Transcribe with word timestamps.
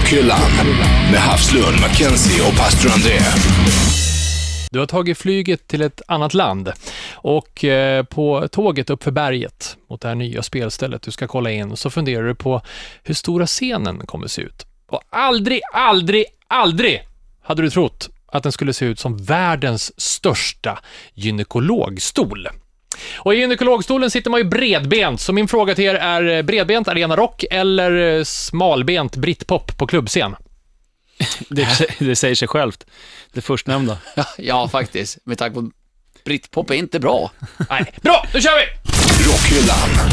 Rockhyllan 0.00 0.50
med 1.10 1.20
Havslund, 1.20 1.80
Mackenzie 1.80 2.48
och 2.48 2.56
pastor 2.56 2.90
André. 2.92 3.18
Du 4.70 4.78
har 4.78 4.86
tagit 4.86 5.18
flyget 5.18 5.66
till 5.66 5.82
ett 5.82 6.02
annat 6.06 6.34
land 6.34 6.72
och 7.12 7.64
eh, 7.64 8.04
på 8.04 8.48
tåget 8.48 8.90
uppför 8.90 9.10
berget 9.10 9.76
mot 9.90 10.00
det 10.00 10.08
här 10.08 10.14
nya 10.14 10.42
spelstället 10.42 11.02
du 11.02 11.10
ska 11.10 11.26
kolla 11.26 11.50
in 11.50 11.76
så 11.76 11.90
funderar 11.90 12.26
du 12.26 12.34
på 12.34 12.62
hur 13.02 13.14
stora 13.14 13.46
scenen 13.46 14.06
kommer 14.06 14.26
se 14.26 14.42
ut. 14.42 14.66
Och 14.88 15.02
aldrig, 15.10 15.60
aldrig, 15.72 16.24
aldrig 16.46 17.02
hade 17.42 17.62
du 17.62 17.70
trott 17.70 18.08
att 18.26 18.42
den 18.42 18.52
skulle 18.52 18.72
se 18.72 18.84
ut 18.84 18.98
som 18.98 19.16
världens 19.16 20.00
största 20.00 20.78
gynekologstol. 21.14 22.48
Och 23.16 23.34
i 23.34 23.36
gynekologstolen 23.36 24.10
sitter 24.10 24.30
man 24.30 24.40
ju 24.40 24.44
bredbent, 24.44 25.20
så 25.20 25.32
min 25.32 25.48
fråga 25.48 25.74
till 25.74 25.84
er 25.84 25.94
är 25.94 26.36
eh, 26.36 26.42
bredbent 26.42 26.88
Arena 26.88 27.16
Rock 27.16 27.44
eller 27.50 28.18
eh, 28.18 28.24
smalbent 28.24 29.16
britpop 29.16 29.76
på 29.78 29.86
klubbscen? 29.86 30.36
Det, 31.48 31.68
det 31.98 32.16
säger 32.16 32.34
sig 32.34 32.48
självt. 32.48 32.86
Det 33.32 33.40
förstnämnda. 33.40 33.98
Ja, 34.38 34.68
faktiskt. 34.68 35.18
Med 35.24 35.38
tanke 35.38 35.54
på 35.54 35.70
Britpop 36.24 36.70
är 36.70 36.74
inte 36.74 37.00
bra. 37.00 37.30
Nej, 37.70 37.92
bra, 38.02 38.26
då 38.32 38.40
kör 38.40 38.50
vi! 38.56 38.66
Rockhyllan. 39.30 40.10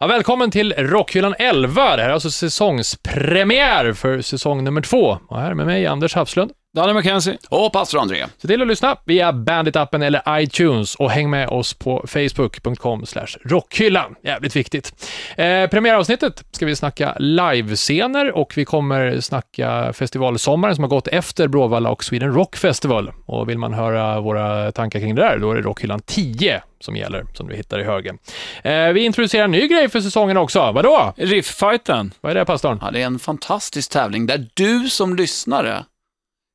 Ja, 0.00 0.06
välkommen 0.06 0.50
till 0.50 0.72
Rockhyllan 0.72 1.34
11. 1.38 1.96
Det 1.96 2.02
här 2.02 2.08
är 2.08 2.12
alltså 2.12 2.30
säsongspremiär 2.30 3.92
för 3.92 4.22
säsong 4.22 4.64
nummer 4.64 4.80
två. 4.80 5.18
Och 5.28 5.40
här 5.40 5.54
med 5.54 5.66
mig, 5.66 5.86
Anders 5.86 6.14
Hafslund. 6.14 6.50
Danny 6.74 6.92
McKenzie. 6.92 7.38
Och 7.48 7.72
pastor 7.72 8.00
André. 8.00 8.26
Se 8.38 8.48
till 8.48 8.62
att 8.62 8.68
lyssna 8.68 8.96
via 9.04 9.32
Bandit-appen 9.32 10.04
eller 10.04 10.40
iTunes 10.40 10.94
och 10.94 11.10
häng 11.10 11.30
med 11.30 11.48
oss 11.48 11.74
på 11.74 12.04
facebook.com 12.08 13.04
rockhyllan. 13.44 14.14
Jävligt 14.22 14.56
viktigt. 14.56 14.92
Eh, 15.36 15.66
premiäravsnittet 15.66 16.44
ska 16.50 16.66
vi 16.66 16.76
snacka 16.76 17.16
livescener 17.18 18.32
och 18.32 18.52
vi 18.56 18.64
kommer 18.64 19.20
snacka 19.20 19.92
festivalsommaren 19.92 20.74
som 20.74 20.84
har 20.84 20.88
gått 20.88 21.08
efter 21.08 21.48
Bråvalla 21.48 21.90
och 21.90 22.04
Sweden 22.04 22.32
Rock 22.32 22.56
Festival. 22.56 23.12
Och 23.26 23.48
vill 23.48 23.58
man 23.58 23.74
höra 23.74 24.20
våra 24.20 24.72
tankar 24.72 25.00
kring 25.00 25.14
det 25.14 25.22
där, 25.22 25.38
då 25.38 25.50
är 25.50 25.54
det 25.54 25.62
Rockhyllan 25.62 26.00
10 26.00 26.62
som 26.80 26.96
gäller, 26.96 27.24
som 27.34 27.48
du 27.48 27.56
hittar 27.56 27.80
i 27.80 27.84
högen. 27.84 28.18
Eh, 28.62 28.88
vi 28.88 29.04
introducerar 29.04 29.44
en 29.44 29.50
ny 29.50 29.68
grej 29.68 29.88
för 29.88 30.00
säsongen 30.00 30.36
också. 30.36 30.72
Vadå? 30.72 31.14
Riff-fighten. 31.16 32.12
Vad 32.20 32.30
är 32.30 32.34
det, 32.34 32.44
pastorn? 32.44 32.78
Ja, 32.82 32.90
det 32.90 33.02
är 33.02 33.06
en 33.06 33.18
fantastisk 33.18 33.90
tävling 33.90 34.26
där 34.26 34.46
du 34.54 34.88
som 34.88 35.16
lyssnare 35.16 35.84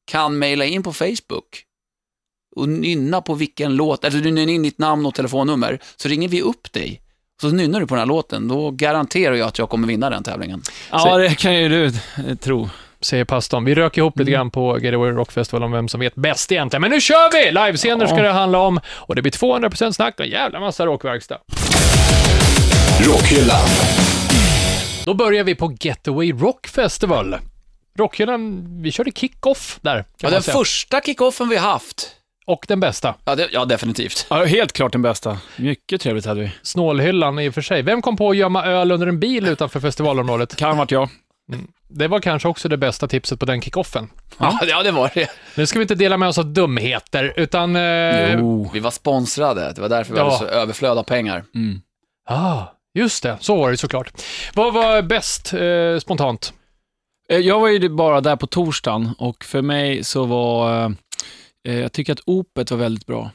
kan 0.09 0.38
mejla 0.39 0.65
in 0.65 0.83
på 0.83 0.93
Facebook 0.93 1.63
och 2.55 2.69
nynna 2.69 3.21
på 3.21 3.33
vilken 3.33 3.75
låt, 3.75 4.05
eller 4.05 4.19
du 4.19 4.31
nynnar 4.31 4.53
in 4.53 4.63
ditt 4.63 4.77
namn 4.79 5.05
och 5.05 5.15
telefonnummer, 5.15 5.79
så 5.95 6.07
ringer 6.09 6.27
vi 6.27 6.41
upp 6.41 6.73
dig. 6.73 7.02
Så 7.41 7.47
nynnar 7.49 7.79
du 7.79 7.88
på 7.88 7.95
den 7.95 7.99
här 7.99 8.05
låten, 8.05 8.47
då 8.47 8.71
garanterar 8.71 9.35
jag 9.35 9.47
att 9.47 9.57
jag 9.59 9.69
kommer 9.69 9.87
vinna 9.87 10.09
den 10.09 10.23
tävlingen. 10.23 10.61
Ja, 10.91 11.17
det 11.17 11.35
kan 11.39 11.55
ju 11.55 11.69
du 11.69 11.85
eh, 11.85 12.35
tro. 12.39 12.69
säger 13.02 13.25
pastorn. 13.25 13.65
Vi 13.65 13.75
rök 13.75 13.97
ihop 13.97 14.19
lite 14.19 14.31
grann 14.31 14.52
på 14.52 14.80
Getaway 14.80 15.11
Rock 15.11 15.31
Festival 15.31 15.63
om 15.63 15.71
vem 15.71 15.87
som 15.87 15.99
vet 15.99 16.15
bäst 16.15 16.52
egentligen. 16.52 16.81
Men 16.81 16.91
nu 16.91 17.02
kör 17.02 17.31
vi! 17.33 17.52
Livescener 17.52 18.05
ska 18.07 18.15
Ja. 18.17 18.23
det 18.23 18.31
handla 18.31 18.59
om 18.59 18.80
och 18.87 19.15
det 19.15 19.21
blir 19.21 19.31
200% 19.31 19.91
snack 19.91 20.19
och 20.19 20.25
en 20.25 20.31
jävla 20.31 20.59
massa 20.59 20.85
rockverkstad. 20.85 21.37
Rockhyllan. 23.02 23.67
Då 25.05 25.13
börjar 25.13 25.43
vi 25.43 25.55
på 25.55 25.75
Getaway 25.80 26.31
Rock 26.31 26.67
Festival. 26.67 27.35
Rockhyllan, 28.00 28.67
vi 28.81 28.92
körde 28.92 29.11
kick-off 29.11 29.80
där, 29.81 30.05
Ja, 30.22 30.30
den 30.30 30.42
säga. 30.44 30.58
första 30.58 31.02
kickoffen 31.02 31.50
vi 31.50 31.58
har 31.58 31.72
haft. 31.72 32.16
Och 32.45 32.66
den 32.67 32.80
bästa. 32.80 33.16
Ja, 33.25 33.36
det, 33.36 33.47
ja 33.52 33.66
definitivt. 33.66 34.25
Ja, 34.30 34.45
helt 34.45 34.73
klart 34.73 34.92
den 34.92 35.02
bästa. 35.02 35.38
Mycket 35.58 36.02
trevligt 36.02 36.25
hade 36.25 36.42
vi. 36.42 36.52
Snålhyllan 36.61 37.39
i 37.39 37.50
och 37.50 37.53
för 37.53 37.61
sig. 37.61 37.81
Vem 37.81 38.02
kom 38.02 38.17
på 38.17 38.30
att 38.30 38.38
gömma 38.38 38.66
öl 38.66 38.92
under 38.92 39.08
en 39.08 39.20
bil 39.20 39.47
utanför 39.47 39.80
festivalområdet? 39.80 40.55
Kan 40.55 40.77
vart 40.77 40.92
jag. 40.92 41.09
Det 41.88 42.08
var 42.08 42.20
kanske 42.20 42.47
också 42.47 42.70
det 42.70 42.77
bästa 42.77 43.08
tipset 43.08 43.39
på 43.39 43.45
den 43.45 43.61
kickoffen. 43.61 44.09
Ja, 44.38 44.59
ja 44.67 44.83
det 44.83 44.92
var 44.92 45.11
det. 45.14 45.30
Nu 45.55 45.66
ska 45.66 45.80
vi 45.80 45.83
inte 45.83 45.95
dela 45.95 46.17
med 46.17 46.30
oss 46.30 46.38
av 46.38 46.45
dumheter, 46.53 47.33
utan... 47.36 47.76
Eh, 47.76 48.33
Jo. 48.33 48.70
Vi 48.73 48.80
var 48.80 48.92
sponsrade, 48.92 49.73
det 49.76 49.82
var 49.82 49.89
därför 49.89 50.14
vi 50.14 50.20
Ja. 50.20 50.26
hade 50.26 50.38
så 50.38 50.45
överflöd 50.45 50.98
av 50.98 51.04
pengar. 51.04 51.43
Mm. 51.55 51.82
Ah, 52.30 52.64
just 52.93 53.23
det. 53.23 53.38
Så 53.39 53.55
var 53.55 53.71
det 53.71 53.77
såklart. 53.77 54.11
Vad 54.54 54.73
var 54.73 55.02
bäst 55.02 55.54
eh, 55.54 55.99
spontant? 55.99 56.54
Eh, 57.31 57.37
Jag 57.39 57.59
var 57.59 57.67
ju 57.67 57.89
bara 57.89 58.21
där 58.21 58.35
på 58.35 58.47
torsdagen 58.47 59.09
och 59.17 59.43
för 59.43 59.61
mig 59.61 60.03
så 60.03 60.25
var, 60.25 60.85
eh, 61.67 61.79
jag 61.79 61.91
tycker 61.91 62.13
att 62.13 62.21
opet 62.25 62.71
var 62.71 62.77
väldigt 62.77 63.05
bra. 63.05 63.31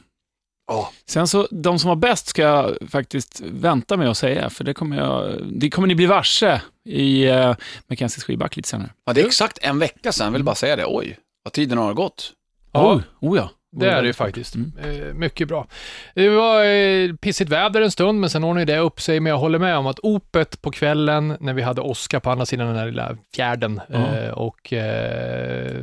Ja. 0.67 0.91
Sen 1.05 1.27
så, 1.27 1.47
de 1.51 1.79
som 1.79 1.87
var 1.87 1.95
bäst 1.95 2.27
ska 2.27 2.41
jag 2.41 2.77
faktiskt 2.89 3.41
vänta 3.45 3.97
med 3.97 4.09
att 4.09 4.17
säga, 4.17 4.49
för 4.49 4.63
det 4.63 4.73
kommer, 4.73 4.97
jag, 4.97 5.39
det 5.51 5.69
kommer 5.69 5.87
ni 5.87 5.95
bli 5.95 6.05
varse 6.05 6.61
i 6.89 7.29
uh, 7.29 7.55
Mackenzies 7.87 8.23
skivback 8.23 8.55
lite 8.55 8.69
senare. 8.69 8.89
Ja, 9.05 9.13
det 9.13 9.21
är 9.21 9.25
exakt 9.25 9.57
en 9.61 9.79
vecka 9.79 10.11
sedan, 10.11 10.25
jag 10.25 10.31
vill 10.31 10.43
bara 10.43 10.55
säga 10.55 10.75
det. 10.75 10.85
Oj, 10.87 11.19
vad 11.43 11.53
tiden 11.53 11.77
har 11.77 11.93
gått. 11.93 12.31
Ja. 12.71 12.93
Oh, 12.93 13.01
oh 13.19 13.37
ja. 13.37 13.49
Det 13.79 13.89
är 13.89 14.01
det 14.01 14.07
ju 14.07 14.13
faktiskt. 14.13 14.55
Mm. 14.55 14.71
Eh, 14.83 15.13
mycket 15.13 15.47
bra. 15.47 15.67
Det 16.15 16.29
var 16.29 16.63
eh, 16.65 17.13
pissigt 17.13 17.51
väder 17.51 17.81
en 17.81 17.91
stund, 17.91 18.19
men 18.19 18.29
sen 18.29 18.43
ordnade 18.43 18.73
det 18.73 18.79
upp 18.79 19.01
sig. 19.01 19.19
Men 19.19 19.29
jag 19.29 19.37
håller 19.37 19.59
med 19.59 19.77
om 19.77 19.87
att 19.87 19.99
opet 20.03 20.61
på 20.61 20.71
kvällen, 20.71 21.37
när 21.39 21.53
vi 21.53 21.61
hade 21.61 21.81
Oskar 21.81 22.19
på 22.19 22.31
andra 22.31 22.45
sidan 22.45 22.67
den 22.67 22.75
här 22.75 22.85
lilla 22.85 23.17
fjärden 23.35 23.81
eh, 23.89 24.29
och 24.29 24.73
eh, 24.73 25.81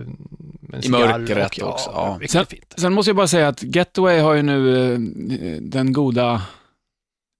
I 0.82 0.88
mörkret 0.88 1.58
och, 1.58 1.68
också, 1.68 1.90
Ja, 1.94 2.18
Sen- 2.28 2.46
fint. 2.46 2.74
Sen 2.76 2.92
måste 2.92 3.10
jag 3.10 3.16
bara 3.16 3.26
säga 3.26 3.48
att 3.48 3.62
Getaway 3.62 4.18
har 4.20 4.34
ju 4.34 4.42
nu 4.42 4.96
den 5.60 5.92
goda... 5.92 6.42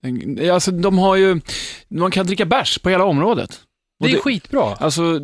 Den, 0.02 0.50
alltså 0.50 0.70
de 0.70 0.98
har 0.98 1.16
ju... 1.16 1.40
Man 1.88 2.10
kan 2.10 2.26
dricka 2.26 2.44
bärs 2.44 2.78
på 2.78 2.90
hela 2.90 3.04
området. 3.04 3.60
Det 4.00 4.12
är 4.12 4.19
skitbra. 4.19 4.74
Alltså, 4.74 5.20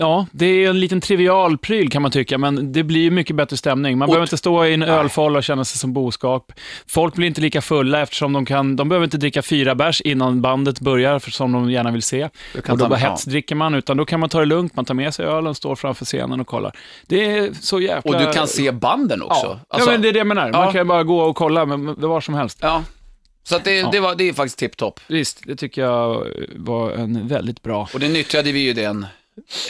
ja, 0.00 0.26
det 0.32 0.46
är 0.46 0.70
en 0.70 0.80
liten 0.80 1.00
trivial 1.00 1.58
pryl 1.58 1.90
kan 1.90 2.02
man 2.02 2.10
tycka, 2.10 2.38
men 2.38 2.72
det 2.72 2.82
blir 2.82 3.00
ju 3.00 3.10
mycket 3.10 3.36
bättre 3.36 3.56
stämning. 3.56 3.98
Man 3.98 4.08
Och- 4.08 4.12
behöver 4.12 4.26
inte 4.26 4.36
stå 4.36 4.64
i 4.64 4.74
en 4.74 4.82
ölfoll 4.82 5.36
och 5.36 5.44
känna 5.44 5.64
sig 5.64 5.78
som 5.78 5.92
boskap. 5.92 6.52
Folk 6.86 7.14
blir 7.14 7.26
inte 7.26 7.40
lika 7.40 7.60
fulla 7.62 8.00
eftersom 8.02 8.32
de 8.32 8.44
kan, 8.46 8.76
de 8.76 8.88
behöver 8.88 9.04
inte 9.04 9.18
dricka 9.18 9.42
fyra 9.42 9.74
bärs 9.74 10.00
innan 10.00 10.40
bandet 10.42 10.80
börjar, 10.80 11.18
för 11.18 11.30
som 11.30 11.52
de 11.52 11.70
gärna 11.70 11.90
vill 11.90 12.02
se. 12.02 12.28
Och 12.68 12.78
då 12.78 12.88
bara 12.88 12.96
hetsdricker 12.98 13.54
man, 13.54 13.74
utan 13.74 13.96
då 13.96 14.04
kan 14.04 14.20
man 14.20 14.28
ta 14.28 14.38
det 14.40 14.46
lugnt, 14.46 14.76
man 14.76 14.84
tar 14.84 14.94
med 14.94 15.14
sig 15.14 15.26
ölen, 15.26 15.54
står 15.54 15.76
framför 15.76 16.04
scenen 16.04 16.40
och 16.40 16.46
kollar. 16.46 16.72
Det 17.06 17.36
är 17.38 17.50
så 17.60 17.80
jäkla... 17.80 18.00
Och 18.12 18.20
du 18.26 18.32
kan 18.32 18.46
se 18.46 18.72
banden 18.72 19.22
också. 19.22 19.46
Ja, 19.46 19.60
Alltså, 19.68 19.88
ja 19.88 19.92
men 19.92 20.02
det 20.02 20.08
är 20.08 20.12
det 20.12 20.18
jag 20.18 20.26
menar. 20.26 20.52
Man 20.52 20.64
Ja. 20.66 20.72
kan 20.72 20.88
bara 20.88 21.04
gå 21.04 21.20
och 21.20 21.36
kolla 21.36 21.66
med 21.66 21.94
var 21.96 22.20
som 22.20 22.34
helst. 22.34 22.58
ja. 22.62 22.82
Så 23.42 23.58
det, 23.64 23.74
Ja. 23.78 23.88
det, 23.92 24.00
var, 24.00 24.14
det 24.14 24.28
är 24.28 24.32
faktiskt 24.32 24.58
tipptopp. 24.58 25.00
Visst, 25.06 25.40
det 25.46 25.56
tycker 25.56 25.82
jag 25.82 26.26
var 26.56 26.90
en 26.92 27.28
väldigt 27.28 27.62
bra... 27.62 27.88
Och 27.94 28.00
det 28.00 28.08
nyttjade 28.08 28.52
vi 28.52 28.60
ju 28.60 28.72
den. 28.72 29.06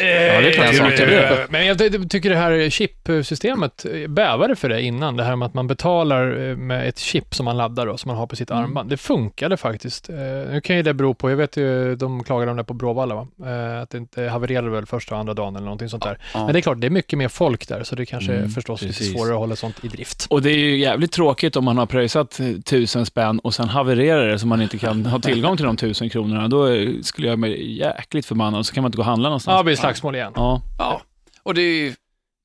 Ja, 0.01 0.05
det 0.41 0.49
är 0.49 0.53
klart 0.53 0.67
Eh, 0.71 0.97
det 0.97 1.15
är 1.15 1.47
Men 1.51 1.67
jag 1.67 1.79
ty- 1.79 2.09
tycker 2.09 2.31
det 2.31 2.37
här 2.37 2.71
chipsystemet 2.71 3.85
eh, 3.85 4.09
bävade 4.09 4.57
för 4.57 4.69
det 4.69 4.83
innan. 4.83 5.17
Det 5.17 5.25
här 5.25 5.37
med 5.37 5.47
att 5.47 5.55
man 5.55 5.67
betalar 5.67 6.49
eh, 6.51 6.57
med 6.57 6.89
ett 6.89 6.99
chip 6.99 7.35
som 7.35 7.45
man 7.45 7.57
laddar 7.57 7.87
då, 7.87 7.97
som 7.97 8.09
man 8.09 8.17
har 8.17 8.27
på 8.27 8.37
sitt 8.37 8.51
Mm. 8.51 8.63
armband. 8.65 8.91
Det 8.91 8.97
funkade 8.97 9.57
faktiskt. 9.57 10.09
Eh, 10.11 10.17
Nu 10.53 10.61
kan 10.65 10.77
ju 10.77 10.83
det 10.83 10.95
bero 10.95 11.15
på, 11.15 11.31
jag 11.31 11.37
vet 11.37 11.57
ju, 11.57 11.97
de 11.97 12.25
klagade 12.25 12.51
om 12.51 12.57
det 12.57 12.65
på 12.65 12.75
Bråvalla 12.75 13.15
va? 13.15 13.27
Eh, 13.47 13.83
Att 13.83 13.91
det 13.91 13.99
inte 13.99 14.23
havererade 14.23 14.71
väl 14.71 14.87
första 14.87 15.15
och 15.15 15.21
andra 15.21 15.35
dagen 15.35 15.57
eller 15.57 15.65
någonting 15.65 15.89
sånt 15.89 16.03
där. 16.03 16.19
Ja. 16.35 16.45
Men 16.45 16.53
det 16.53 16.59
är 16.59 16.63
klart, 16.63 16.81
det 16.81 16.87
är 16.87 16.91
mycket 16.91 17.19
mer 17.19 17.29
folk 17.29 17.69
där, 17.69 17.83
så 17.85 17.95
det 17.97 18.07
kanske 18.07 18.33
Mm, 18.35 18.51
förstås 18.51 18.83
lite 18.83 18.95
precis. 18.99 19.13
svårare 19.13 19.33
att 19.33 19.39
hålla 19.39 19.57
sånt 19.57 19.85
i 19.85 19.89
drift. 19.89 20.27
Och 20.31 20.43
det 20.43 20.51
är 20.51 20.57
ju 20.59 20.77
jävligt 20.79 21.13
tråkigt 21.13 21.57
om 21.57 21.65
man 21.65 21.79
har 21.79 21.87
pröjsat 21.87 22.41
eh, 22.41 22.47
tusen 22.65 23.07
spänn 23.07 23.39
och 23.39 23.55
sen 23.55 23.69
havererar 23.69 24.29
det 24.29 24.39
så 24.39 24.47
man 24.47 24.63
inte 24.63 24.79
kan 24.79 25.07
ha 25.07 25.19
tillgång 25.19 25.57
till 25.57 25.67
de 25.67 25.77
tusen 25.77 26.11
kronorna. 26.11 26.49
Då 26.49 26.69
eh, 26.69 26.89
skulle 27.03 27.29
jag 27.29 27.39
bli 27.39 27.73
jäkligt 27.79 28.27
förbannad 28.27 28.59
och 28.59 28.67
så 28.67 28.75
kan 28.75 28.83
man 28.83 28.89
inte 28.89 28.97
gå 28.97 29.03
och 29.03 29.07
handla 29.07 29.29
Ja, 29.51 29.59
det 29.59 29.65
blir 29.65 29.77
slagsmål 29.77 30.15
igen. 30.17 30.33
Ja. 30.37 30.63
Ja. 30.79 31.01
Och 31.43 31.55
det 31.55 31.63
är 31.63 31.75
ju, 31.85 31.95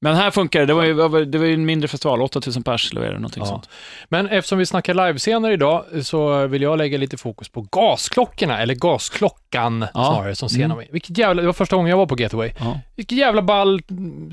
Men 0.02 0.16
här 0.16 0.32
funkar 0.32 0.60
det. 0.60 0.66
Det 0.66 0.74
var 0.74 0.84
ju, 0.84 1.26
det 1.26 1.38
var 1.38 1.46
ju 1.46 1.54
en 1.54 1.66
mindre 1.66 1.88
festival, 1.88 2.22
8000 2.22 2.64
pers 2.64 2.92
eller 2.92 3.14
någonting 3.14 3.44
Ja. 3.44 3.46
sånt. 3.50 3.70
Men 4.10 4.28
eftersom 4.28 4.58
vi 4.60 4.66
snackar 4.66 4.94
livescener 4.94 5.52
idag 5.52 5.86
så 6.04 6.48
vill 6.48 6.62
jag 6.62 6.78
lägga 6.78 6.98
lite 6.98 7.18
fokus 7.18 7.50
på 7.50 7.62
gasklockorna, 7.72 8.62
eller 8.62 8.76
gasklockan 8.76 9.86
Ja. 9.94 10.14
snarare 10.14 10.36
som 10.36 10.50
scen 10.50 10.72
Mm. 10.72 10.85
Vilket 10.91 11.18
jävla, 11.18 11.41
det 11.41 11.46
var 11.46 11.53
första 11.53 11.76
gången 11.76 11.90
jag 11.90 11.97
var 11.97 12.06
på 12.06 12.20
Getaway. 12.20 12.52
Ja. 12.59 12.79
Vilket 12.96 13.18
jävla 13.18 13.41
ball 13.41 13.82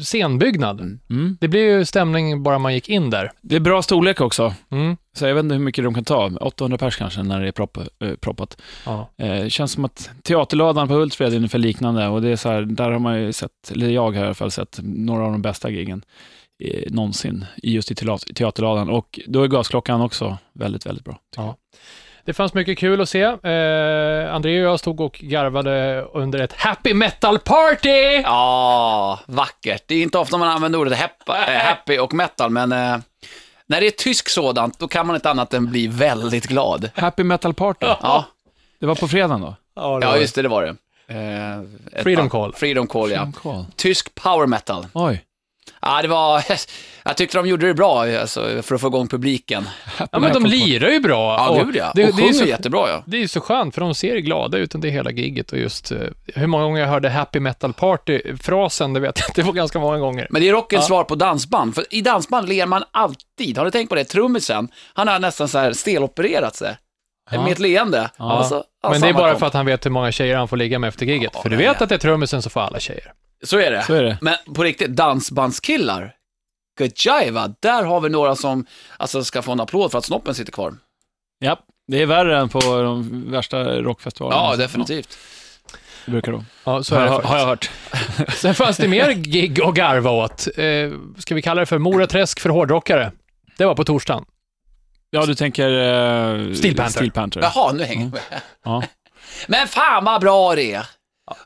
scenbyggnad. 0.01 0.81
Mm. 1.11 1.37
Det 1.41 1.49
blev 1.49 1.63
ju 1.63 1.85
stämning 1.85 2.43
bara 2.43 2.59
man 2.59 2.75
gick 2.75 2.89
in 2.89 3.11
där. 3.11 3.31
Det 3.41 3.57
är 3.57 3.61
bra 3.61 3.83
storlek 3.83 4.21
också. 4.21 4.55
Mm. 4.71 4.97
Så 5.15 5.27
jag 5.27 5.35
vet 5.35 5.43
inte 5.43 5.55
hur 5.55 5.63
mycket 5.63 5.85
de 5.85 5.95
kan 5.95 6.05
ta, 6.05 6.31
800 6.41 6.79
pers 6.79 6.97
kanske 6.97 7.23
när 7.23 7.41
det 7.41 7.49
är 7.49 7.53
propp, 7.53 7.77
eh, 7.77 8.15
proppat. 8.21 8.63
Ja. 8.87 9.09
Eh, 9.19 9.49
känns 9.49 9.73
som 9.73 9.85
att 9.85 10.11
Teaterladan 10.23 10.89
på 10.89 10.95
Hultsfred 10.95 11.33
är 11.33 11.37
ungefär 11.37 11.59
liknande 11.59 12.09
och 12.09 12.23
det 12.23 12.29
är 12.29 12.37
så 12.37 12.49
här, 12.49 12.63
där 12.63 12.91
har 12.91 12.99
man 12.99 13.21
ju 13.23 13.33
sett, 13.33 13.71
eller 13.71 13.89
jag 13.91 14.03
har 14.03 14.15
i 14.15 14.19
alla 14.27 14.35
fall 14.35 14.51
sett, 14.51 14.79
några 14.83 15.25
av 15.25 15.33
de 15.33 15.43
bästa 15.43 15.71
giggen 15.71 16.05
eh, 16.65 16.93
någonsin 16.93 17.45
i 17.63 17.73
just 17.73 17.91
i 17.91 17.95
teat- 17.95 18.35
Teaterladan 18.35 18.91
och 18.91 19.21
då 19.27 19.43
är 19.43 19.49
gasklockan 19.49 20.01
också 20.01 20.39
väldigt, 20.53 20.87
väldigt 20.87 21.05
bra. 21.05 21.19
Ja. 21.37 21.57
Det 22.25 22.33
fanns 22.33 22.55
mycket 22.55 22.79
kul 22.79 23.01
att 23.01 23.09
se. 23.09 23.23
Eh, 23.23 24.35
André 24.35 24.65
och 24.65 24.73
jag 24.73 24.81
stod 24.81 25.01
och 25.01 25.19
garvade 25.23 26.03
under 26.13 26.39
ett 26.43 26.53
happy 26.53 26.95
metal 26.95 27.39
party! 27.39 28.23
ja, 28.25 29.21
vackert. 29.27 29.85
Det 29.87 29.95
är 29.95 30.03
inte 30.03 30.19
ofta 30.19 30.39
man 30.39 30.49
använder 30.49 30.79
ordet 30.79 30.99
heppa, 30.99 31.53
äh, 31.55 31.59
happy 31.65 31.99
och 31.99 32.15
metal, 32.15 32.51
men 32.51 32.73
eh, 32.73 32.97
när 33.67 33.81
det 33.81 33.87
är 33.87 33.91
tysk 33.91 34.29
sådant, 34.29 34.79
då 34.79 34.89
kan 34.89 35.07
man 35.07 35.17
inte 35.17 35.31
annat 35.31 35.55
än 35.55 35.71
bli 35.71 35.87
väldigt 35.87 36.47
glad. 36.47 36.91
Happy 36.95 37.25
Metal 37.25 37.55
Party, 37.55 37.87
Ja, 37.87 38.25
det 38.79 38.87
var 38.87 38.95
på 38.95 39.09
fredagen 39.09 39.41
då? 39.41 39.55
ja 39.75 40.17
just 40.17 40.35
det, 40.35 40.43
det 40.43 40.49
var 40.49 40.63
det. 40.63 40.77
Eh, 41.15 41.59
ett 41.99 42.03
Freedom 42.03 42.23
band- 42.25 42.31
Call. 42.31 42.53
Freedom 42.53 42.87
Call, 42.87 43.11
ja. 43.11 43.17
Freedom 43.17 43.33
Call. 43.33 43.65
Tysk 43.77 44.15
power 44.15 44.47
metal. 44.47 44.87
Oj. 44.93 45.25
Ja, 45.83 46.03
det 46.03 46.09
var, 46.09 46.45
jag 47.05 47.17
tyckte 47.17 47.39
de 47.39 47.47
gjorde 47.47 47.67
det 47.67 47.75
bra 47.75 48.03
alltså, 48.21 48.63
för 48.63 48.75
att 48.75 48.81
få 48.81 48.87
igång 48.87 49.09
publiken. 49.09 49.69
Ja, 50.13 50.19
men 50.19 50.33
de 50.33 50.47
lirar 50.47 50.89
ju 50.89 51.01
bra. 51.01 51.35
Ja, 51.39 51.49
och 51.49 51.67
gud 51.67 51.77
ja. 51.77 51.93
Det, 51.95 52.09
och 52.09 52.17
det, 52.17 52.29
är 52.29 52.33
så, 52.33 52.45
jättebra 52.45 52.89
ja. 52.89 53.03
det 53.07 53.17
är 53.17 53.21
ju 53.21 53.29
så 53.29 53.41
skönt, 53.41 53.75
för 53.75 53.81
de 53.81 53.95
ser 53.95 54.17
glada 54.17 54.59
ut 54.59 54.75
under 54.75 54.89
hela 54.89 55.11
giget 55.11 55.53
och 55.53 55.59
just 55.59 55.93
eh, 55.93 55.99
hur 56.35 56.47
många 56.47 56.65
gånger 56.65 56.81
jag 56.81 56.89
hörde 56.89 57.11
happy 57.11 57.41
metal 57.41 57.73
party-frasen, 57.73 58.93
det 58.93 59.01
vet 59.01 59.21
jag, 59.21 59.29
det 59.35 59.43
var 59.43 59.53
ganska 59.53 59.79
många 59.79 59.99
gånger. 59.99 60.27
Men 60.31 60.43
det 60.43 60.49
är 60.49 60.53
rockens 60.53 60.87
svar 60.87 61.05
på 61.05 61.15
dansband, 61.15 61.75
för 61.75 61.85
i 61.95 62.01
dansband 62.01 62.49
ler 62.49 62.67
man 62.67 62.85
alltid. 62.91 63.59
Har 63.59 63.65
du 63.65 63.71
tänkt 63.71 63.89
på 63.89 63.95
det? 63.95 64.05
Trummisen, 64.05 64.69
han 64.95 65.09
har 65.09 65.19
nästan 65.19 65.49
så 65.49 65.59
här 65.59 65.73
stelopererat 65.73 66.55
sig. 66.57 66.77
Ja. 67.31 67.43
Med 67.43 67.53
ett 67.53 67.59
leende. 67.59 68.11
Ja. 68.19 68.39
Och 68.39 68.47
så- 68.47 68.55
Men 68.55 68.91
alltså, 68.91 69.03
det 69.03 69.09
är 69.09 69.15
bara 69.15 69.31
kom. 69.31 69.41
för 69.41 69.47
att 69.47 69.55
han 69.55 69.67
vet 69.67 69.87
hur 69.87 69.91
många 69.91 70.13
tjejer 70.13 70.37
han 70.37 70.49
får 70.49 70.57
ligga 70.57 70.79
med 70.79 70.89
efter 70.89 71.07
giget. 71.07 71.31
Ja, 71.35 71.43
för 71.43 71.49
du 71.49 71.57
vet 71.57 71.83
att 71.83 71.89
det 71.89 71.95
är 71.95 71.99
trummisen 71.99 72.43
som 72.43 72.51
får 72.51 72.61
alla 72.61 72.81
tjejer. 72.81 73.13
Så 73.43 73.59
är 73.59 73.71
det. 73.71 73.83
Så 73.83 73.95
är 73.95 74.03
det. 74.03 74.19
Men 74.21 74.35
på 74.55 74.63
riktigt, 74.65 74.91
dansbandskillar, 74.91 76.15
Gajaiva, 76.79 77.55
där 77.61 77.83
har 77.83 78.01
vi 78.01 78.09
några 78.09 78.37
som 78.37 78.67
alltså, 78.97 79.25
ska 79.25 79.43
få 79.43 79.53
en 79.53 79.61
applåd 79.61 79.91
för 79.91 79.99
att 79.99 80.05
snoppen 80.05 80.35
sitter 80.35 80.53
kvar. 80.53 80.75
Ja, 81.39 81.59
det 81.87 82.03
är 82.03 82.07
värre 82.07 82.39
än 82.39 82.49
på 82.49 82.61
de 82.61 83.25
värsta 83.31 83.81
rockfestivalerna. 83.81 84.43
Ja, 84.43 84.57
definitivt. 84.57 85.19
Det 86.05 86.11
brukar 86.11 86.33
det 86.33 86.45
Ja, 86.65 86.83
så 86.83 86.95
är 86.95 87.05
det 87.05 87.09
Har, 87.09 87.23
har 87.23 87.39
jag 87.39 87.47
hört. 87.47 87.71
Sen 88.35 88.55
fanns 88.55 88.77
det 88.77 88.89
mer 88.89 89.13
gig 89.13 89.63
att 89.63 89.75
garva 89.75 90.11
åt. 90.11 90.49
Eh, 90.57 90.93
ska 91.19 91.35
vi 91.35 91.43
kalla 91.43 91.61
det 91.61 91.67
för 91.67 91.79
Mora 91.79 92.07
Träsk 92.07 92.41
för 92.41 92.49
hårdrockare? 92.49 93.13
Det 93.59 93.65
var 93.65 93.75
på 93.75 93.85
torsdagen. 93.85 94.25
Ja, 95.11 95.27
du 95.27 95.35
tänker... 95.35 95.69
Uh, 95.69 96.55
Steel 96.55 96.77
Panther. 96.77 96.93
Steel 96.93 97.11
Panther. 97.11 97.41
Jaha, 97.41 97.73
nu 97.73 97.85
hänger 97.85 98.03
jag 98.03 98.13
med. 98.13 98.41
Ja. 98.65 98.83
Men 99.47 99.69
fan 99.69 100.05
vad 100.05 100.21
bra 100.21 100.55
det 100.55 100.73
är! 100.73 100.87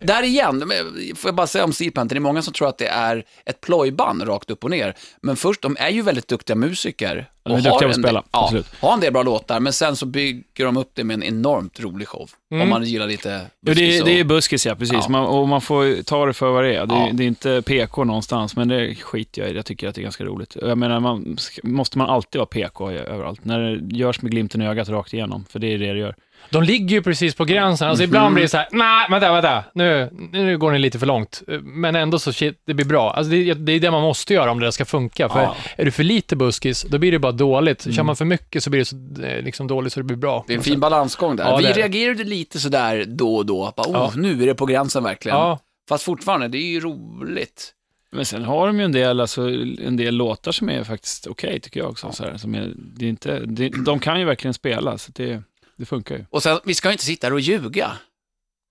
Där 0.00 0.22
igen, 0.22 0.72
får 1.16 1.28
jag 1.28 1.34
bara 1.34 1.46
säga 1.46 1.64
om 1.64 1.72
Steel 1.72 1.92
Panther, 1.92 2.14
det 2.14 2.18
är 2.18 2.20
många 2.20 2.42
som 2.42 2.52
tror 2.52 2.68
att 2.68 2.78
det 2.78 2.88
är 2.88 3.24
ett 3.44 3.60
plojband 3.60 4.28
rakt 4.28 4.50
upp 4.50 4.64
och 4.64 4.70
ner. 4.70 4.94
Men 5.20 5.36
först, 5.36 5.62
de 5.62 5.76
är 5.80 5.90
ju 5.90 6.02
väldigt 6.02 6.28
duktiga 6.28 6.56
musiker. 6.56 7.30
De 7.46 7.52
är 7.52 7.56
och 7.56 7.62
duktiga 7.62 7.72
har 7.72 7.78
på 7.80 7.86
att 7.88 7.96
en- 7.96 8.02
spela, 8.02 8.22
Ja, 8.32 8.44
absolut. 8.44 8.66
har 8.80 8.92
en 8.94 9.00
del 9.00 9.12
bra 9.12 9.22
låtar, 9.22 9.60
men 9.60 9.72
sen 9.72 9.96
så 9.96 10.06
bygger 10.06 10.64
de 10.64 10.76
upp 10.76 10.90
det 10.94 11.04
med 11.04 11.14
en 11.14 11.22
enormt 11.22 11.80
rolig 11.80 12.08
show. 12.08 12.30
Mm. 12.50 12.62
Om 12.62 12.68
man 12.68 12.84
gillar 12.84 13.06
lite 13.06 13.40
Jo, 13.42 13.48
det, 13.60 13.70
buskis 13.74 13.96
är- 13.96 14.02
och- 14.02 14.06
det 14.08 14.20
är 14.20 14.24
buskis, 14.24 14.66
ja, 14.66 14.74
precis. 14.74 14.94
Ja. 15.02 15.08
Man, 15.08 15.26
och 15.26 15.48
man 15.48 15.60
får 15.60 16.02
ta 16.02 16.26
det 16.26 16.32
för 16.32 16.50
vad 16.50 16.64
det 16.64 16.74
är. 16.76 16.86
Det, 16.86 16.94
är- 16.94 17.06
Ja. 17.06 17.10
det 17.12 17.24
är 17.24 17.28
inte 17.28 17.62
PK 17.66 18.04
någonstans, 18.04 18.56
men 18.56 18.68
det 18.68 18.94
skiter 18.94 19.42
jag 19.42 19.50
i. 19.50 19.54
Jag 19.56 19.66
tycker 19.66 19.88
att 19.88 19.94
det 19.94 20.00
är 20.00 20.02
ganska 20.02 20.24
roligt. 20.24 20.56
Jag 20.62 20.78
menar, 20.78 21.00
man, 21.00 21.36
måste 21.62 21.98
man 21.98 22.10
alltid 22.10 22.38
vara 22.38 22.46
PK 22.46 22.90
överallt? 22.90 23.44
När 23.44 23.60
det 23.60 23.96
görs 23.96 24.22
med 24.22 24.30
glimten 24.32 24.62
i 24.62 24.66
ögat 24.68 24.88
rakt 24.88 25.14
igenom, 25.14 25.44
för 25.50 25.58
det 25.58 25.66
är 25.74 25.78
det 25.78 25.92
det 25.92 25.98
gör. 25.98 26.14
De 26.50 26.62
ligger 26.62 26.96
ju 26.96 27.02
precis 27.02 27.34
på 27.34 27.44
gränsen. 27.44 27.88
Alltså 27.88 28.04
ibland 28.04 28.34
blir 28.34 28.42
det 28.44 28.48
så 28.48 28.56
här, 28.56 28.68
nej, 28.72 29.06
vänta, 29.10 29.32
vänta, 29.32 29.64
nu, 29.74 30.10
nu 30.32 30.58
går 30.58 30.72
ni 30.72 30.78
lite 30.78 30.98
för 30.98 31.06
långt. 31.06 31.42
Men 31.62 31.96
ändå 31.96 32.18
så, 32.18 32.32
shit, 32.32 32.60
det 32.66 32.74
blir 32.74 32.86
bra. 32.86 33.10
Alltså 33.12 33.30
det, 33.30 33.54
det 33.54 33.72
är 33.72 33.80
det 33.80 33.90
man 33.90 34.02
måste 34.02 34.34
göra 34.34 34.50
om 34.50 34.60
det 34.60 34.72
ska 34.72 34.84
funka. 34.84 35.28
För 35.28 35.40
Ja. 35.42 35.56
är 35.76 35.84
du 35.84 35.90
för 35.90 36.02
lite 36.02 36.36
buskis, 36.36 36.82
då 36.82 36.98
blir 36.98 37.12
det 37.12 37.18
bara 37.18 37.32
dåligt. 37.36 37.94
Kör 37.94 38.02
man 38.02 38.16
för 38.16 38.24
mycket 38.24 38.64
så 38.64 38.70
blir 38.70 38.80
det 38.80 38.84
så 38.84 38.96
eh, 39.22 39.42
liksom 39.42 39.66
dåligt 39.66 39.92
så 39.92 40.00
det 40.00 40.04
blir 40.04 40.16
bra. 40.16 40.44
Det 40.46 40.52
är 40.52 40.56
en 40.56 40.62
fin 40.62 40.80
balansgång 40.80 41.36
där. 41.36 41.44
Ja, 41.44 41.56
Vi 41.56 41.64
reagerade 41.64 42.24
lite 42.24 42.60
sådär 42.60 43.04
då 43.08 43.36
och 43.36 43.46
då. 43.46 43.72
Bara, 43.76 43.88
oh, 43.88 43.92
Ja. 43.92 44.12
Nu 44.16 44.42
är 44.42 44.46
det 44.46 44.54
på 44.54 44.66
gränsen 44.66 45.02
verkligen. 45.02 45.38
Ja, 45.38 45.58
Fast 45.88 46.04
fortfarande, 46.04 46.48
det 46.48 46.58
är 46.58 46.66
ju 46.66 46.80
roligt. 46.80 47.72
Men 48.12 48.24
sen 48.26 48.44
har 48.44 48.66
de 48.66 48.78
ju 48.78 48.84
en 48.84 48.92
del, 48.92 49.20
alltså, 49.20 49.48
en 49.80 49.96
del 49.96 50.14
låtar 50.14 50.52
som 50.52 50.70
är 50.70 50.84
faktiskt 50.84 51.26
okej, 51.26 51.60
tycker 51.60 51.80
jag 51.80 51.90
också. 51.90 52.12
Så 52.12 52.24
här, 52.24 52.36
som 52.36 52.54
är, 52.54 52.72
det 52.76 53.04
är 53.04 53.08
inte, 53.08 53.38
det, 53.38 53.68
de 53.68 53.98
kan 53.98 54.18
ju 54.18 54.24
verkligen 54.24 54.54
spela, 54.54 54.98
så 54.98 55.12
det, 55.14 55.42
det 55.76 55.84
funkar 55.84 56.16
ju. 56.16 56.24
Och 56.30 56.42
sen, 56.42 56.58
vi 56.64 56.74
ska 56.74 56.88
ju 56.88 56.92
inte 56.92 57.04
sitta 57.04 57.26
här 57.26 57.34
och 57.34 57.40
ljuga. 57.40 57.92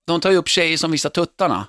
De 0.06 0.20
tar 0.20 0.30
ju 0.30 0.36
upp 0.36 0.48
tjejer 0.48 0.76
som 0.76 0.90
visar 0.90 1.10
tuttarna. 1.10 1.66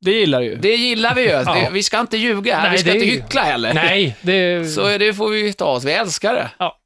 Det 0.00 0.10
gillar 0.12 0.40
ju. 0.40 0.56
Det 0.56 0.74
gillar 0.76 1.14
vi 1.14 1.22
ju. 1.22 1.28
Det, 1.44 1.68
vi 1.72 1.82
ska 1.82 2.00
inte 2.00 2.16
ljuga 2.16 2.56
här, 2.56 2.62
Nej, 2.62 2.72
vi 2.72 2.78
ska 2.78 2.90
det 2.90 2.94
inte 2.98 3.06
hyckla 3.06 3.42
heller. 3.42 3.74
nej, 3.74 4.16
det... 4.20 4.64
Så 4.74 4.98
det 4.98 5.14
får 5.14 5.28
vi 5.28 5.52
ta 5.52 5.64
oss, 5.64 5.84
vi 5.84 5.92
älskar 5.92 6.34
det. 6.34 6.50
Ja. 6.58 6.78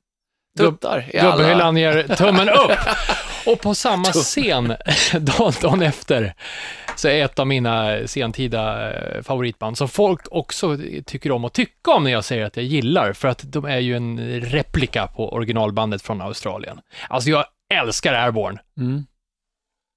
Tuttar 0.58 1.04
i 1.12 1.18
alla... 1.18 1.36
Gubbhyllan 1.36 1.76
ger 1.76 2.16
tummen 2.16 2.48
upp. 2.48 2.78
Och 3.46 3.60
på 3.60 3.74
samma 3.74 4.04
scen, 4.04 4.68
dagen, 5.12 5.52
dagen 5.62 5.82
efter, 5.82 6.34
så 6.96 7.08
är 7.08 7.24
ett 7.24 7.38
av 7.38 7.46
mina 7.46 8.06
sentida 8.06 8.92
eh, 8.92 9.22
favoritband, 9.22 9.78
som 9.78 9.88
folk 9.88 10.20
också 10.30 10.78
tycker 11.06 11.32
om 11.32 11.44
att 11.44 11.52
tycka 11.52 11.90
om 11.90 12.04
när 12.04 12.10
jag 12.10 12.24
säger 12.24 12.44
att 12.44 12.56
jag 12.56 12.64
gillar, 12.66 13.12
för 13.12 13.28
att 13.28 13.52
de 13.52 13.64
är 13.64 13.78
ju 13.78 13.96
en 13.96 14.40
replika 14.40 15.06
på 15.06 15.32
originalbandet 15.32 16.02
från 16.02 16.20
Australien. 16.22 16.78
Alltså 17.08 17.30
jag 17.30 17.44
älskar 17.74 18.12
Airborne, 18.14 18.58
Mm. 18.78 19.06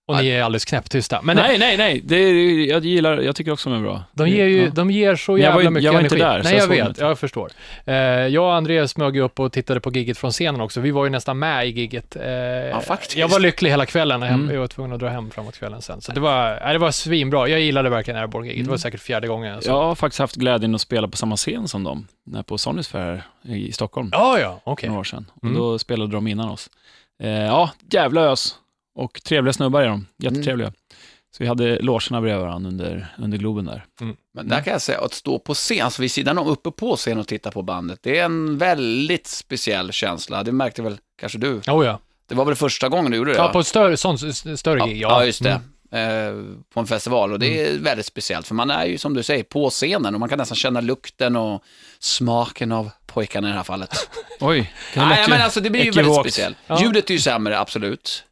Och 0.07 0.16
ni 0.18 0.30
är 0.30 0.44
alldeles 0.44 0.66
knäpptysta. 0.66 1.19
Men 1.24 1.38
nej, 1.38 1.57
nej, 1.60 1.78
nej. 1.78 2.02
Det 2.06 2.16
är, 2.16 2.66
jag, 2.69 2.86
gillar, 2.86 3.18
jag 3.18 3.36
tycker 3.36 3.52
också 3.52 3.69
de 3.69 3.80
är 3.80 3.84
bra. 3.84 4.04
De 4.13 4.28
ger 4.30 4.46
ju, 4.46 4.63
Ja. 4.63 4.69
de 4.75 4.92
ger 4.92 5.16
så 5.16 5.38
jag 5.38 5.52
var 5.52 5.57
jävla 5.62 5.69
mycket 5.69 5.84
jag 5.86 5.94
var 5.94 6.00
inte 6.02 6.16
energi. 6.16 6.34
där, 6.38 6.44
Nej, 6.44 6.54
jag 6.54 6.78
jag 6.78 6.88
vet. 6.88 6.98
Jag 7.00 7.19
förstår. 7.19 7.52
Eh, 7.86 7.96
jag 7.96 8.44
och 8.44 8.54
Andreas 8.54 8.92
smög 8.92 9.16
ju 9.16 9.22
upp 9.22 9.40
och 9.40 9.52
tittade 9.52 9.80
på 9.80 9.92
gigget 9.92 10.18
från 10.18 10.31
scenen 10.31 10.62
också. 10.62 10.81
Vi 10.81 10.92
var 10.92 11.04
ju 11.04 11.10
nästan 11.10 11.40
med 11.40 11.68
i 11.68 11.69
gigget. 11.69 12.16
Eh, 12.16 12.80
faktiskt. 12.80 13.18
Jag 13.18 13.28
var 13.28 13.40
lycklig 13.40 13.69
hela 13.69 13.86
kvällen. 13.86 14.22
Hem, 14.22 14.34
Mm. 14.42 14.54
Jag 14.54 14.62
var 14.62 14.68
tvungen 14.68 14.94
att 14.94 15.00
dra 15.00 15.10
hem 15.10 15.31
framåt 15.31 15.57
kvällen 15.57 15.81
sen. 15.81 16.02
Så 16.02 16.12
det 16.12 16.19
var, 16.19 16.60
nej, 16.63 16.74
det 16.74 16.80
var 16.80 16.92
svinbra. 16.92 17.48
Jag 17.48 17.60
gillade 17.60 17.90
verkligen 17.90 18.19
Airborne-gigget. 18.19 18.63
Det 18.66 18.69
var 18.69 18.74
Mm. 18.75 18.80
säkert 18.80 19.02
fjärde 19.02 19.28
gången. 19.28 19.62
Så. 19.62 19.69
Jag 19.69 19.84
har 19.84 19.96
faktiskt 19.96 20.19
haft 20.19 20.36
glädjen 20.36 20.75
att 20.75 20.81
spela 20.81 21.07
på 21.07 21.18
samma 21.18 21.36
scen 21.36 21.68
som 21.68 21.84
dem, 21.84 22.07
på 22.46 22.57
Sonys 22.57 22.88
Fair 22.88 23.24
i 23.48 23.72
Stockholm, 23.72 24.10
Ja, 24.12 24.40
ja, 24.40 24.60
okej. 24.63 24.90
några 24.90 25.00
år 25.00 25.04
sedan. 25.04 25.25
Mm. 25.44 25.56
Och 25.56 25.62
då 25.62 25.80
spelade 25.80 26.12
de 26.12 26.28
innan 26.28 26.50
oss. 26.50 26.69
Eh, 27.24 27.30
ja, 27.30 27.69
jävla 27.92 28.22
ös. 28.22 28.56
Och 28.95 29.21
trevliga 29.24 29.53
snubbar 29.53 29.81
är 29.81 29.88
de, 29.88 30.07
jättetrevliga. 30.18 30.74
Så 31.38 31.44
vi 31.44 31.47
hade 31.47 31.80
logerna 31.80 32.21
bredvid 32.21 32.45
varandra 32.45 32.69
under, 32.69 33.07
under 33.18 33.38
Globen 33.38 33.65
där. 33.65 33.86
Men 34.33 34.47
där 34.47 34.62
kan 34.62 34.74
jag 34.74 34.81
säga 34.81 35.01
att 35.01 35.13
stå 35.13 35.39
på 35.39 35.53
scen, 35.53 35.86
alltså 35.86 36.01
vid 36.01 36.12
sidan 36.12 36.38
om, 36.38 36.47
uppe 36.47 36.71
på 36.71 36.95
scen 36.95 37.18
och 37.18 37.27
titta 37.27 37.51
på 37.51 37.62
bandet, 37.62 38.00
det 38.03 38.18
är 38.19 38.25
en 38.25 38.57
väldigt 38.57 39.27
speciell 39.27 39.92
känsla. 39.92 40.44
Det 40.44 40.51
märkte 40.51 40.81
väl 40.81 40.97
kanske 41.19 41.38
du? 41.38 41.53
Oh, 41.68 41.86
ja. 41.86 42.00
Det 42.27 42.36
var 42.36 42.45
väl 42.45 42.56
första 42.56 42.89
gången 42.89 43.12
du 43.12 43.18
gjorde 43.18 43.31
det? 43.31 43.38
ja, 43.38 43.50
på 43.50 43.59
ett 43.59 43.68
större, 43.68 43.97
sånt, 43.97 44.24
s- 44.24 44.59
större 44.59 44.80
ja, 44.80 44.86
gig. 44.86 45.01
ja, 45.01 45.25
just 45.25 45.44
det. 45.44 45.50
Mm. 45.50 45.62
Eh, 45.92 46.56
på 46.74 46.80
en 46.80 46.88
festival 46.88 47.31
och 47.33 47.39
det 47.39 47.68
är 47.68 47.80
väldigt 47.80 48.06
speciellt 48.06 48.47
för 48.47 48.56
man 48.56 48.69
är 48.69 48.86
ju 48.86 48.97
som 48.97 49.13
du 49.13 49.24
säger 49.24 49.44
på 49.44 49.69
scenen 49.69 50.13
och 50.13 50.19
man 50.19 50.30
kan 50.30 50.38
nästan 50.38 50.56
känna 50.56 50.81
lukten 50.81 51.36
och 51.36 51.63
smaken 52.00 52.71
av 52.71 52.89
pojkarna 53.06 53.47
i 53.47 53.51
det 53.51 53.57
här 53.57 53.63
fallet. 53.63 54.09
Oj, 54.39 54.74
det 54.94 55.00
Nej, 55.00 55.25
men 55.30 55.42
alltså 55.42 55.62
det 55.62 55.69
blir 55.69 55.83
ju 55.83 55.92
väldigt 55.92 56.15
speciellt. 56.19 56.57
Ja. 56.68 56.81
Ljudet 56.81 57.09
är 57.09 57.13
ju 57.13 57.19
sämre, 57.19 57.59
absolut. 57.59 58.24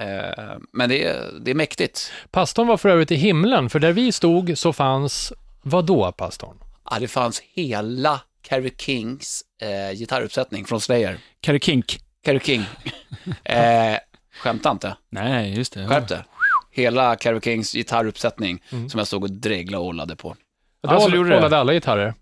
Eh, 0.00 0.56
men 0.72 0.88
det 0.88 1.04
är, 1.04 1.30
det 1.40 1.50
är 1.50 1.54
mäktigt. 1.54 2.12
Pastorn 2.30 2.66
var 2.66 2.76
för 2.76 2.88
övrigt 2.88 3.10
i 3.10 3.14
himlen, 3.14 3.70
för 3.70 3.78
där 3.78 3.92
vi 3.92 4.12
stod 4.12 4.58
så 4.58 4.72
fanns, 4.72 5.32
vad 5.62 5.86
då, 5.86 6.12
pastorn? 6.12 6.56
Ja, 6.90 6.96
det 7.00 7.08
fanns 7.08 7.40
hela 7.40 8.20
Carrie 8.42 8.72
Kings 8.78 9.42
eh, 9.62 9.96
gitarruppsättning 9.98 10.64
från 10.64 10.80
Slayer. 10.80 11.18
Carrie 11.40 11.60
Kink. 11.60 11.98
Carrie 12.24 12.40
King. 12.40 12.64
eh, 13.44 13.96
skämta 14.42 14.70
inte, 14.70 14.96
Nej, 15.10 15.54
just 15.56 15.72
det. 15.72 15.88
skärp 15.88 16.08
det. 16.08 16.24
Hela 16.70 17.16
Carrie 17.16 17.40
Kings 17.40 17.72
gitarruppsättning 17.72 18.62
som 18.90 18.98
jag 18.98 19.06
stod 19.06 19.22
och 19.22 19.30
dreglade 19.30 19.82
och 19.82 19.86
ollade 19.88 20.16
på. 20.16 20.36
Ja, 20.80 20.90
Alltså, 20.90 21.08
du 21.08 21.12
du 21.24 21.34
gjorde 21.34 21.48
det? 21.48 21.58
alla 21.58 21.72
gitarrer. 21.72 22.14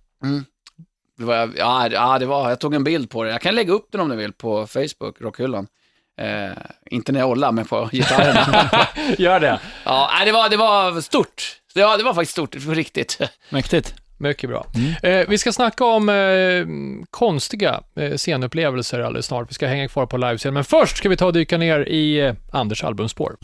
Det 1.18 1.24
var, 1.24 1.50
ja, 1.56 1.88
ja, 1.88 2.18
det 2.18 2.26
var, 2.26 2.48
jag 2.48 2.60
tog 2.60 2.74
en 2.74 2.84
bild 2.84 3.10
på 3.10 3.24
det. 3.24 3.30
Jag 3.30 3.40
kan 3.40 3.54
lägga 3.54 3.72
upp 3.72 3.86
den 3.92 4.00
om 4.00 4.08
ni 4.08 4.16
vill 4.16 4.32
på 4.32 4.66
Facebook, 4.66 5.20
Rockhyllan. 5.20 5.66
Eh, 6.20 6.52
inte 6.90 7.12
när 7.12 7.20
jag 7.20 7.28
ollar, 7.30 7.52
men 7.52 7.64
på 7.64 7.88
gitarrerna. 7.92 8.70
Gör 9.18 9.40
det. 9.40 9.60
ja, 9.84 10.10
nej, 10.16 10.26
det, 10.26 10.32
var, 10.32 10.48
det 10.48 10.56
var 10.56 11.00
stort. 11.00 11.56
Det 11.74 11.82
var, 11.82 11.98
det 11.98 12.04
var 12.04 12.14
faktiskt 12.14 12.32
stort, 12.32 12.66
på 12.66 12.74
riktigt. 12.74 13.18
Mäktigt. 13.48 13.94
Mycket 14.18 14.50
bra. 14.50 14.66
Eh, 15.02 15.28
vi 15.28 15.38
ska 15.38 15.52
snacka 15.52 15.84
om 15.84 16.08
eh, 16.08 16.66
konstiga 17.10 17.80
eh, 17.96 18.16
scenupplevelser 18.16 19.00
alldeles 19.00 19.26
snart. 19.26 19.50
Vi 19.50 19.54
ska 19.54 19.66
hänga 19.66 19.88
kvar 19.88 20.06
på 20.06 20.16
livescen, 20.16 20.54
men 20.54 20.64
först 20.64 20.96
ska 20.96 21.08
vi 21.08 21.16
ta 21.16 21.26
och 21.26 21.32
dyka 21.32 21.58
ner 21.58 21.80
i 21.88 22.20
eh, 22.20 22.34
Anders 22.52 22.84
albumspår. 22.84 23.36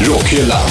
Rockhyllan. 0.00 0.68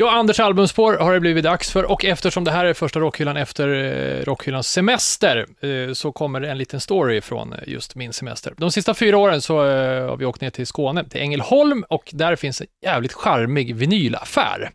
Ja, 0.00 0.10
Anders 0.10 0.40
albumspår 0.40 0.92
har 0.92 1.14
det 1.14 1.20
blivit 1.20 1.44
dags 1.44 1.70
för 1.70 1.84
och 1.84 2.04
eftersom 2.04 2.44
det 2.44 2.50
här 2.50 2.64
är 2.64 2.74
första 2.74 3.00
rockhyllan 3.00 3.36
efter 3.36 3.68
eh, 3.68 4.24
rockhyllans 4.24 4.68
semester 4.68 5.46
eh, 5.60 5.92
så 5.92 6.12
kommer 6.12 6.40
en 6.40 6.58
liten 6.58 6.80
story 6.80 7.20
från 7.20 7.52
eh, 7.52 7.58
just 7.66 7.94
min 7.94 8.12
semester. 8.12 8.54
De 8.56 8.70
sista 8.70 8.94
fyra 8.94 9.18
åren 9.18 9.42
så 9.42 9.66
eh, 9.66 10.08
har 10.08 10.16
vi 10.16 10.24
åkt 10.24 10.40
ner 10.40 10.50
till 10.50 10.66
Skåne, 10.66 11.04
till 11.04 11.20
Ängelholm 11.20 11.84
och 11.88 12.10
där 12.12 12.36
finns 12.36 12.60
en 12.60 12.66
jävligt 12.84 13.12
charmig 13.12 13.74
vinylaffär 13.76 14.70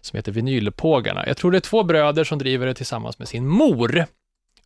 som 0.00 0.16
heter 0.16 0.32
Vinylpågarna. 0.32 1.26
Jag 1.26 1.36
tror 1.36 1.50
det 1.50 1.58
är 1.58 1.60
två 1.60 1.82
bröder 1.82 2.24
som 2.24 2.38
driver 2.38 2.66
det 2.66 2.74
tillsammans 2.74 3.18
med 3.18 3.28
sin 3.28 3.46
mor. 3.46 4.06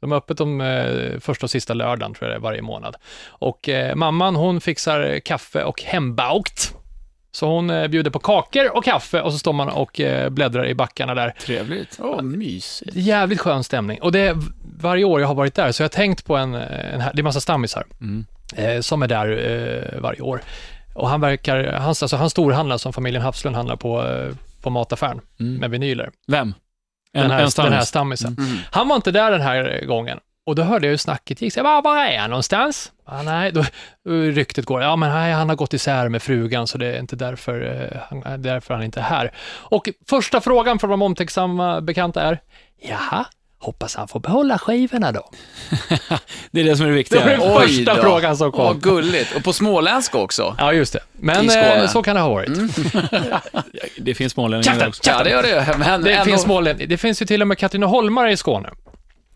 De 0.00 0.12
är 0.12 0.16
öppet 0.16 0.38
de 0.38 0.60
eh, 0.60 1.20
första 1.20 1.46
och 1.46 1.50
sista 1.50 1.74
lördagen 1.74 2.14
tror 2.14 2.30
jag 2.30 2.34
det 2.34 2.40
är 2.40 2.42
varje 2.42 2.62
månad. 2.62 2.96
Och 3.28 3.68
eh, 3.68 3.94
mamman 3.94 4.36
hon 4.36 4.60
fixar 4.60 5.20
kaffe 5.20 5.62
och 5.62 5.82
hembaukt. 5.82 6.75
Så 7.36 7.46
hon 7.46 7.70
eh, 7.70 7.88
bjuder 7.88 8.10
på 8.10 8.18
kakor 8.18 8.76
och 8.76 8.84
kaffe 8.84 9.20
och 9.20 9.32
så 9.32 9.38
står 9.38 9.52
man 9.52 9.68
och 9.68 10.00
eh, 10.00 10.28
bläddrar 10.30 10.66
i 10.66 10.74
backarna 10.74 11.14
där. 11.14 11.30
Trevligt. 11.40 11.98
Åh, 12.02 12.22
mysigt. 12.22 12.90
Jävligt 12.96 13.40
skön 13.40 13.64
stämning. 13.64 14.00
Och 14.02 14.12
det 14.12 14.18
är 14.20 14.36
varje 14.80 15.04
år 15.04 15.20
jag 15.20 15.28
har 15.28 15.34
varit 15.34 15.54
där, 15.54 15.72
så 15.72 15.82
jag 15.82 15.84
har 15.84 15.88
tänkt 15.88 16.24
på 16.26 16.36
en, 16.36 16.54
en 16.54 17.00
här, 17.00 17.10
det 17.14 17.20
är 17.20 17.22
massa 17.22 17.40
stammisar 17.40 17.84
Mm. 18.00 18.24
eh, 18.56 18.80
som 18.80 19.02
är 19.02 19.08
där 19.08 19.28
eh, 19.94 20.00
varje 20.00 20.20
år. 20.20 20.40
Och 20.94 21.08
han 21.08 21.20
verkar, 21.20 21.72
han, 21.72 21.88
alltså 21.88 22.16
han 22.16 22.30
storhandlar 22.30 22.78
som 22.78 22.92
familjen 22.92 23.22
Hafslund 23.22 23.56
handlar 23.56 23.76
på, 23.76 24.06
eh, 24.08 24.34
på 24.62 24.70
mataffären 24.70 25.20
Mm. 25.40 25.54
med 25.54 25.70
vinyler. 25.70 26.10
Vem? 26.26 26.54
Den 27.12 27.30
här, 27.30 27.46
stammis. 27.46 27.54
den 27.70 27.72
här 27.72 27.84
stammisen. 27.84 28.36
Mm. 28.38 28.58
Han 28.70 28.88
var 28.88 28.96
inte 28.96 29.10
där 29.10 29.30
den 29.30 29.40
här 29.40 29.84
gången. 29.86 30.18
Och 30.46 30.54
då 30.54 30.62
hörde 30.62 30.86
jag 30.86 30.90
hur 30.90 30.96
snacket 30.98 31.42
gick. 31.42 31.52
Så 31.52 31.58
jag 31.58 31.64
bara, 31.64 31.80
var 31.80 32.04
är 32.04 32.18
han 32.18 32.30
någonstans? 32.30 32.92
Ah, 33.04 33.22
nej, 33.22 33.52
då, 33.52 33.64
ryktet 34.32 34.64
går. 34.64 34.82
Ja, 34.82 34.96
men 34.96 35.10
nej, 35.10 35.32
han 35.32 35.48
har 35.48 35.56
gått 35.56 35.74
isär 35.74 36.08
med 36.08 36.22
frugan, 36.22 36.66
så 36.66 36.78
det 36.78 36.86
är 36.86 36.98
inte 37.00 37.16
därför, 37.16 37.90
eh, 37.92 38.20
han, 38.24 38.42
därför 38.42 38.74
han 38.74 38.82
inte 38.82 39.00
är 39.00 39.04
här. 39.04 39.32
Och 39.48 39.88
första 40.08 40.40
frågan 40.40 40.78
från 40.78 40.90
de 40.90 41.02
omtänksamma 41.02 41.80
bekanta 41.80 42.22
är, 42.22 42.40
jaha, 42.88 43.24
hoppas 43.58 43.96
han 43.96 44.08
får 44.08 44.20
behålla 44.20 44.58
skivorna 44.58 45.12
då? 45.12 45.30
Det 46.50 46.60
är 46.60 46.64
det 46.64 46.76
som 46.76 46.86
är 46.86 46.90
det 46.90 46.94
Det 46.94 46.98
viktiga. 46.98 47.20
var 47.24 47.60
den 47.60 47.68
första 47.68 47.94
då. 47.94 48.02
frågan 48.02 48.36
som 48.36 48.52
kom. 48.52 48.64
Vad 48.64 48.82
gulligt. 48.82 49.36
Och 49.36 49.44
på 49.44 49.52
småländska 49.52 50.18
också. 50.18 50.54
Ja, 50.58 50.72
just 50.72 50.92
det. 50.92 51.00
Men 51.12 51.50
eh, 51.50 51.86
så 51.88 52.02
kan 52.02 52.14
det 52.16 52.22
ha 52.22 52.28
varit. 52.28 52.50
Det 53.98 54.14
finns 54.14 54.32
smålänningar 54.32 54.88
också. 54.88 55.02
Ja, 55.10 55.22
det 55.24 55.30
gör 55.30 55.42
det. 55.42 55.74
Men 55.78 56.02
Det 56.02 56.12
ändå- 56.12 56.24
finns 56.24 56.42
smålän... 56.42 56.80
Det 56.86 56.96
finns 56.98 57.22
ju 57.22 57.26
till 57.26 57.42
och 57.42 57.48
med 57.48 57.58
Katrineholmare 57.58 58.32
i 58.32 58.36
Skåne. 58.36 58.68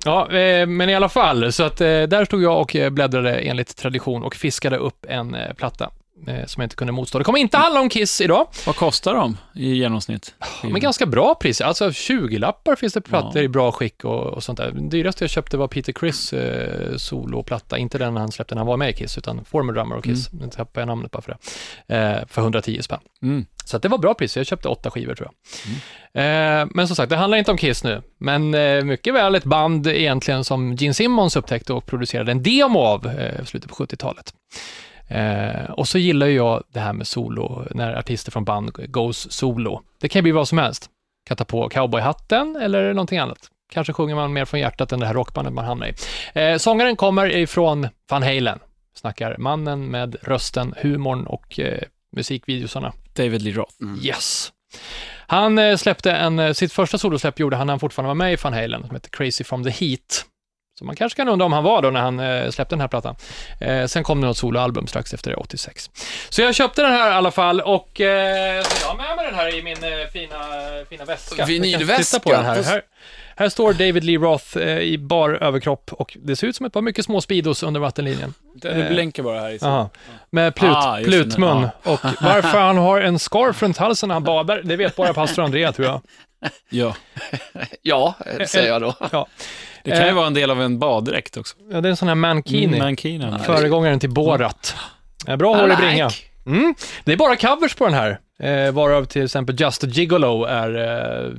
Ja, 0.04 0.33
eh, 0.33 0.66
men 0.66 0.88
i 0.88 0.95
alla 0.95 1.09
fall, 1.09 1.52
så 1.52 1.62
att 1.62 1.80
eh, 1.80 1.87
där 1.87 2.25
stod 2.25 2.42
jag 2.42 2.61
och 2.61 2.76
eh, 2.76 2.90
bläddrade 2.90 3.38
enligt 3.38 3.76
tradition 3.76 4.23
och 4.23 4.35
fiskade 4.35 4.76
upp 4.76 5.07
en 5.09 5.37
platta 5.57 5.90
som 6.47 6.61
jag 6.61 6.67
inte 6.67 6.77
kunde 6.77 6.93
motstå. 6.93 7.19
Det 7.19 7.25
kommer 7.25 7.39
inte 7.39 7.57
handla 7.57 7.81
om 7.81 7.89
Kiss 7.89 8.21
idag, 8.21 8.47
Vad 8.67 8.77
kostar 8.77 9.15
de 9.15 9.37
i 9.55 9.75
genomsnitt? 9.75 10.35
men 10.62 10.81
ganska 10.81 11.07
bra 11.07 11.35
pris. 11.35 11.61
Alltså 11.61 11.93
20 11.93 12.39
lappar 12.39 12.77
finns 12.77 12.93
det 12.93 13.00
plattor 13.00 13.37
Ja. 13.37 13.43
i 13.43 13.49
bra 13.49 13.73
skick 13.73 14.05
och, 14.05 14.27
och 14.27 14.43
sånt 14.43 14.59
där. 14.59 14.71
Dyraste 14.71 15.25
jag 15.25 15.31
köpte 15.31 15.57
var 15.57 15.69
Peter 15.69 15.93
Criss 15.93 16.33
eh, 16.33 16.97
soloplatta, 16.97 17.79
inte 17.79 17.99
den 17.99 18.17
han 18.17 18.33
släppte 18.33 18.55
när 18.55 18.61
han 18.61 18.67
var 18.67 18.77
med 18.77 18.91
i 18.91 18.93
Kiss, 18.93 19.19
utan 19.19 19.45
Former 19.45 19.73
Drummer 19.73 19.97
och 19.97 20.05
Kiss. 20.05 20.33
Nu 20.33 20.49
tappade 20.49 20.81
jag 20.81 20.87
namnet 20.87 21.11
bara 21.11 21.23
för 21.23 21.37
det. 21.87 21.97
Eh, 21.97 22.27
för 22.29 22.43
110 22.43 22.83
spänn. 22.83 23.00
Mm. 23.23 23.47
Så 23.65 23.79
det 23.79 23.89
var 23.89 23.99
bra 23.99 24.15
pris, 24.15 24.37
jag 24.37 24.47
köpte 24.47 24.69
åtta 24.69 24.91
skivor 24.91 25.15
tror 25.15 25.29
jag. 25.29 25.41
Eh, 26.12 26.69
men 26.75 26.87
som 26.87 26.97
sagt, 26.97 27.11
det 27.11 27.17
handlar 27.17 27.39
inte 27.39 27.50
om 27.50 27.57
Kiss 27.57 27.85
nu, 27.85 28.03
men 28.19 28.55
eh, 28.55 28.85
mycket 28.85 29.15
väl 29.15 29.35
ett 29.35 29.45
band 29.45 29.87
egentligen 29.87 30.45
som 30.45 30.75
Gene 30.75 30.95
Simmons 30.95 31.37
upptäckte 31.37 31.73
och 31.73 31.87
producerade 31.87 32.33
en 32.33 32.43
demo 32.43 32.79
av 32.81 33.07
eh, 33.07 33.45
slutet 33.45 33.71
på 33.71 33.75
70-talet. 33.85 34.35
Eh, 35.11 35.71
och 35.71 35.88
så 35.88 35.99
gillar 35.99 36.26
ju 36.26 36.37
jag 36.37 36.62
det 36.73 36.81
här 36.81 36.93
med 36.93 37.07
solo, 37.07 37.67
när 37.71 37.95
artister 37.95 38.33
från 38.33 38.45
band 38.45 38.93
goes 38.93 39.33
solo. 39.33 39.83
Det 40.00 40.09
kan 40.09 40.19
ju 40.19 40.23
bli 40.23 40.33
vad 40.33 40.49
som 40.49 40.59
helst. 40.59 40.90
Kan 41.26 41.37
ta 41.37 41.45
på 41.45 41.69
cowboyhatten 41.69 42.57
eller 42.57 42.95
någonting 42.95 43.19
annat. 43.19 43.38
Kanske 43.73 43.93
sjunger 43.93 44.14
man 44.14 44.33
mer 44.33 44.45
från 44.45 44.61
hjärtat 44.61 44.93
än 44.93 45.00
det 45.00 45.07
här 45.07 45.14
rockbandet 45.14 45.55
man 45.55 45.64
hamnar 45.64 45.87
i. 45.87 45.95
Eh, 46.35 46.57
sångaren 46.57 46.97
kommer 46.97 47.37
ifrån 47.37 47.88
Van 48.11 48.23
Halen. 48.23 48.59
Snackar 48.95 49.37
mannen 49.38 49.87
med 49.87 50.17
rösten, 50.23 50.75
humorn 50.76 51.26
och 51.26 51.61
eh, 51.61 51.83
musikvideosarna. 52.17 52.93
David 53.14 53.43
Lee 53.43 53.52
Roth. 53.52 53.75
Yes. 54.02 54.52
Han 55.26 55.59
eh, 55.59 55.76
släppte 55.76 56.12
en, 56.12 56.38
eh, 56.38 56.52
sitt 56.52 56.73
första 56.73 56.99
solosläpp 56.99 57.38
gjorde 57.38 57.57
han 57.57 57.67
när 57.67 57.73
han 57.73 57.81
fortfarande 57.81 58.09
var 58.09 58.14
med 58.14 58.33
i 58.33 58.37
Van 58.43 58.52
Halen, 58.52 58.87
som 58.87 58.97
heter 58.97 59.11
Crazy 59.11 59.45
from 59.45 59.64
the 59.64 59.71
Heat. 59.71 60.26
Så 60.81 60.85
man 60.87 60.97
kanske 60.97 61.17
kan 61.17 61.29
undra 61.29 61.47
om 61.47 61.53
han 61.53 61.65
var 61.65 61.83
då 61.83 61.91
när 61.91 62.01
han 62.01 62.21
eh, 62.21 62.51
släppte 62.51 62.73
den 62.75 62.81
här 62.81 62.89
plattan. 62.89 63.17
Eh, 63.61 63.87
sen 63.87 64.03
kom 64.05 64.21
det 64.21 64.27
något 64.27 64.37
soloalbum 64.37 64.87
strax 64.87 65.15
efter 65.15 65.31
det, 65.31 65.37
86. 65.37 65.91
Så 66.29 66.43
jag 66.43 66.55
köpte 66.55 66.83
den 66.83 66.93
här 66.93 67.11
i 67.11 67.15
alla 67.15 67.31
fall 67.31 67.61
och 67.61 68.01
eh, 68.01 68.63
så 68.63 68.83
jag 68.83 68.89
har 68.89 68.97
med 68.97 69.17
mig 69.17 69.27
den 69.27 69.35
här 69.35 69.59
i 69.59 69.63
min 69.63 69.77
eh, 69.85 69.91
fina, 70.13 70.37
fina 70.91 71.05
väska. 71.05 71.45
Vinylväska. 71.45 72.19
På 72.21 72.33
den 72.33 72.45
här. 72.45 72.63
här. 72.63 72.83
Här 73.37 73.49
står 73.49 73.73
David 73.73 74.05
Lee 74.05 74.19
Roth 74.19 74.59
eh, 74.59 74.79
i 74.79 74.99
bar 74.99 75.31
överkropp 75.31 75.93
och 75.93 76.17
det 76.23 76.37
ser 76.37 76.47
ut 76.47 76.57
som 76.57 76.67
ett 76.67 76.73
par 76.73 76.83
mycket 76.83 77.05
små 77.05 77.21
Speedos 77.21 77.63
under 77.63 77.81
vattenlinjen. 77.81 78.35
Det 78.55 78.89
blänker 78.91 79.23
bara 79.23 79.41
här 79.41 79.51
i. 79.51 79.59
Aha. 79.63 79.91
Med 80.31 80.55
plut, 80.55 80.71
Ah, 80.75 80.99
plutmun. 81.05 81.69
ja. 81.83 81.93
Och 81.93 82.01
varför 82.21 82.59
han 82.59 82.77
har 82.79 83.01
en 83.01 83.19
scarf 83.19 83.63
runt 83.63 83.77
halsen 83.79 84.09
när 84.09 84.15
han 84.15 84.25
badar, 84.25 84.63
det 84.65 84.77
vet 84.77 84.97
bara 84.97 85.15
pastor 85.15 85.43
Andrea 85.43 85.73
tror 85.73 85.87
jag. 85.89 86.01
Ja. 86.70 86.97
Ja, 87.82 88.14
säger 88.47 88.68
jag 88.68 88.82
då. 88.82 88.94
Ja. 89.12 89.26
Det 89.85 89.90
kan 89.90 90.00
ju 90.00 90.06
Eh, 90.09 90.14
vara 90.14 90.26
en 90.26 90.35
del 90.35 90.50
av 90.50 90.62
en 90.62 90.78
baddräkt 90.78 91.37
också. 91.37 91.56
Ja, 91.70 91.80
det 91.80 91.88
är 91.88 91.90
en 91.90 91.97
sån 91.97 92.09
här 92.09 92.14
mankini. 92.14 92.64
Mm, 92.64 92.78
Mankini. 92.78 93.38
Föregångaren 93.44 94.00
till 94.00 94.11
Borat. 94.11 94.76
Eh, 95.28 95.37
Bra 95.37 95.56
hår 95.56 95.73
i 95.73 95.76
bringa. 95.76 96.11
Mm. 96.47 96.75
Det 97.04 97.12
är 97.12 97.16
bara 97.16 97.37
covers 97.37 97.75
på 97.75 97.85
den 97.85 97.94
här, 97.94 98.20
eh, 98.42 98.73
varav 98.73 99.04
till 99.04 99.25
exempel 99.25 99.61
Just 99.61 99.85
a 99.85 99.87
Gigolo 99.87 100.44
är 100.44 100.78
eh, 100.78 101.30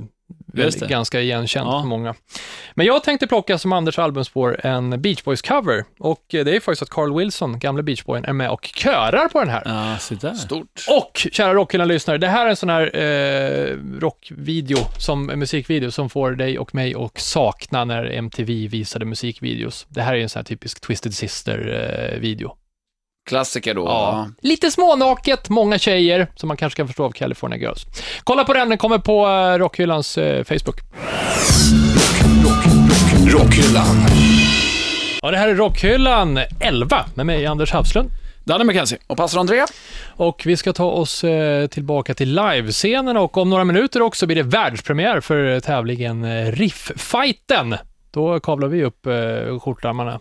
väl 0.52 0.64
Just 0.64 0.80
det. 0.80 0.86
ganska 0.86 1.20
igenkänt 1.20 1.66
Ja. 1.70 1.80
för 1.80 1.88
många. 1.88 2.14
Men 2.74 2.86
jag 2.86 3.04
tänkte 3.04 3.26
plocka 3.26 3.58
som 3.58 3.72
Anders 3.72 3.98
albumspår 3.98 4.60
en 4.66 5.02
Beach 5.02 5.22
Boys-cover 5.22 5.84
och 5.98 6.34
eh, 6.34 6.44
det 6.44 6.56
är 6.56 6.60
faktiskt 6.60 6.82
att 6.82 6.90
Carl 6.90 7.18
Wilson, 7.18 7.58
gamle 7.58 7.82
Beach 7.82 8.04
Boyen, 8.04 8.24
är 8.24 8.32
med 8.32 8.50
och 8.50 8.70
körar 8.74 9.28
på 9.28 9.40
den 9.40 9.48
här. 9.48 9.62
Ja, 9.64 9.98
se 9.98 10.14
där. 10.14 10.34
Stort. 10.34 10.84
Och, 10.90 11.26
kära 11.32 11.54
Rockhyllan-lyssnare, 11.54 12.18
det 12.18 12.28
här 12.28 12.46
är 12.46 12.50
en 12.50 12.56
sån 12.56 12.68
här 12.70 12.96
eh, 12.96 13.76
rockvideo, 14.00 14.78
som 14.98 15.26
musikvideo, 15.26 15.90
som 15.90 16.10
får 16.10 16.30
dig 16.32 16.58
och 16.58 16.74
mig 16.74 16.94
att 16.94 17.18
sakna 17.18 17.84
när 17.84 18.04
MTV 18.04 18.68
visade 18.68 19.04
musikvideos. 19.04 19.86
Det 19.88 20.02
här 20.02 20.14
är 20.14 20.18
en 20.18 20.28
sån 20.28 20.40
här 20.40 20.44
typisk 20.44 20.80
Twisted 20.80 21.14
Sister-video. 21.14 22.56
Klassiker 23.26 23.74
då. 23.74 23.84
Ja. 23.84 24.28
Lite 24.40 24.70
smånaket, 24.70 25.48
många 25.48 25.78
tjejer, 25.78 26.26
som 26.34 26.48
man 26.48 26.56
kanske 26.56 26.76
kan 26.76 26.86
förstå 26.86 27.04
av 27.04 27.10
California 27.10 27.58
Girls. 27.58 27.86
Kolla 28.24 28.44
på 28.44 28.52
den, 28.52 28.68
den 28.68 28.78
kommer 28.78 28.98
på 28.98 29.26
eh, 29.26 29.58
Rockhyllans 29.58 30.18
eh, 30.18 30.44
Facebook. 30.44 30.80
Rockhyllan. 33.26 33.96
Ja, 35.22 35.30
det 35.30 35.36
här 35.36 35.48
är 35.48 35.54
Rockhyllan 35.54 36.40
11 36.60 37.04
med 37.14 37.26
mig, 37.26 37.46
Anders 37.46 37.72
Havslund. 37.72 38.10
Danne 38.44 38.64
McKenzie. 38.64 38.98
Och 39.06 39.16
pastor 39.16 39.40
André? 39.40 39.64
Och 40.16 40.42
vi 40.46 40.56
ska 40.56 40.72
ta 40.72 40.84
oss 40.84 41.24
eh, 41.24 41.66
tillbaka 41.66 42.14
till 42.14 42.34
livescenen 42.34 43.16
och 43.16 43.36
om 43.36 43.50
några 43.50 43.64
minuter 43.64 44.02
också 44.02 44.26
blir 44.26 44.36
det 44.36 44.42
världspremiär 44.42 45.20
för 45.20 45.60
tävlingen 45.60 46.52
Riff-fighten. 46.52 47.76
Då 48.10 48.40
kavlar 48.40 48.68
vi 48.68 48.84
upp 48.84 49.06
eh, 49.06 49.60
skjortärmarna. 49.60 50.20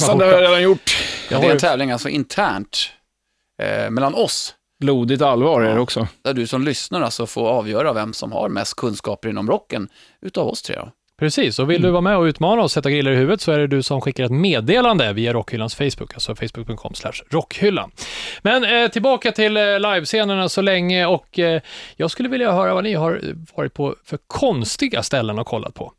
Som 0.00 0.20
har 0.20 0.26
det 0.26 0.32
har 0.32 0.32
jag 0.32 0.42
redan 0.42 0.62
gjort. 0.62 0.96
Det 1.30 1.46
är 1.46 1.50
en 1.50 1.58
tävling 1.58 1.90
alltså 1.90 2.08
internt 2.08 2.90
eh, 3.62 3.90
mellan 3.90 4.14
oss. 4.14 4.54
Blodigt 4.80 5.22
allvar 5.22 5.62
är 5.62 5.74
det 5.74 5.80
också. 5.80 6.08
Där 6.22 6.34
du 6.34 6.46
som 6.46 6.64
lyssnar 6.64 7.00
alltså 7.00 7.26
får 7.26 7.48
avgöra 7.48 7.92
vem 7.92 8.12
som 8.12 8.32
har 8.32 8.48
mest 8.48 8.76
kunskaper 8.76 9.28
inom 9.28 9.50
rocken 9.50 9.88
utav 10.20 10.48
oss 10.48 10.62
tre. 10.62 10.76
Då. 10.76 10.92
Precis, 11.20 11.58
och 11.58 11.70
vill 11.70 11.82
du 11.82 11.90
vara 11.90 12.00
med 12.00 12.16
och 12.16 12.22
utmana 12.22 12.62
oss, 12.62 12.72
sätta 12.72 12.90
griller 12.90 13.10
i 13.10 13.16
huvudet, 13.16 13.40
så 13.40 13.52
är 13.52 13.58
det 13.58 13.66
du 13.66 13.82
som 13.82 14.00
skickar 14.00 14.24
ett 14.24 14.30
meddelande 14.30 15.12
via 15.12 15.32
Rockhyllans 15.32 15.74
Facebook, 15.74 16.14
alltså 16.14 16.34
facebook.com 16.34 16.92
rockhyllan. 17.30 17.90
Men 18.42 18.64
eh, 18.64 18.90
tillbaka 18.90 19.32
till 19.32 19.56
eh, 19.56 19.62
livescenerna 19.62 20.48
så 20.48 20.62
länge 20.62 21.06
och 21.06 21.38
eh, 21.38 21.62
jag 21.96 22.10
skulle 22.10 22.28
vilja 22.28 22.52
höra 22.52 22.74
vad 22.74 22.84
ni 22.84 22.94
har 22.94 23.20
varit 23.56 23.74
på 23.74 23.96
för 24.04 24.18
konstiga 24.26 25.02
ställen 25.02 25.38
och 25.38 25.46
kollat 25.46 25.74
på. 25.74 25.92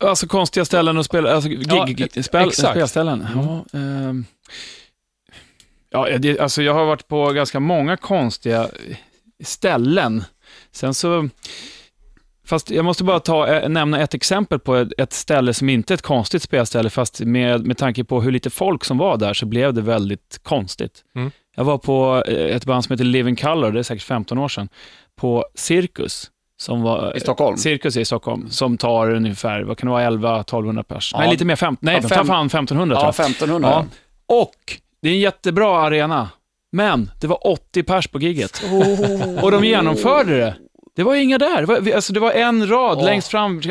Alltså 0.00 0.26
konstiga 0.26 0.64
ställen 0.64 0.98
att 0.98 1.06
spela, 1.06 1.34
alltså 1.34 1.48
gig, 1.50 1.66
Ja, 1.68 1.84
gig, 1.84 2.24
spel, 2.24 2.48
exakt. 2.48 2.70
spelställen. 2.70 3.26
Ja, 3.34 3.64
ehm. 3.78 4.24
ja 5.90 6.18
det, 6.18 6.40
alltså 6.40 6.62
jag 6.62 6.74
har 6.74 6.84
varit 6.84 7.08
på 7.08 7.32
ganska 7.32 7.60
många 7.60 7.96
konstiga 7.96 8.68
ställen. 9.44 10.24
Sen 10.72 10.94
så, 10.94 11.28
fast 12.46 12.70
jag 12.70 12.84
måste 12.84 13.04
bara 13.04 13.20
ta, 13.20 13.46
eh, 13.46 13.68
nämna 13.68 14.00
ett 14.00 14.14
exempel 14.14 14.58
på 14.58 14.76
ett, 14.76 14.88
ett 14.98 15.12
ställe 15.12 15.54
som 15.54 15.68
inte 15.68 15.92
är 15.92 15.94
ett 15.94 16.02
konstigt 16.02 16.42
spelställe, 16.42 16.90
fast 16.90 17.20
med, 17.20 17.66
med 17.66 17.78
tanke 17.78 18.04
på 18.04 18.20
hur 18.20 18.32
lite 18.32 18.50
folk 18.50 18.84
som 18.84 18.98
var 18.98 19.16
där 19.16 19.34
så 19.34 19.46
blev 19.46 19.74
det 19.74 19.82
väldigt 19.82 20.40
konstigt. 20.42 21.04
Mm. 21.14 21.30
Jag 21.56 21.64
var 21.64 21.78
på 21.78 22.24
eh, 22.26 22.56
ett 22.56 22.64
band 22.64 22.84
som 22.84 22.92
heter 22.92 23.04
Living 23.04 23.36
Color, 23.36 23.70
det 23.70 23.78
är 23.78 23.82
säkert 23.82 24.04
15 24.04 24.38
år 24.38 24.48
sedan, 24.48 24.68
på 25.16 25.44
Cirkus. 25.54 26.30
Som 26.60 26.82
var, 26.82 27.16
I 27.16 27.20
Stockholm? 27.20 27.56
Cirkus 27.56 27.96
i 27.96 28.04
Stockholm, 28.04 28.50
som 28.50 28.78
tar 28.78 29.10
ungefär, 29.10 29.62
vad 29.62 29.78
kan 29.78 29.86
det 29.86 29.92
vara, 29.92 30.10
11-1200 30.10 30.82
pers? 30.82 31.10
Ja. 31.12 31.18
Nej, 31.20 31.30
lite 31.30 31.44
mer, 31.44 31.56
fem, 31.56 31.76
nej, 31.80 31.98
Ja, 32.02 32.08
fem- 32.08 32.26
fan 32.26 32.46
1500 32.46 32.96
Ja, 32.96 33.00
tror 33.00 33.06
jag. 33.06 33.30
1500. 33.30 33.68
Ja. 33.70 33.84
Och 34.42 34.54
det 35.02 35.08
är 35.08 35.12
en 35.12 35.20
jättebra 35.20 35.80
arena, 35.82 36.28
men 36.72 37.10
det 37.20 37.26
var 37.26 37.46
80 37.46 37.82
pers 37.82 38.06
på 38.08 38.18
gigget. 38.18 38.62
Och 39.42 39.50
de 39.50 39.64
genomförde 39.64 40.36
det. 40.38 40.54
Det 41.00 41.04
var 41.04 41.14
inga 41.14 41.38
där. 41.38 41.94
Alltså 41.94 42.12
det 42.12 42.20
var 42.20 42.32
en 42.32 42.68
rad 42.70 42.98
Åh. 42.98 43.04
längst 43.04 43.28
fram. 43.28 43.62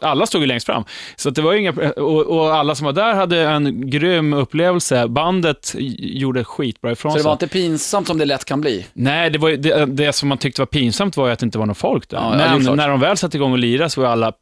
Alla 0.00 0.26
stod 0.26 0.40
ju 0.40 0.46
längst 0.46 0.66
fram. 0.66 0.84
Så 1.16 1.30
det 1.30 1.42
var 1.42 1.54
inga, 1.54 1.72
och, 1.96 2.20
och 2.26 2.54
alla 2.54 2.74
som 2.74 2.84
var 2.84 2.92
där 2.92 3.14
hade 3.14 3.40
en 3.42 3.90
grym 3.90 4.32
upplevelse. 4.32 5.08
Bandet 5.08 5.74
gjorde 5.98 6.44
skitbra 6.44 6.92
ifrån 6.92 7.12
Så 7.12 7.16
det 7.16 7.22
sig. 7.22 7.26
var 7.26 7.32
inte 7.32 7.48
pinsamt 7.48 8.06
som 8.06 8.18
det 8.18 8.24
lätt 8.24 8.44
kan 8.44 8.60
bli? 8.60 8.86
Nej, 8.92 9.30
det, 9.30 9.38
var, 9.38 9.50
det, 9.50 9.86
det 9.86 10.12
som 10.12 10.28
man 10.28 10.38
tyckte 10.38 10.60
var 10.60 10.66
pinsamt 10.66 11.16
var 11.16 11.26
ju 11.26 11.32
att 11.32 11.38
det 11.38 11.44
inte 11.46 11.58
var 11.58 11.66
någon 11.66 11.74
folk 11.74 12.08
där. 12.08 12.16
Ja, 12.16 12.30
Men 12.58 12.76
när 12.76 12.88
de 12.88 13.00
väl 13.00 13.16
satte 13.16 13.36
igång 13.36 13.52
och 13.52 13.58
lirade 13.58 13.90
så 13.90 14.00
var 14.00 14.08
alla 14.08 14.32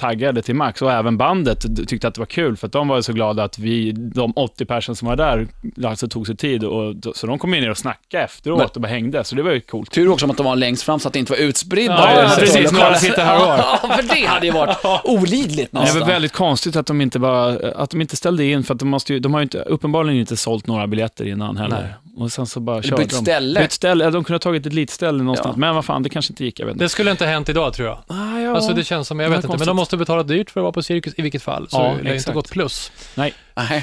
taggade 0.00 0.42
till 0.42 0.54
max 0.54 0.82
och 0.82 0.92
även 0.92 1.16
bandet 1.16 1.88
tyckte 1.88 2.08
att 2.08 2.14
det 2.14 2.20
var 2.20 2.26
kul 2.26 2.56
för 2.56 2.66
att 2.66 2.72
de 2.72 2.88
var 2.88 3.00
så 3.00 3.12
glada 3.12 3.44
att 3.44 3.58
vi, 3.58 3.92
de 3.92 4.32
80 4.36 4.64
personer 4.64 4.96
som 4.96 5.08
var 5.08 5.16
där, 5.16 5.46
alltså 5.86 6.08
tog 6.08 6.26
sig 6.26 6.36
tid 6.36 6.64
och 6.64 6.94
så 7.14 7.26
de 7.26 7.38
kom 7.38 7.54
in 7.54 7.70
och 7.70 7.78
snackade 7.78 8.24
efteråt 8.24 8.58
Men- 8.58 8.66
och 8.74 8.80
bara 8.80 8.88
hängde, 8.88 9.24
så 9.24 9.34
det 9.34 9.42
var 9.42 9.50
ju 9.50 9.60
coolt. 9.60 9.90
Tur 9.90 10.08
också 10.08 10.30
att 10.30 10.36
de 10.36 10.46
var 10.46 10.56
längst 10.56 10.82
fram 10.82 11.00
så 11.00 11.08
att 11.08 11.12
det 11.14 11.18
inte 11.18 11.32
var 11.32 11.38
utspridda. 11.38 11.94
Ja, 12.14 12.22
ja, 12.22 12.30
precis. 12.38 12.72
Några 12.72 12.94
sitter 12.94 13.24
här 13.24 13.40
och 13.42 13.46
var. 13.46 13.56
Ja, 13.82 13.96
för 13.96 14.14
det 14.14 14.26
hade 14.26 14.46
ju 14.46 14.52
varit 14.52 14.76
olidligt 15.04 15.72
Det 15.72 15.78
nästan. 15.80 16.00
var 16.00 16.06
väldigt 16.06 16.32
konstigt 16.32 16.76
att 16.76 16.86
de 16.86 17.00
inte, 17.00 17.18
var, 17.18 17.72
att 17.76 17.90
de 17.90 18.00
inte 18.00 18.16
ställde 18.16 18.44
in, 18.44 18.64
för 18.64 18.74
att 18.74 18.78
de, 18.80 18.88
måste 18.88 19.12
ju, 19.12 19.18
de 19.18 19.32
har 19.34 19.40
ju 19.40 19.42
inte, 19.42 19.58
uppenbarligen 19.58 20.20
inte 20.20 20.36
sålt 20.36 20.66
några 20.66 20.86
biljetter 20.86 21.28
innan 21.28 21.56
heller. 21.56 21.94
Och 22.16 22.32
sen 22.32 22.46
så 22.46 22.60
bara 22.60 22.82
körde 22.82 23.02
bytt 23.02 23.10
de. 23.10 23.16
ställe. 23.16 23.60
Bytt 23.60 23.72
ställe. 23.72 24.04
De 24.10 24.24
kunde 24.24 24.34
ha 24.34 24.38
tagit 24.38 24.66
ett 24.66 24.72
litet 24.72 24.94
ställe 24.94 25.18
någonstans, 25.22 25.54
Ja. 25.56 25.60
men 25.60 25.74
vad 25.74 25.84
fan, 25.84 26.02
det 26.02 26.08
kanske 26.08 26.32
inte 26.32 26.44
gick. 26.44 26.60
Jag 26.60 26.66
vet 26.66 26.72
inte. 26.72 26.84
Det 26.84 26.88
skulle 26.88 27.10
inte 27.10 27.24
ha 27.24 27.32
hänt 27.32 27.48
idag 27.48 27.74
tror 27.74 27.88
jag. 27.88 27.98
Ah, 28.06 28.38
ja. 28.40 28.54
Alltså 28.54 28.72
det 28.72 28.84
känns 28.84 29.08
som, 29.08 29.20
jag 29.20 29.30
vet 29.30 29.44
inte, 29.44 29.58
men 29.58 29.66
de 29.66 29.76
måste 29.76 29.96
betala 29.96 30.22
dyrt 30.22 30.50
för 30.50 30.60
att 30.60 30.62
vara 30.62 30.72
på 30.72 30.82
cirkus 30.82 31.14
i 31.16 31.22
vilket 31.22 31.42
fall. 31.42 31.68
Så 31.68 31.76
Ja, 31.76 31.96
det 32.02 32.08
har 32.08 32.14
inte 32.16 32.32
gått 32.32 32.50
plus. 32.50 32.92
Nej, 33.14 33.34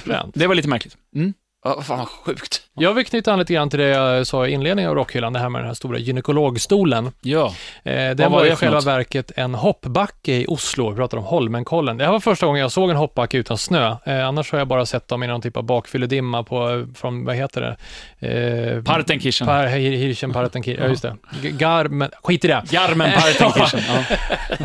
Fränt. 0.03 0.31
det 0.35 0.47
var 0.47 0.55
lite 0.55 0.67
märkligt. 0.67 0.97
Mm. 1.15 1.33
Ja, 1.63 1.81
fan 1.81 1.97
vad 1.97 2.07
sjukt. 2.07 2.61
Jag 2.73 2.93
vill 2.93 3.05
knyta 3.05 3.33
an 3.33 3.39
lite 3.39 3.53
grann 3.53 3.69
till 3.69 3.79
det 3.79 3.85
jag 3.87 4.27
sa 4.27 4.47
i 4.47 4.51
inledningen 4.51 4.89
av 4.89 4.95
rockhyllan, 4.95 5.33
det 5.33 5.39
här 5.39 5.49
med 5.49 5.61
den 5.61 5.67
här 5.67 5.73
stora 5.73 5.97
gynekologstolen. 5.97 7.11
Ja. 7.21 7.53
Eh, 7.83 8.15
den 8.15 8.31
var 8.31 8.45
i 8.45 8.55
själva 8.55 8.75
något? 8.75 8.85
verket 8.85 9.31
en 9.35 9.55
hoppbacke 9.55 10.31
i 10.33 10.45
Oslo, 10.47 10.89
vi 10.89 10.95
pratar 10.95 11.17
om 11.17 11.23
Holmenkollen. 11.23 11.97
Det 11.97 12.05
här 12.05 12.11
var 12.11 12.19
första 12.19 12.45
gången 12.45 12.61
jag 12.61 12.71
såg 12.71 12.89
en 12.89 12.95
hoppbacke 12.95 13.37
utan 13.37 13.57
snö. 13.57 13.95
Eh, 14.05 14.27
annars 14.27 14.51
har 14.51 14.59
jag 14.59 14.67
bara 14.67 14.85
sett 14.85 15.07
dem 15.07 15.23
i 15.23 15.27
någon 15.27 15.41
typ 15.41 15.57
av 15.57 15.63
bakfylledimma 15.63 16.43
på, 16.43 16.85
från, 16.95 17.25
vad 17.25 17.35
heter 17.35 17.61
det? 18.19 18.27
Eh, 18.77 18.83
Partenkirchen. 18.83 19.47
Par, 19.47 19.67
Hir- 19.67 19.97
Hirschen 19.97 20.33
Partenkirchen, 20.33 20.83
ja 20.83 20.89
just 20.89 21.01
det. 21.01 21.15
Garmen, 21.49 22.11
skit 22.23 22.45
i 22.45 22.47
det. 22.47 22.63
Garmen 22.69 23.11
Partenkirchen. 23.11 23.79
ja. 23.87 24.15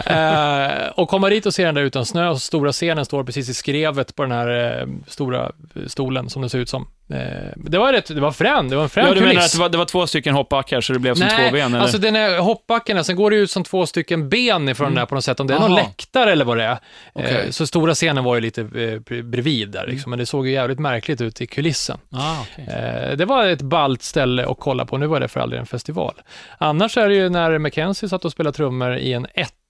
Eh, 0.15 0.89
och 0.89 1.09
komma 1.09 1.29
dit 1.29 1.47
och 1.47 1.55
se 1.55 1.65
den 1.65 1.75
där 1.75 1.83
utan 1.83 2.07
snö, 2.07 2.29
och 2.29 2.43
stora 2.43 2.73
scenen 2.73 3.05
står 3.05 3.25
precis 3.25 3.49
i 3.49 3.55
skrevet 3.55 4.15
på 4.17 4.23
den 4.23 4.33
här 4.33 4.79
eh, 4.81 4.87
stora 5.07 5.53
stolen 5.87 6.31
som 6.31 6.43
det 6.43 6.49
ser 6.49 6.59
ut 6.59 6.69
som. 6.69 6.84
Eh, 7.11 7.53
det 7.57 7.79
var 7.79 7.93
rätt, 7.93 8.07
det 8.07 8.21
var 8.21 8.33
frän, 8.33 8.69
det 8.69 8.77
var 8.77 8.83
en 8.83 8.89
frän 8.89 9.07
ja, 9.07 9.15
du 9.15 9.21
menar 9.21 9.41
att 9.41 9.53
det 9.53 9.59
var, 9.59 9.69
det 9.69 9.79
var 9.79 9.85
två 9.85 10.07
stycken 10.07 10.35
hoppbackar 10.35 10.81
så 10.81 10.93
det 10.93 10.99
blev 10.99 11.15
som 11.15 11.29
två 11.29 11.53
ben? 11.53 11.75
Eller? 11.75 11.79
alltså 11.79 11.99
den 11.99 12.17
är 12.17 12.39
hoppbacken, 12.39 13.05
sen 13.05 13.17
går 13.17 13.31
det 13.31 13.37
ut 13.37 13.51
som 13.51 13.65
två 13.65 13.87
stycken 13.87 14.29
ben 14.29 14.69
ifrån 14.69 14.87
den 14.87 14.95
där 14.95 15.07
på 15.07 15.15
något 15.15 15.25
sätt, 15.25 15.41
om 15.41 15.47
det 15.47 15.55
är 15.55 15.59
någon 15.59 15.75
läktare 15.75 16.33
eller 16.33 16.45
vad 16.45 16.57
det 16.57 16.65
är. 16.65 16.79
Eh, 17.15 17.51
så 17.51 17.67
stora 17.67 17.95
scenen 17.95 18.25
var 18.25 18.35
ju 18.35 18.41
lite 18.41 18.61
eh, 18.61 19.23
bredvid 19.23 19.69
där, 19.69 19.87
liksom, 19.87 20.11
men 20.11 20.19
det 20.19 20.27
såg 20.27 20.47
ju 20.47 20.53
jävligt 20.53 20.79
märkligt 20.79 21.21
ut 21.21 21.41
i 21.41 21.47
kulissen. 21.47 21.99
ah, 22.11 22.37
okay. 22.43 23.17
Det 23.17 23.25
var 23.25 23.47
ett 23.47 23.63
ballt 23.63 24.03
ställe 24.03 24.47
att 24.47 24.61
kolla 24.61 24.85
på, 24.87 24.99
nu 24.99 25.07
var 25.07 25.21
det 25.21 25.29
för 25.29 25.41
aldrig 25.41 25.61
en 25.61 25.67
festival. 25.67 26.15
Annars 26.59 26.97
är 26.97 27.09
det 27.09 27.15
ju 27.15 27.29
när 27.29 27.59
Mackenzie 27.59 28.09
satt 28.09 28.25
och 28.25 28.33
spelade 28.33 28.57
trummor 28.57 28.97
i 28.97 29.13
en 29.13 29.27
etta 29.35 29.64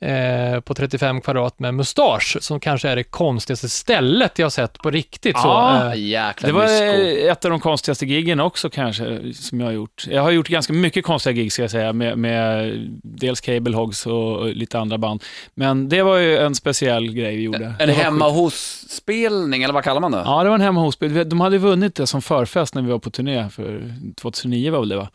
eh, 0.00 0.60
på 0.60 0.74
35 0.74 1.20
kvadrat 1.20 1.58
med 1.58 1.74
mustasch, 1.74 2.36
som 2.40 2.60
kanske 2.60 2.88
är 2.88 2.96
det 2.96 3.02
konstigaste 3.04 3.68
stället 3.68 4.38
jag 4.38 4.44
har 4.46 4.50
sett 4.50 4.78
på 4.78 4.90
riktigt. 4.90 5.38
Så, 5.38 5.48
Ja. 5.48 5.92
eh, 5.94 6.00
Jäkla 6.00 6.46
Det 6.48 6.52
var 6.52 6.62
mysko. 6.62 6.84
eh, 7.26 7.32
ett 7.32 7.44
av 7.44 7.50
de 7.50 7.60
konstigaste 7.60 8.06
giggen 8.06 8.40
också 8.40 8.70
kanske, 8.70 9.34
som 9.34 9.60
jag 9.60 9.66
har 9.66 9.72
gjort. 9.72 10.04
Jag 10.10 10.22
har 10.22 10.30
gjort 10.30 10.48
ganska 10.48 10.72
mycket 10.72 11.04
konstiga 11.04 11.32
gig, 11.32 11.52
ska 11.52 11.62
jag 11.62 11.70
säga, 11.70 11.92
med, 11.92 12.18
med 12.18 12.72
dels 13.02 13.40
Cable 13.40 13.76
Hogs 13.76 14.06
och 14.06 14.46
lite 14.46 14.78
andra 14.78 14.98
band. 14.98 15.22
Men 15.54 15.88
det 15.88 16.02
var 16.02 16.16
ju 16.16 16.36
en 16.38 16.54
speciell 16.54 17.12
grej 17.12 17.36
vi 17.36 17.42
gjorde. 17.42 17.74
En 17.78 17.88
hemma 17.88 18.28
hos-spelning, 18.28 19.62
eller 19.62 19.74
vad 19.74 19.84
kallar 19.84 20.00
man 20.00 20.12
det? 20.12 20.22
Ja, 20.24 20.42
det 20.42 20.48
var 20.48 20.54
en 20.54 20.60
hemma 20.60 20.80
hos 20.80 20.96
De 21.26 21.40
hade 21.40 21.58
vunnit 21.58 21.94
det 21.94 22.06
som 22.06 22.22
förfest 22.22 22.74
när 22.74 22.82
vi 22.82 22.90
var 22.90 22.98
på 22.98 23.10
turné, 23.10 23.48
för 23.50 23.94
2009 24.20 24.70
var 24.70 24.80
väl 24.80 24.88
det 24.88 24.96
va? 24.96 25.08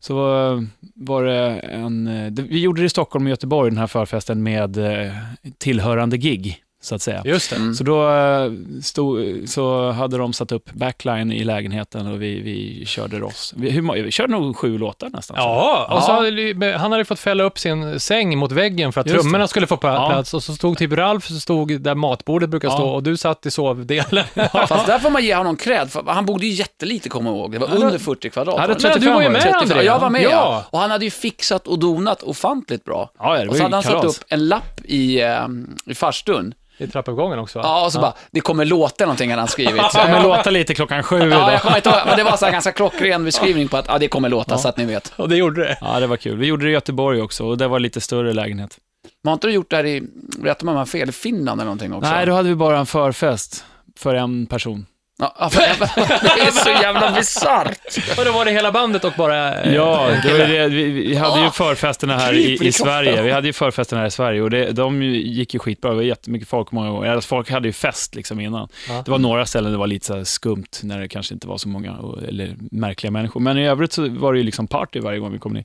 Så 0.00 0.14
var, 0.14 0.66
var 0.94 1.24
det 1.24 1.36
en, 1.60 2.06
eh, 2.06 2.30
det- 2.32 2.42
vi 2.42 2.60
gjorde 2.60 2.80
det 2.82 2.86
i 2.86 2.88
Stockholm 2.88 3.24
och 3.26 3.30
Göteborg, 3.30 3.70
den 3.70 3.78
här 3.80 3.86
förfesten, 3.86 4.42
med 4.42 4.76
eh, 4.76 5.12
tillhörande 5.58 6.16
gig, 6.16 6.62
så 6.82 6.94
att 6.94 7.02
säga. 7.02 7.22
just 7.24 7.50
det. 7.50 7.56
Mm. 7.56 7.74
Så 7.74 7.84
då 7.84 8.10
eh, 8.10 8.50
stod, 8.82 9.24
så 9.48 9.90
hade 9.90 10.18
de 10.18 10.32
satt 10.32 10.52
upp 10.52 10.72
backline 10.72 11.32
i 11.32 11.44
lägenheten 11.44 12.06
och 12.06 12.22
vi, 12.22 12.40
vi 12.40 12.86
körde 12.86 13.18
Ross. 13.18 13.54
Vi, 13.56 13.70
hur, 13.70 14.02
vi 14.02 14.10
körde 14.10 14.32
nog 14.32 14.56
sju 14.56 14.78
låtar 14.78 15.08
nästan. 15.10 15.36
Ja, 15.40 15.88
och 15.96 16.02
så 16.02 16.12
hade, 16.12 16.76
han 16.78 16.92
hade 16.92 17.04
fått 17.04 17.18
fälla 17.18 17.44
upp 17.44 17.58
sin 17.58 18.00
säng 18.00 18.38
mot 18.38 18.52
väggen 18.52 18.92
för 18.92 19.00
att 19.00 19.06
Just 19.06 19.16
det. 19.16 19.22
trummorna 19.22 19.46
skulle 19.48 19.66
få 19.66 19.76
pa- 19.76 19.94
Ja. 19.94 20.08
plats 20.10 20.34
och 20.34 20.42
så 20.42 20.54
stod 20.54 20.78
typ 20.78 20.92
Ralf 20.92 21.24
stod 21.28 21.80
där 21.80 21.94
matbordet 21.94 22.50
brukar 22.50 22.68
Ja. 22.68 22.74
stå 22.74 22.88
och 22.88 23.02
du 23.02 23.16
satt 23.16 23.46
i 23.46 23.50
sovdelen. 23.50 24.24
Fast 24.52 24.86
där 24.86 24.98
får 24.98 25.10
man 25.10 25.24
ge 25.24 25.34
honom 25.34 25.56
cred, 25.56 25.90
för 25.90 26.02
han 26.06 26.26
bodde 26.26 26.46
ju 26.46 26.52
jättelite, 26.52 27.08
kommer 27.08 27.30
jag 27.30 27.38
ihåg. 27.38 27.52
Det 27.52 27.58
var 27.58 27.68
Ja, 27.68 27.74
det- 27.78 27.86
under 27.86 27.98
40 27.98 28.30
kvadrat. 28.30 28.56
Det 28.68 28.74
det? 28.74 28.88
är 28.88 28.90
Nej, 28.90 29.00
du 29.00 29.12
var 29.12 29.22
ju 29.22 29.28
35 29.28 29.42
med 29.52 29.56
år. 29.56 29.62
André. 29.62 29.76
Ja, 29.76 29.82
jag 29.82 29.98
var 29.98 30.10
med, 30.10 30.22
Ja. 30.22 30.28
ja. 30.30 30.64
Och 30.70 30.78
han 30.78 30.90
hade 30.90 31.04
ju 31.04 31.10
fixat 31.10 31.66
och 31.66 31.78
donat 31.78 32.22
ofantligt 32.22 32.84
bra. 32.84 33.10
Ja, 33.18 33.32
det 33.32 33.38
var 33.38 33.48
Och 33.48 33.56
så 33.56 33.62
hade 33.62 33.76
han 33.76 33.82
satt 33.82 34.04
upp 34.04 34.16
en 34.28 34.48
lapp 34.48 34.80
i, 34.84 35.20
eh, 35.20 35.46
i 35.86 35.94
farstun. 35.94 36.54
I 36.80 36.86
trappuppgången 36.86 37.38
också 37.38 37.58
va? 37.58 37.64
Ja, 37.64 37.84
och 37.84 37.92
så 37.92 38.00
bara, 38.00 38.14
det 38.30 38.40
kommer 38.40 38.64
låta 38.64 39.04
någonting 39.04 39.32
han 39.32 39.48
skrivit. 39.48 39.76
Ja, 39.76 39.90
men 39.94 40.10
jag, 40.10 40.22
låta 40.22 40.50
lite 40.50 40.74
klockan 40.74 41.02
sju 41.02 41.18
ja, 41.18 41.26
idag. 41.26 41.52
jag 41.52 41.62
kommer 41.62 41.76
inte 41.76 41.88
ihåg, 41.88 41.98
men 42.06 42.16
det 42.16 42.24
var 42.24 42.36
så 42.36 42.44
här 42.44 42.52
ganska 42.52 42.72
klockren 42.72 43.24
beskrivning 43.30 43.68
på 43.68 43.76
att 43.76 43.84
ja, 43.88 43.98
det 43.98 44.08
kommer 44.08 44.28
låta, 44.28 44.58
så 44.58 44.68
att 44.68 44.76
ni 44.76 44.84
vet. 44.84 45.12
Och 45.16 45.28
det 45.28 45.36
gjorde 45.36 45.64
det. 45.64 45.78
Ja, 45.80 46.00
det 46.00 46.06
var 46.06 46.16
kul. 46.16 46.38
Vi 46.38 46.46
gjorde 46.46 46.64
det 46.64 46.70
i 46.70 46.72
Göteborg 46.72 47.22
också 47.22 47.46
och 47.46 47.58
det 47.58 47.68
var 47.68 47.78
lite 47.78 48.00
större 48.00 48.32
lägenhet. 48.32 48.78
Man 49.24 49.30
har 49.30 49.34
inte 49.34 49.46
du 49.46 49.52
gjort 49.52 49.70
det 49.70 49.76
här 49.76 49.86
i, 49.86 50.02
rätta 50.42 50.64
mig 50.64 50.72
om 50.72 50.76
jag 50.76 50.80
har 50.80 50.86
fel, 50.86 51.12
Finland 51.12 51.60
eller 51.60 51.64
någonting 51.64 51.94
också? 51.94 52.10
Nej, 52.10 52.26
då 52.26 52.32
hade 52.32 52.48
vi 52.48 52.54
bara 52.54 52.78
en 52.78 52.86
förfest 52.86 53.64
för 53.96 54.14
en 54.14 54.46
person. 54.46 54.86
Ja, 55.20 55.50
det 55.56 56.40
är 56.40 56.50
så 56.50 56.68
jävla 56.68 57.12
bisarrt. 57.12 58.18
Och 58.18 58.24
då 58.24 58.32
var 58.32 58.44
det 58.44 58.50
hela 58.50 58.72
bandet 58.72 59.04
och 59.04 59.12
bara... 59.16 59.62
eh, 59.62 59.74
Ja, 59.74 60.10
det 60.22 60.32
var 60.32 60.38
det. 60.38 60.68
Vi, 60.68 60.84
vi 60.84 61.14
hade 61.14 61.44
ju 61.44 61.50
förfesterna 61.50 62.18
här 62.18 62.32
i, 62.32 62.58
i. 62.66 62.72
Sverige. 62.72 63.22
Vi 63.22 63.30
hade 63.30 63.46
ju 63.46 63.52
förfesterna 63.52 64.00
här 64.00 64.08
i 64.08 64.10
Sverige 64.10 64.42
och 64.42 64.50
det, 64.50 64.72
de 64.72 65.02
gick 65.02 65.54
ju 65.54 65.58
skitbra. 65.60 65.90
Det 65.90 65.96
var 65.96 66.02
jättemycket 66.02 66.48
folk 66.48 66.72
många 66.72 66.90
gånger. 66.90 67.20
Folk 67.20 67.50
hade 67.50 67.68
ju 67.68 67.72
fest 67.72 68.14
liksom 68.14 68.40
innan. 68.40 68.68
Det 69.04 69.10
var 69.10 69.18
några 69.18 69.46
ställen 69.46 69.72
det 69.72 69.78
var 69.78 69.86
lite 69.86 70.06
så 70.06 70.24
skumt 70.24 70.66
när 70.82 71.00
det 71.00 71.08
kanske 71.08 71.34
inte 71.34 71.48
var 71.48 71.56
så 71.58 71.68
många, 71.68 71.96
eller 72.28 72.56
märkliga 72.70 73.10
människor. 73.10 73.40
Men 73.40 73.58
i 73.58 73.66
övrigt 73.68 73.92
så 73.92 74.08
var 74.08 74.32
det 74.32 74.38
ju 74.38 74.44
liksom 74.44 74.66
party 74.66 75.00
varje 75.00 75.18
gång 75.18 75.32
vi 75.32 75.38
kom 75.38 75.52
ner. 75.52 75.64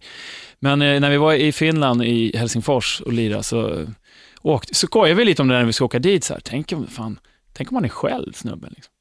Men 0.59 0.81
eh, 0.81 0.99
när 0.99 1.09
vi 1.09 1.17
var 1.17 1.33
i 1.33 1.51
Finland, 1.51 2.03
i 2.03 2.37
Helsingfors 2.37 3.01
och 3.01 3.13
lirade, 3.13 3.43
så, 3.43 3.73
eh, 3.79 3.87
åkte, 4.41 4.75
så 4.75 4.87
skojade 4.87 5.13
vi 5.19 5.25
lite 5.25 5.41
om 5.41 5.47
det 5.47 5.53
när 5.57 5.63
vi 5.65 5.73
ska 5.73 5.85
åka 5.85 5.99
dit. 5.99 6.23
Så 6.23 6.33
här. 6.33 6.41
Tänk, 6.45 6.71
om, 6.71 6.87
fan, 6.87 7.19
tänk 7.53 7.71
om 7.71 7.75
han 7.75 7.85
är 7.85 7.89
själv, 7.89 8.31
snubben. 8.33 8.73
Liksom. 8.75 8.91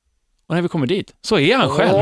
Och 0.46 0.54
när 0.54 0.62
vi 0.62 0.68
kommer 0.68 0.86
dit, 0.86 1.12
så 1.22 1.38
är 1.38 1.56
han 1.56 1.68
själv. 1.68 1.98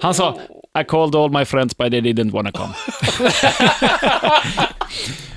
Han 0.00 0.14
sa, 0.14 0.38
I 0.80 0.84
called 0.84 1.14
all 1.16 1.30
my 1.30 1.44
friends 1.44 1.76
but 1.76 1.90
they 1.90 2.00
didn't 2.00 2.30
wanna 2.30 2.52
come. 2.52 2.74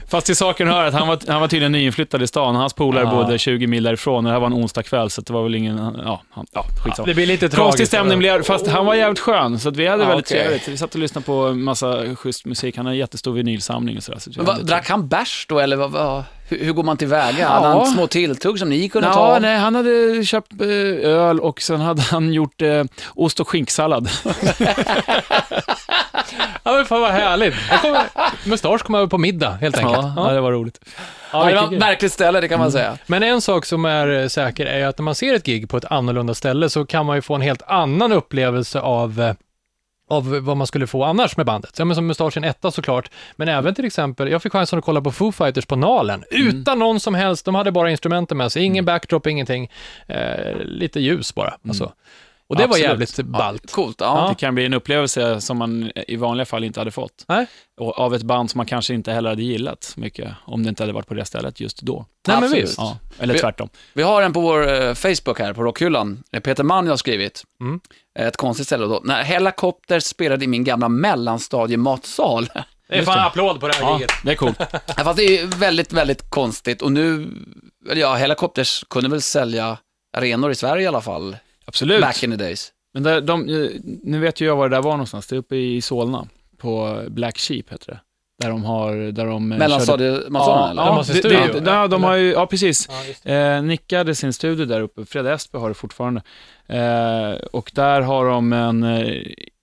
Fast 0.09 0.25
till 0.25 0.35
saken 0.35 0.67
hör 0.67 0.85
att 0.85 0.93
han 0.93 1.07
var, 1.07 1.19
han 1.27 1.41
var 1.41 1.47
tydligen 1.47 1.71
nyinflyttad 1.71 2.21
i 2.23 2.27
stan. 2.27 2.55
Hans 2.55 2.73
polare 2.73 3.03
Ja. 3.03 3.09
bodde 3.11 3.37
20 3.37 3.67
mil 3.67 3.83
därifrån 3.83 4.15
och 4.17 4.23
det 4.23 4.29
här 4.31 4.39
var 4.39 4.47
en 4.47 4.53
onsdag 4.53 4.83
kväll, 4.83 5.09
så 5.09 5.21
det 5.21 5.33
var 5.33 5.43
väl 5.43 5.55
ingen... 5.55 5.77
Ja, 6.05 6.21
han, 6.31 6.45
ja 6.51 6.65
skitsamma. 6.83 7.05
Det 7.05 7.13
blir 7.13 7.25
lite 7.25 7.39
tragiskt. 7.49 7.57
Konstig 7.63 7.87
stämning 7.87 8.19
blev 8.19 8.43
fast 8.43 8.67
han 8.67 8.85
var 8.85 8.95
jävligt 8.95 9.19
skön, 9.19 9.59
så 9.59 9.69
att 9.69 9.75
vi 9.77 9.87
hade 9.87 10.03
Ja, 10.03 10.09
väldigt 10.09 10.25
okej. 10.27 10.39
trevligt. 10.41 10.67
Vi 10.67 10.77
satt 10.77 10.93
och 10.93 10.99
lyssnade 10.99 11.25
på 11.25 11.53
massa 11.53 12.15
schysst 12.15 12.45
musik. 12.45 12.77
Han 12.77 12.85
har 12.85 12.93
en 12.93 12.99
jättestor 12.99 13.33
vinylsamling 13.33 13.97
och 13.97 14.03
sådär. 14.03 14.19
Så 14.19 14.29
lite- 14.29 14.63
drack 14.63 14.89
han 14.89 15.07
bärs 15.07 15.45
då, 15.49 15.59
eller 15.59 15.75
vad, 15.77 15.91
vad, 15.91 16.23
hur, 16.51 16.65
hur 16.65 16.73
går 16.73 16.83
man 16.83 16.97
tillväga? 16.97 17.39
Ja. 17.39 17.47
Hade 17.47 17.67
han 17.67 17.85
små 17.85 18.07
tilltugg 18.07 18.59
som 18.59 18.69
ni 18.69 18.89
kunde 18.89 19.07
Ja, 19.07 19.13
ta? 19.13 19.39
nej, 19.39 19.57
han 19.57 19.75
hade 19.75 20.25
köpt 20.25 20.61
eh, 20.61 20.67
öl 21.09 21.39
och 21.39 21.61
sen 21.61 21.81
hade 21.81 22.01
han 22.01 22.33
gjort 22.33 22.61
eh, 22.61 22.83
ost 23.15 23.39
och 23.39 23.49
skinksallad. 23.49 24.09
Ja, 26.63 26.71
men 26.73 26.85
fan 26.85 27.01
vad 27.01 27.11
härligt. 27.11 27.55
Kommer, 27.81 28.01
mustasch 28.49 28.83
kom 28.83 28.95
över 28.95 29.07
på 29.07 29.17
middag, 29.17 29.49
helt 29.51 29.77
enkelt. 29.77 29.97
Ja, 29.97 30.13
Ja. 30.17 30.33
det 30.33 30.41
var 30.41 30.51
roligt. 30.51 30.79
Ja, 31.31 31.45
det 31.45 31.55
var 31.55 31.63
ett 31.73 31.79
märkligt 31.79 32.11
ställe, 32.13 32.41
det 32.41 32.47
kan 32.47 32.59
man 32.59 32.71
säga. 32.71 32.97
Men 33.07 33.23
en 33.23 33.41
sak 33.41 33.65
som 33.65 33.85
är 33.85 34.07
eh, 34.21 34.27
säker 34.27 34.65
är 34.65 34.87
att 34.87 34.97
när 34.97 35.03
man 35.03 35.15
ser 35.15 35.33
ett 35.33 35.43
gig 35.45 35.69
på 35.69 35.77
ett 35.77 35.85
annorlunda 35.91 36.33
ställe 36.33 36.69
så 36.69 36.85
kan 36.85 37.05
man 37.05 37.15
ju 37.15 37.21
få 37.21 37.35
en 37.35 37.41
helt 37.41 37.61
annan 37.67 38.11
upplevelse 38.11 38.79
av 38.79 39.21
eh, 39.21 39.33
av 40.11 40.39
vad 40.39 40.57
man 40.57 40.67
skulle 40.67 40.87
få 40.87 41.03
annars 41.03 41.37
med 41.37 41.45
bandet. 41.45 41.79
Ja, 41.79 41.85
men 41.85 41.95
som 41.95 42.07
Mustaschen 42.07 42.43
etta 42.43 42.71
såklart, 42.71 43.11
men 43.35 43.47
även 43.47 43.75
till 43.75 43.85
exempel, 43.85 44.31
jag 44.31 44.41
fick 44.41 44.51
chansen 44.51 44.79
att 44.79 44.85
kolla 44.85 45.01
på 45.01 45.11
Foo 45.11 45.31
Fighters 45.31 45.65
på 45.65 45.75
Nalen, 45.75 46.23
utan 46.29 46.79
någon 46.79 46.99
som 46.99 47.15
helst, 47.15 47.45
de 47.45 47.55
hade 47.55 47.71
bara 47.71 47.91
instrumenten 47.91 48.37
med 48.37 48.51
sig, 48.51 48.63
ingen 48.63 48.85
backdrop, 48.85 49.27
ingenting, 49.27 49.71
eh, 50.07 50.57
lite 50.57 50.99
ljus 50.99 51.35
bara. 51.35 51.53
Alltså. 51.67 51.91
Och 52.51 52.57
det 52.57 52.63
Absolut. 52.63 52.83
var 52.85 52.89
jävligt 52.89 53.15
ballt. 53.19 53.71
Coolt, 53.71 53.95
ja. 53.99 54.27
Det 54.29 54.35
kan 54.39 54.55
bli 54.55 54.65
en 54.65 54.73
upplevelse 54.73 55.41
som 55.41 55.57
man 55.57 55.91
i 56.07 56.15
vanliga 56.15 56.45
fall 56.45 56.63
inte 56.63 56.79
hade 56.79 56.91
fått. 56.91 57.25
Nej. 57.27 57.45
Och 57.79 57.99
av 57.99 58.15
ett 58.15 58.23
band 58.23 58.51
som 58.51 58.57
man 58.59 58.65
kanske 58.65 58.93
inte 58.93 59.11
heller 59.11 59.29
hade 59.29 59.43
gillat 59.43 59.93
mycket, 59.97 60.31
om 60.45 60.63
det 60.63 60.69
inte 60.69 60.83
hade 60.83 60.93
varit 60.93 61.07
på 61.07 61.13
det 61.13 61.25
stället 61.25 61.59
just 61.59 61.81
då. 61.81 62.05
Nej, 62.27 62.37
men 62.41 62.51
visst. 62.51 62.77
Ja, 62.77 62.97
eller 63.19 63.33
Vi- 63.33 63.39
tvärtom. 63.39 63.69
Vi 63.93 64.03
har 64.03 64.21
en 64.21 64.33
på 64.33 64.39
vår 64.41 64.73
eh, 64.81 64.93
Facebook 64.93 65.39
här, 65.39 65.53
på 65.53 65.63
Rockhyllan. 65.63 66.23
Peter 66.43 66.63
Mann 66.63 66.87
har 66.87 66.97
skrivit. 66.97 67.43
Mm. 67.61 67.79
Ett 68.19 68.37
konstigt 68.37 68.67
ställe 68.67 68.85
då. 68.85 69.01
När 69.03 69.23
Helicopter 69.23 69.99
spelade 69.99 70.45
i 70.45 70.47
min 70.47 70.63
gamla 70.63 70.89
mellanstadiematsal. 70.89 72.49
Det 72.89 72.97
är 72.97 73.03
fan 73.05 73.19
applåd 73.27 73.59
på 73.59 73.67
det 73.67 73.73
här 73.75 73.81
Ja, 73.83 73.93
giget. 73.95 74.11
det 74.23 74.31
är 74.31 74.35
coolt. 74.35 74.59
Ja, 74.97 75.03
Fast 75.03 75.17
det 75.17 75.39
är 75.39 75.45
väldigt, 75.45 75.93
väldigt 75.93 76.29
konstigt. 76.29 76.81
Och 76.81 76.91
nu, 76.91 77.27
ja, 77.95 78.13
Helicopters 78.15 78.83
kunde 78.89 79.09
väl 79.09 79.21
sälja 79.21 79.77
arenor 80.17 80.51
i 80.51 80.55
Sverige 80.55 80.83
i 80.83 80.87
alla 80.87 81.01
fall. 81.01 81.37
Absolut. 81.71 82.01
Back 82.01 82.23
in 82.23 82.31
the 82.31 82.37
days. 82.37 82.71
Men 82.93 83.03
där, 83.03 83.21
de, 83.21 83.45
nu 84.03 84.19
vet 84.19 84.41
ju 84.41 84.45
jag 84.45 84.55
var 84.55 84.69
det 84.69 84.75
där 84.75 84.81
var 84.81 84.91
någonstans. 84.91 85.27
Det 85.27 85.35
är 85.35 85.37
uppe 85.37 85.55
i 85.55 85.81
Solna, 85.81 86.27
på 86.57 87.03
Black 87.07 87.37
Sheep 87.37 87.63
heter 87.69 87.91
det. 87.91 87.99
Där 88.41 88.49
de 88.49 88.63
har... 88.63 88.95
Där 89.11 89.25
de, 89.25 89.51
eh, 89.51 89.57
Mellanstadiematsalen 89.57 90.77
Ja, 90.77 90.81
eller? 90.81 90.87
De 91.21 91.29
ja, 91.33 91.47
det, 91.53 91.59
det, 91.59 91.71
ja, 91.71 91.87
de 91.87 92.03
har 92.03 92.15
ju, 92.15 92.31
ja, 92.31 92.45
precis. 92.45 92.89
Ja, 93.23 93.31
Eh, 93.33 93.63
Nick 93.63 93.93
hade 93.93 94.15
sin 94.15 94.33
studio 94.33 94.65
där 94.65 94.81
uppe, 94.81 95.05
Fred 95.05 95.27
Estby 95.27 95.57
har 95.57 95.67
det 95.69 95.73
fortfarande. 95.75 96.21
Eh, 96.67 97.31
och 97.51 97.71
där 97.75 98.01
har 98.01 98.25
de 98.25 98.53
en, 98.53 98.83
eh, 98.83 99.05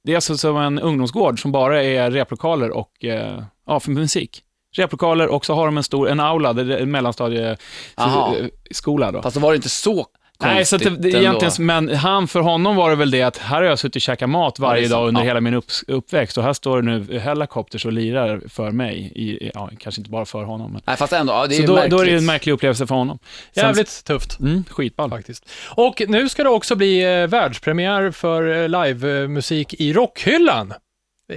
det 0.05 0.13
är 0.13 0.17
alltså 0.17 0.37
som 0.37 0.57
en 0.57 0.79
ungdomsgård 0.79 1.43
som 1.43 1.53
bara 1.53 1.83
är 1.83 2.11
replokaler 2.11 2.71
och, 2.71 3.05
eh, 3.05 3.43
ja, 3.67 3.81
för 3.81 3.91
musik. 3.91 4.43
Replokaler 4.77 5.29
och 5.29 5.47
så 5.47 5.55
har 5.55 5.65
de 5.67 5.77
en 5.77 5.85
stor, 5.85 6.09
en 6.09 6.21
aula, 6.21 6.53
det 6.53 6.75
är 6.75 6.79
en 6.83 6.91
mellanstadieskola 6.91 9.13
då. 9.13 9.23
Fast 9.23 9.35
då 9.35 9.41
var 9.41 9.53
det 9.53 9.57
inte 9.57 9.69
så 9.69 10.07
Nej, 10.43 10.65
så 10.65 10.77
att 10.77 10.83
det, 10.83 10.91
det, 10.91 11.09
egentligen, 11.09 11.53
men 11.67 11.89
han, 11.95 12.29
för 12.29 12.41
honom 12.41 12.77
var 12.77 12.91
det 12.91 12.97
väl 12.97 13.11
det 13.11 13.23
att 13.23 13.37
här 13.39 13.57
har 13.57 13.63
jag 13.63 13.79
suttit 13.79 13.97
och 13.97 14.01
käkat 14.03 14.31
mat 14.31 14.59
varje 14.59 14.83
Ja, 14.83 14.89
dag 14.89 15.09
under 15.09 15.21
Ja. 15.21 15.27
hela 15.27 15.41
min 15.41 15.55
upp, 15.55 15.65
uppväxt 15.87 16.39
och 16.39 16.45
här 16.45 16.53
står 16.53 16.83
det 16.83 16.97
nu 16.99 17.19
Hellacopters 17.19 17.87
och 17.87 17.93
lirar 17.93 18.41
för 18.49 18.71
mig. 18.71 19.13
I, 19.15 19.51
ja, 19.55 19.71
kanske 19.79 20.01
inte 20.01 20.11
bara 20.11 20.25
för 20.25 20.43
honom. 20.45 20.73
Men. 20.73 20.83
Nej, 20.85 20.97
fast 20.97 21.13
ändå, 21.13 21.33
ja, 21.33 21.47
det 21.47 21.57
är 21.57 21.67
Så 21.67 21.75
då, 21.77 21.87
då 21.89 21.99
är 22.03 22.07
det 22.07 22.13
en 22.17 22.27
märklig 22.27 22.53
upplevelse 22.53 22.87
för 22.87 22.95
honom. 22.95 23.19
Sen- 23.55 23.65
Jävligt 23.65 24.05
tufft. 24.05 24.39
Mm, 24.41 24.65
skitball. 24.71 25.11
Faktiskt. 25.11 25.49
Och 25.75 26.03
nu 26.09 26.29
ska 26.29 26.43
det 26.43 26.51
också 26.51 26.75
bli 26.77 27.21
eh, 27.21 27.27
världspremiär 27.27 28.11
för 28.11 28.63
eh, 28.63 28.69
livemusik 28.85 29.75
i 29.75 29.93
Rockhyllan. 29.93 30.75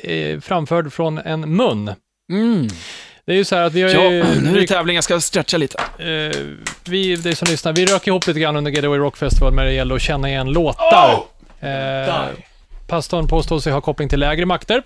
Eh, 0.03 0.39
framförd 0.39 0.93
från 0.93 1.17
en 1.17 1.55
mun. 1.55 1.91
Mm. 2.31 2.67
Det 3.25 3.31
är 3.31 3.35
ju 3.35 3.45
så 3.45 3.55
här 3.55 3.63
att 3.63 3.73
vi 3.73 3.81
har 3.81 3.89
Ja, 3.89 4.11
ju... 4.11 4.23
nu 4.41 4.55
är 4.57 4.61
det 4.61 4.67
tävling, 4.67 4.95
jag 4.95 5.03
ska 5.03 5.21
stretcha 5.21 5.57
lite. 5.57 5.77
eh, 5.99 6.37
vi, 6.85 7.15
det 7.15 7.35
som 7.35 7.47
lyssnar, 7.51 7.73
vi 7.73 7.85
rök 7.85 8.07
ihop 8.07 8.27
lite 8.27 8.39
grann 8.39 8.55
under 8.55 8.71
Getaway 8.71 8.99
Rock 8.99 9.17
Festival 9.17 9.53
när 9.53 9.65
det 9.65 9.73
gäller 9.73 9.95
att 9.95 10.01
känna 10.01 10.29
igen 10.29 10.47
låtar. 10.51 11.23
Eh, 11.59 12.25
pastorn 12.87 13.27
påstår 13.27 13.59
sig 13.59 13.73
ha 13.73 13.81
koppling 13.81 14.09
till 14.09 14.19
lägre 14.19 14.45
makter. 14.45 14.83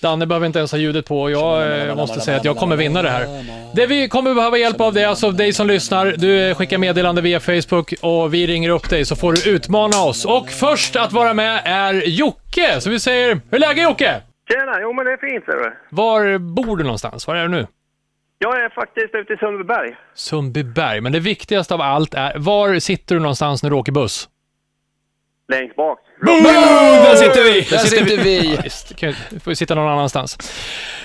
Danne 0.00 0.26
behöver 0.26 0.46
inte 0.46 0.58
ens 0.58 0.72
ha 0.72 0.78
ljudet 0.78 1.06
på 1.06 1.22
och 1.22 1.30
jag 1.30 1.80
eh, 1.88 1.94
måste 1.96 2.20
säga 2.20 2.36
att 2.36 2.44
jag 2.44 2.56
kommer 2.56 2.76
vinna 2.76 3.02
det 3.02 3.10
här. 3.10 3.44
Det 3.74 3.86
vi 3.86 4.08
kommer 4.08 4.34
behöva 4.34 4.58
hjälp 4.58 4.80
av 4.80 4.94
det 4.94 5.02
är 5.02 5.06
alltså 5.06 5.30
dig 5.30 5.52
som 5.52 5.66
lyssnar. 5.66 6.14
Du 6.16 6.48
eh, 6.48 6.54
skickar 6.54 6.78
meddelande 6.78 7.20
via 7.22 7.40
Facebook 7.40 7.94
och 8.00 8.34
vi 8.34 8.46
ringer 8.46 8.68
upp 8.68 8.90
dig 8.90 9.04
så 9.04 9.16
får 9.16 9.32
du 9.32 9.50
utmana 9.50 10.02
oss. 10.02 10.24
Och 10.24 10.50
först 10.50 10.96
att 10.96 11.12
vara 11.12 11.34
med 11.34 11.60
är 11.64 11.94
Jocke. 11.94 12.80
Så 12.80 12.90
vi 12.90 13.00
säger, 13.00 13.28
hur 13.28 13.40
är 13.54 13.58
läget 13.58 13.82
Jocke? 13.82 14.20
Tjena, 14.48 14.80
jo 14.82 14.92
men 14.92 15.04
det 15.04 15.12
är 15.12 15.16
fint 15.30 15.44
ser 15.44 15.52
du. 15.52 15.76
Var 15.90 16.38
bor 16.38 16.76
du 16.76 16.84
någonstans? 16.84 17.26
Var 17.26 17.34
är 17.36 17.42
du 17.42 17.48
nu? 17.48 17.66
Jag 18.38 18.64
är 18.64 18.68
faktiskt 18.68 19.14
ute 19.14 19.32
i 19.32 19.36
Sundbyberg. 19.36 19.96
Sundbyberg. 20.14 21.00
Men 21.00 21.12
det 21.12 21.20
viktigaste 21.20 21.74
av 21.74 21.80
allt 21.80 22.14
är, 22.14 22.38
var 22.38 22.78
sitter 22.78 23.14
du 23.14 23.20
någonstans 23.20 23.62
när 23.62 23.70
du 23.70 23.76
åker 23.76 23.92
buss? 23.92 24.28
Längst 25.52 25.76
bak. 25.76 25.98
Där 26.20 27.16
sitter 27.16 27.44
vi! 27.44 27.60
Där 27.70 27.78
sitter 27.78 28.16
vi. 28.24 28.58
Visst, 28.64 28.96
kan 28.96 29.08
ju- 29.08 29.14
får 29.40 29.50
vi 29.50 29.56
sitta 29.56 29.74
någon 29.74 29.88
annanstans. 29.92 30.38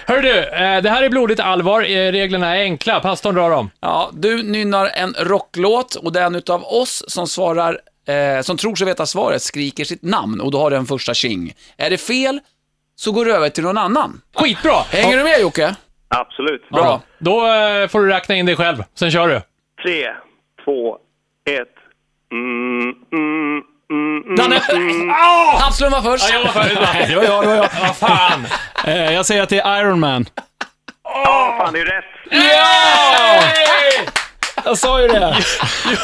Hör 0.08 0.22
du, 0.22 0.40
eh, 0.40 0.82
det 0.82 0.90
här 0.90 1.04
är 1.04 1.10
blodigt 1.10 1.40
allvar. 1.40 1.82
Eh, 1.82 2.12
Reglerna 2.12 2.58
är 2.58 2.62
enkla. 2.64 3.00
Pastorn 3.00 3.36
drar 3.36 3.50
dem. 3.50 3.70
Ja, 3.80 4.10
du 4.14 4.44
nynnar 4.44 4.86
en 4.96 5.14
rocklåt 5.20 5.96
och 5.96 6.14
den 6.14 6.36
utav 6.36 6.64
oss 6.64 7.04
som 7.08 7.28
svarar, 7.28 7.80
eh, 8.08 8.42
som 8.42 8.58
tror 8.58 8.76
sig 8.76 8.88
veta 8.88 9.06
svaret, 9.06 9.42
skriker 9.42 9.84
sitt 9.84 10.04
namn 10.04 10.42
och 10.42 10.52
då 10.52 10.60
har 10.60 10.70
du 10.72 10.76
en 10.78 10.86
första 10.86 11.14
tjing. 11.14 11.54
Är 11.78 11.90
det 11.90 11.98
fel, 11.98 12.40
så 13.00 13.12
går 13.12 13.26
du 13.26 13.36
över 13.36 13.50
till 13.50 13.64
någon 13.64 13.78
annan. 13.78 14.22
Skitbra! 14.36 14.76
Hänger 14.92 15.18
du 15.18 15.24
med 15.24 15.42
Jocke? 15.42 15.76
Absolut. 16.08 16.70
Bra. 16.70 17.02
Då 17.18 17.48
eh, 17.48 17.88
får 17.88 18.00
du 18.00 18.08
räkna 18.08 18.36
in 18.36 18.46
dig 18.46 18.56
själv. 18.56 18.84
Sen 18.96 19.12
kör 19.12 19.28
du. 19.28 19.42
Tre, 19.84 20.08
två, 20.66 20.98
ett. 21.50 21.76
Mm, 22.32 22.82
mm, 22.82 23.62
mm, 23.92 24.24
mm, 24.24 24.36
Danne! 24.36 24.62
mm. 24.72 25.10
Havslund 25.60 25.92
var 25.92 26.02
först. 26.02 26.34
Nej, 26.34 27.06
det 27.10 27.16
var 27.16 27.24
jag, 27.24 27.44
det 27.44 27.48
var 27.48 27.56
jag. 27.56 27.70
Vad 27.82 27.98
fan! 27.98 28.46
Eh, 28.86 29.14
jag 29.14 29.26
säger 29.26 29.44
att 29.44 29.50
det 29.50 29.60
är 29.60 29.80
Iron 29.82 30.00
Man. 30.00 30.26
Ja, 31.04 31.56
fan 31.60 31.74
det 31.74 31.80
är 31.80 31.86
rätt. 31.86 32.06
Jag 34.70 34.78
sa 34.78 35.02
ju 35.02 35.08
det. 35.08 35.38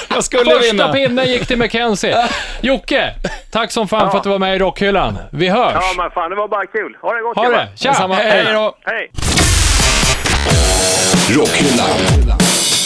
Jag 0.10 0.24
skulle 0.24 0.46
Första 0.52 0.60
vinna. 0.72 0.94
pinnen 0.94 1.26
gick 1.28 1.48
till 1.48 1.58
Mackenzie. 1.58 2.28
Jocke, 2.62 3.14
tack 3.52 3.72
som 3.72 3.88
fan 3.88 4.12
för 4.12 4.18
att 4.18 4.24
du 4.24 4.30
var 4.30 4.40
med 4.40 4.56
i 4.56 4.60
Rockhyllan. 4.60 5.18
Vi 5.32 5.50
hörs. 5.50 5.72
Ja 5.76 5.94
men 5.98 6.12
fan 6.12 6.30
det 6.30 6.36
var 6.36 6.48
bara 6.48 6.66
kul. 6.66 6.98
Ha 7.02 7.14
det 7.14 7.22
gott 7.22 7.38
Ha 7.38 7.50
det. 7.50 7.68
Tja! 7.76 7.90
Detsamma. 7.90 8.16
Hej 8.16 8.46
då. 8.54 8.78
Hej. 8.86 9.12
Rockhyllan. 11.38 11.90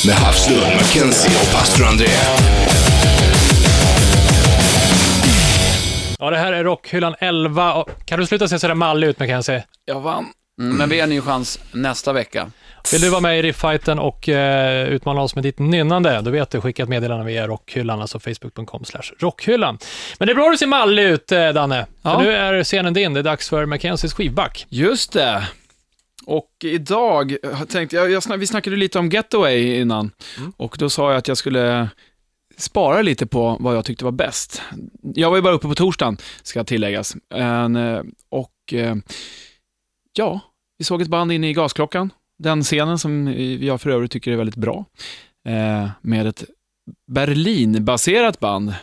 Med 0.06 0.16
Havslund, 0.16 0.62
Mackenzie 0.76 1.32
och 1.42 1.54
pastor 1.60 1.86
André. 1.86 2.08
Ja, 6.20 6.30
det 6.30 6.38
här 6.38 6.54
är 6.54 6.64
Rockhyllan 6.64 7.16
11. 7.20 7.74
Och- 7.74 7.90
Kan 8.06 8.20
du 8.20 8.26
sluta 8.26 8.48
se 8.48 8.60
sådär 8.60 8.74
mallig 8.76 9.08
ut 9.08 9.20
Mackenzie? 9.20 9.64
Jag 9.86 10.00
vann. 10.00 10.26
Mm, 10.62 10.78
men 10.78 10.90
vi 10.90 10.96
har 11.00 11.04
en 11.04 11.10
ny 11.10 11.22
chans 11.22 11.60
nästa 11.72 12.14
vecka. 12.14 12.52
Vill 12.92 13.02
du 13.02 13.10
vara 13.10 13.22
med 13.22 13.40
i 13.40 13.42
rifffighten 13.42 14.00
och 14.00 14.30
eh, 14.30 14.88
utmana 14.88 15.22
oss 15.22 15.36
med 15.36 15.44
ditt 15.44 15.60
nynnande, 15.60 16.22
då 16.22 16.32
vet 16.32 16.52
du, 16.52 16.62
skicka 16.62 16.84
ett 16.84 16.90
meddelande 16.90 17.26
via 17.26 17.48
rockhyllan, 17.48 18.02
alltså 18.02 18.20
facebook.com 18.20 18.84
rockhyllan. 19.20 19.78
Men 20.18 20.26
det 20.26 20.32
är 20.32 20.36
bra 20.36 20.50
du 20.50 20.58
ser 20.58 20.68
mallig 20.68 21.04
ut, 21.04 21.32
eh, 21.32 21.50
Danne. 21.50 21.86
Ja. 22.02 22.18
För 22.18 22.24
nu 22.24 22.32
är 22.32 22.64
scenen 22.64 22.94
din. 22.94 23.14
Det 23.14 23.20
är 23.20 23.24
dags 23.24 23.50
för 23.50 23.66
Mackenzies 23.66 24.14
skivback. 24.14 24.66
Just 24.70 25.14
det. 25.14 25.48
Och 26.26 26.50
idag, 26.64 27.36
jag 27.44 27.70
tänkte, 27.70 27.96
jag, 27.96 28.12
jag, 28.12 28.38
vi 28.38 28.48
snackade 28.48 28.76
lite 28.76 29.00
om 29.00 29.10
Getaway 29.10 29.80
innan. 29.80 30.12
Och 30.58 30.76
då 30.80 30.90
sa 30.90 31.12
jag 31.12 31.18
att 31.18 31.28
jag 31.28 31.38
skulle 31.38 31.90
spara 32.58 33.02
lite 33.02 33.28
på 33.28 33.58
vad 33.60 33.76
jag 33.76 33.86
tyckte 33.86 34.06
var 34.06 34.12
bäst. 34.12 34.62
Jag 35.02 35.30
var 35.30 35.38
ju 35.38 35.42
bara 35.42 35.54
uppe 35.54 35.68
på 35.68 35.76
torsdagen, 35.76 36.18
ska 36.44 36.64
tilläggas. 36.64 37.16
En, 37.34 37.76
eh, 37.76 38.02
och 38.30 38.74
eh, 38.74 38.96
ja, 40.14 40.40
vi 40.78 40.86
såg 40.86 41.02
ett 41.02 41.08
band 41.08 41.32
inne 41.32 41.50
i 41.50 41.54
Gasklockan. 41.54 42.10
Den 42.40 42.64
scenen 42.64 43.00
som 43.00 43.34
jag 43.62 43.82
för 43.82 43.90
övrigt 43.90 44.12
tycker 44.12 44.32
är 44.32 44.36
väldigt 44.36 44.56
bra. 44.56 44.86
Eh, 45.48 45.90
med 46.02 46.28
ett 46.28 46.44
Berlin-baserat 47.12 48.40
band 48.40 48.74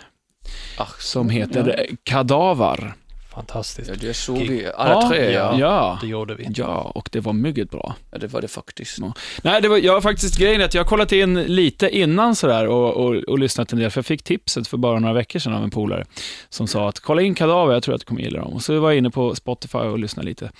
Ach, 0.78 1.00
som 1.00 1.30
heter 1.30 1.86
Kadavar. 2.02 2.94
Fantastiskt. 3.34 3.88
Ja, 3.90 3.94
det 4.00 4.14
såg 4.14 4.38
vi 4.38 4.66
alla 4.76 4.90
Ja, 4.92 5.08
tre, 5.10 5.32
ja. 5.32 5.58
Ja, 5.58 5.98
Det 6.02 6.06
gjorde 6.06 6.34
vi. 6.34 6.48
ja, 6.54 6.92
och 6.94 7.08
det 7.12 7.20
var 7.20 7.32
mycket 7.32 7.70
bra. 7.70 7.94
ja. 8.10 8.18
Det 8.18 8.26
var 8.26 8.40
det 8.40 8.48
faktiskt. 8.48 8.98
Ja. 8.98 9.12
Nej, 9.42 9.62
det 9.62 9.68
var, 9.68 9.76
jag 9.78 9.92
har 9.92 10.00
faktiskt 10.00 10.38
grejen 10.38 10.62
att 10.62 10.74
jag 10.74 10.82
har 10.84 10.88
kollat 10.88 11.12
in 11.12 11.42
lite 11.42 11.88
innan 11.98 12.36
sådär 12.36 12.66
och, 12.66 12.94
och, 12.94 13.14
och 13.16 13.38
lyssnat 13.38 13.72
en 13.72 13.78
del, 13.78 13.90
för 13.90 13.98
jag 13.98 14.06
fick 14.06 14.22
tipset 14.22 14.68
för 14.68 14.76
bara 14.76 14.98
några 14.98 15.14
veckor 15.14 15.38
sedan 15.38 15.52
av 15.54 15.64
en 15.64 15.70
polare 15.70 16.04
som 16.48 16.66
sa 16.66 16.88
att 16.88 17.00
kolla 17.00 17.22
in 17.22 17.34
Kadaver, 17.34 17.72
jag 17.74 17.82
tror 17.82 17.94
att 17.94 18.00
du 18.00 18.04
kommer 18.04 18.20
gilla 18.20 18.40
dem. 18.40 18.52
Och 18.52 18.62
så 18.62 18.80
var 18.80 18.90
jag 18.90 18.98
inne 18.98 19.10
på 19.10 19.34
Spotify 19.34 19.78
och 19.78 19.98
lyssnade 19.98 20.28
lite. 20.28 20.50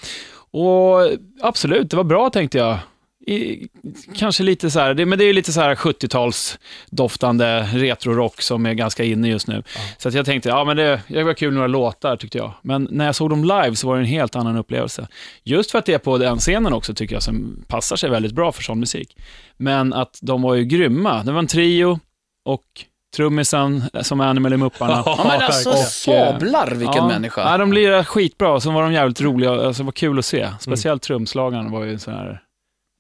Och 0.51 1.11
absolut, 1.41 1.91
det 1.91 1.97
var 1.97 2.05
bra 2.05 2.31
tänkte 2.31 2.59
jag. 2.59 2.79
I, 3.27 3.69
kanske 4.15 4.43
lite 4.43 4.71
så 4.71 4.81
här, 4.81 4.95
det, 4.95 5.07
men 5.07 5.19
det 5.19 5.25
är 5.25 5.33
lite 5.33 5.53
så 5.53 5.61
här 5.61 5.75
70-tals 5.75 6.59
doftande 6.91 7.63
retrorock 7.63 8.43
som 8.43 8.67
är 8.67 8.75
ganska 8.75 9.05
inne 9.05 9.29
just 9.29 9.49
nu. 9.49 9.63
Så 9.99 10.09
att 10.09 10.15
jag 10.15 10.27
tänkte, 10.27 10.49
ja 10.49 10.65
men 10.65 10.77
det, 10.77 11.01
det 11.09 11.23
var 11.23 11.35
kul 11.35 11.55
några 11.55 11.67
låtar 11.67 12.17
tyckte 12.17 12.39
jag. 12.39 12.53
Men 12.63 12.89
när 12.91 13.07
jag 13.07 13.15
såg 13.15 13.31
dem 13.31 13.43
live 13.43 13.77
så 13.77 13.89
var 13.89 13.97
det 13.97 14.03
en 14.03 14.07
helt 14.07 14.37
annan 14.37 14.57
upplevelse. 14.57 15.09
Just 15.45 15.71
för 15.71 15.79
att 15.79 15.87
det 15.87 15.95
är 15.95 15.99
på 15.99 16.19
den 16.19 16.39
scenen 16.39 16.73
också 16.73 16.95
tycker 16.95 17.15
jag 17.15 17.23
som 17.23 17.65
passar 17.69 17.97
sig 17.97 18.11
väldigt 18.11 18.33
bra 18.33 18.53
för 18.53 18.63
sån 18.63 18.81
musik. 18.81 19.17
Men 19.57 19.93
att 19.93 20.19
de 20.23 20.43
var 20.43 20.55
ju 20.55 20.65
grymma. 20.65 21.23
Det 21.23 21.33
var 21.33 21.39
en 21.39 21.47
trio 21.47 22.01
och 22.45 22.65
trummisen 23.17 23.83
som 24.03 24.21
Animal 24.21 24.53
i 24.53 24.57
Mupparna. 24.57 25.03
Ja, 25.07 25.25
men 25.29 25.43
alltså, 25.43 25.71
Och, 25.71 25.77
eh, 25.77 25.83
sablar 25.83 26.71
vilken 26.71 26.97
ja, 26.97 27.09
människa. 27.09 27.51
Ja, 27.51 27.59
de 27.59 27.73
lirade 27.73 28.05
skitbra 28.05 28.53
och 28.53 28.63
så 28.63 28.71
var 28.71 28.83
de 28.83 28.93
jävligt 28.93 29.21
roliga. 29.21 29.51
Alltså, 29.51 29.83
det 29.83 29.85
var 29.85 29.93
kul 29.93 30.19
att 30.19 30.25
se. 30.25 30.49
Speciellt 30.61 31.03
trumslagaren 31.03 31.71
var 31.71 31.85
ju 31.85 31.93
en 31.93 31.99
sån 31.99 32.15
här... 32.15 32.43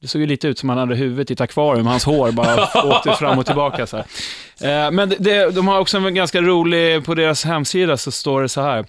Det 0.07 0.11
såg 0.11 0.21
ju 0.21 0.27
lite 0.27 0.49
ut 0.49 0.59
som 0.59 0.69
han 0.69 0.79
hade 0.79 0.95
huvudet 0.95 1.31
i 1.31 1.33
ett 1.33 1.41
akvarium, 1.41 1.87
hans 1.87 2.05
hår 2.05 2.31
bara 2.33 2.69
åkte 2.97 3.13
fram 3.13 3.39
och 3.39 3.47
tillbaka. 3.47 3.87
Så 3.87 3.97
här. 3.97 4.05
Eh, 4.87 4.91
men 4.91 5.09
det- 5.19 5.51
de 5.55 5.69
har 5.69 5.79
också 5.81 5.99
en 5.99 6.15
ganska 6.15 6.41
rolig, 6.43 7.05
på 7.05 7.15
deras 7.15 7.45
hemsida 7.45 7.97
så 7.97 8.11
står 8.11 8.43
det 8.43 8.49
så 8.49 8.61
här, 8.61 8.85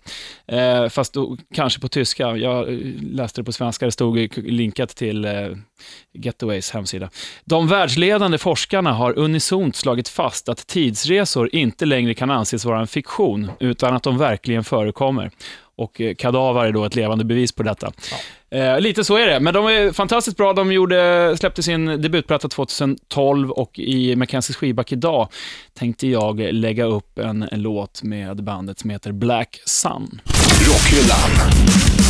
eh, 0.47 0.89
fast 0.89 1.13
då, 1.13 1.37
kanske 1.53 1.79
på 1.79 1.87
tyska, 1.87 2.27
jag 2.37 2.67
läste 3.01 3.41
det 3.41 3.45
på 3.45 3.51
svenska, 3.51 3.85
det 3.85 3.91
stod 3.91 4.37
linkat 4.37 4.89
till 4.95 5.25
eh, 5.25 5.31
Getaways 6.13 6.71
hemsida. 6.71 7.09
De 7.45 7.67
världsledande 7.67 8.37
forskarna 8.37 8.93
har 8.93 9.19
unisont 9.19 9.75
slagit 9.75 10.09
fast 10.09 10.49
att 10.49 10.67
tidsresor 10.67 11.49
inte 11.55 11.85
längre 11.85 12.13
kan 12.13 12.31
anses 12.31 12.65
vara 12.65 12.79
en 12.79 12.87
fiktion, 12.87 13.51
utan 13.59 13.95
att 13.95 14.03
de 14.03 14.17
verkligen 14.17 14.63
förekommer. 14.63 15.31
Och 15.77 16.01
eh, 16.01 16.15
Kadaver 16.15 16.65
är 16.65 16.71
då 16.71 16.85
ett 16.85 16.95
levande 16.95 17.25
bevis 17.25 17.51
på 17.51 17.63
detta. 17.63 17.91
Eh, 18.51 18.79
lite 18.79 19.03
så 19.03 19.17
är 19.17 19.27
det, 19.27 19.39
men 19.39 19.53
de 19.53 19.65
är 19.65 19.91
fantastiskt 19.91 20.37
bra. 20.37 20.53
De 20.53 20.71
gjorde, 20.71 21.35
släppte 21.39 21.63
sin 21.63 21.85
debutplatta 22.01 22.49
2012 22.49 23.51
och 23.51 23.79
i 23.79 24.15
Mackenzies 24.15 24.57
skivback 24.57 24.91
idag 24.91 25.27
tänkte 25.73 26.07
jag 26.07 26.39
lägga 26.39 26.85
upp 26.85 27.19
en, 27.19 27.43
en 27.51 27.61
låt 27.61 28.03
med 28.03 28.43
bandet 28.43 28.79
som 28.79 28.89
heter 28.89 29.11
Black 29.11 29.61
Sun. 29.65 30.21
Rockhyllan. 30.67 32.06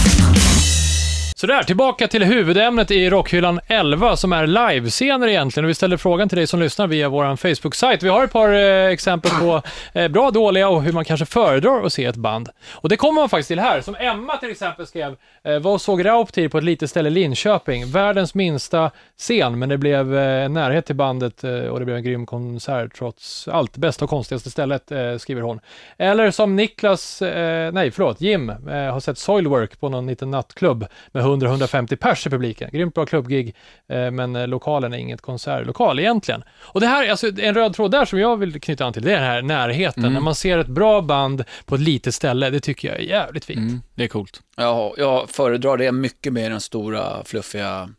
Sådär, 1.39 1.63
tillbaka 1.63 2.07
till 2.07 2.23
huvudämnet 2.23 2.91
i 2.91 3.09
Rockhyllan 3.09 3.59
11 3.67 4.17
som 4.17 4.33
är 4.33 4.47
livescener 4.47 5.27
egentligen. 5.27 5.65
Och 5.65 5.69
vi 5.69 5.73
ställer 5.73 5.97
frågan 5.97 6.29
till 6.29 6.37
dig 6.37 6.47
som 6.47 6.59
lyssnar 6.59 6.87
via 6.87 7.09
vår 7.09 7.35
Facebook-sajt. 7.35 8.03
Vi 8.03 8.09
har 8.09 8.23
ett 8.23 8.31
par 8.31 8.53
eh, 8.53 8.85
exempel 8.85 9.31
på 9.31 9.61
eh, 9.93 10.07
bra, 10.07 10.31
dåliga 10.31 10.69
och 10.69 10.83
hur 10.83 10.91
man 10.91 11.05
kanske 11.05 11.25
föredrar 11.25 11.85
att 11.85 11.93
se 11.93 12.05
ett 12.05 12.15
band. 12.15 12.49
Och 12.71 12.89
det 12.89 12.97
kommer 12.97 13.21
man 13.21 13.29
faktiskt 13.29 13.47
till 13.47 13.59
här. 13.59 13.81
Som 13.81 13.95
Emma 13.95 14.37
till 14.37 14.51
exempel 14.51 14.87
skrev, 14.87 15.15
eh, 15.43 15.59
var 15.59 15.73
och 15.73 15.81
såg 15.81 16.05
Rauptir 16.05 16.49
på 16.49 16.57
ett 16.57 16.63
litet 16.63 16.89
ställe 16.89 17.09
i 17.09 17.11
Linköping. 17.11 17.91
Världens 17.91 18.35
minsta 18.35 18.91
scen, 19.17 19.59
men 19.59 19.69
det 19.69 19.77
blev 19.77 20.17
eh, 20.17 20.49
närhet 20.49 20.85
till 20.85 20.95
bandet 20.95 21.43
eh, 21.43 21.51
och 21.51 21.79
det 21.79 21.85
blev 21.85 21.97
en 21.97 22.03
grym 22.03 22.25
konsert 22.25 22.97
trots 22.97 23.47
allt. 23.47 23.77
Bästa 23.77 24.05
och 24.05 24.09
konstigaste 24.09 24.49
stället, 24.49 24.91
eh, 24.91 25.17
skriver 25.17 25.41
hon. 25.41 25.59
Eller 25.97 26.31
som 26.31 26.55
Niklas, 26.55 27.21
eh, 27.21 27.71
nej 27.71 27.91
förlåt, 27.91 28.21
Jim, 28.21 28.49
eh, 28.49 28.55
har 28.73 28.99
sett 28.99 29.17
Soilwork 29.17 29.79
på 29.79 29.89
någon 29.89 30.07
liten 30.07 30.31
nattklubb 30.31 30.85
med 31.11 31.26
100-150 31.27 31.95
pers 31.95 32.27
i 32.27 32.29
publiken. 32.29 32.69
Grymt 32.73 32.93
bra 32.93 33.05
klubbgig, 33.05 33.55
eh, 33.89 34.11
men 34.11 34.35
eh, 34.35 34.47
lokalen 34.47 34.93
är 34.93 34.97
inget 34.97 35.21
konsertlokal 35.21 35.99
egentligen. 35.99 36.43
Och 36.59 36.81
det 36.81 36.87
här, 36.87 37.09
alltså 37.09 37.27
en 37.41 37.53
röd 37.55 37.73
tråd 37.73 37.91
där 37.91 38.05
som 38.05 38.19
jag 38.19 38.37
vill 38.37 38.61
knyta 38.61 38.85
an 38.85 38.93
till, 38.93 39.01
det 39.03 39.11
är 39.11 39.15
den 39.15 39.23
här 39.25 39.41
närheten. 39.41 40.03
Mm. 40.03 40.13
När 40.13 40.21
man 40.21 40.35
ser 40.35 40.57
ett 40.57 40.67
bra 40.67 41.01
band 41.01 41.43
på 41.65 41.75
ett 41.75 41.81
litet 41.81 42.15
ställe, 42.15 42.49
det 42.49 42.59
tycker 42.59 42.87
jag 42.87 42.97
är 42.97 43.01
jävligt 43.01 43.45
fint. 43.45 43.57
Mm, 43.59 43.81
det 43.95 44.03
är 44.03 44.07
coolt. 44.07 44.41
Ja, 44.57 44.93
jag 44.97 45.29
föredrar 45.29 45.77
det 45.77 45.91
mycket 45.91 46.33
mer 46.33 46.51
än 46.51 46.61
stora, 46.61 47.23
fluffiga... 47.25 47.89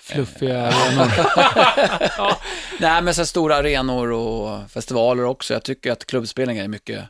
Fluffiga 0.00 0.66
arenor. 0.66 1.10
Nej, 2.80 3.02
men 3.02 3.14
så 3.14 3.26
stora 3.26 3.56
arenor 3.56 4.12
och 4.12 4.70
festivaler 4.70 5.24
också. 5.24 5.52
Jag 5.54 5.62
tycker 5.62 5.92
att 5.92 6.06
klubbspelningar 6.06 6.64
är 6.64 6.68
mycket 6.68 7.04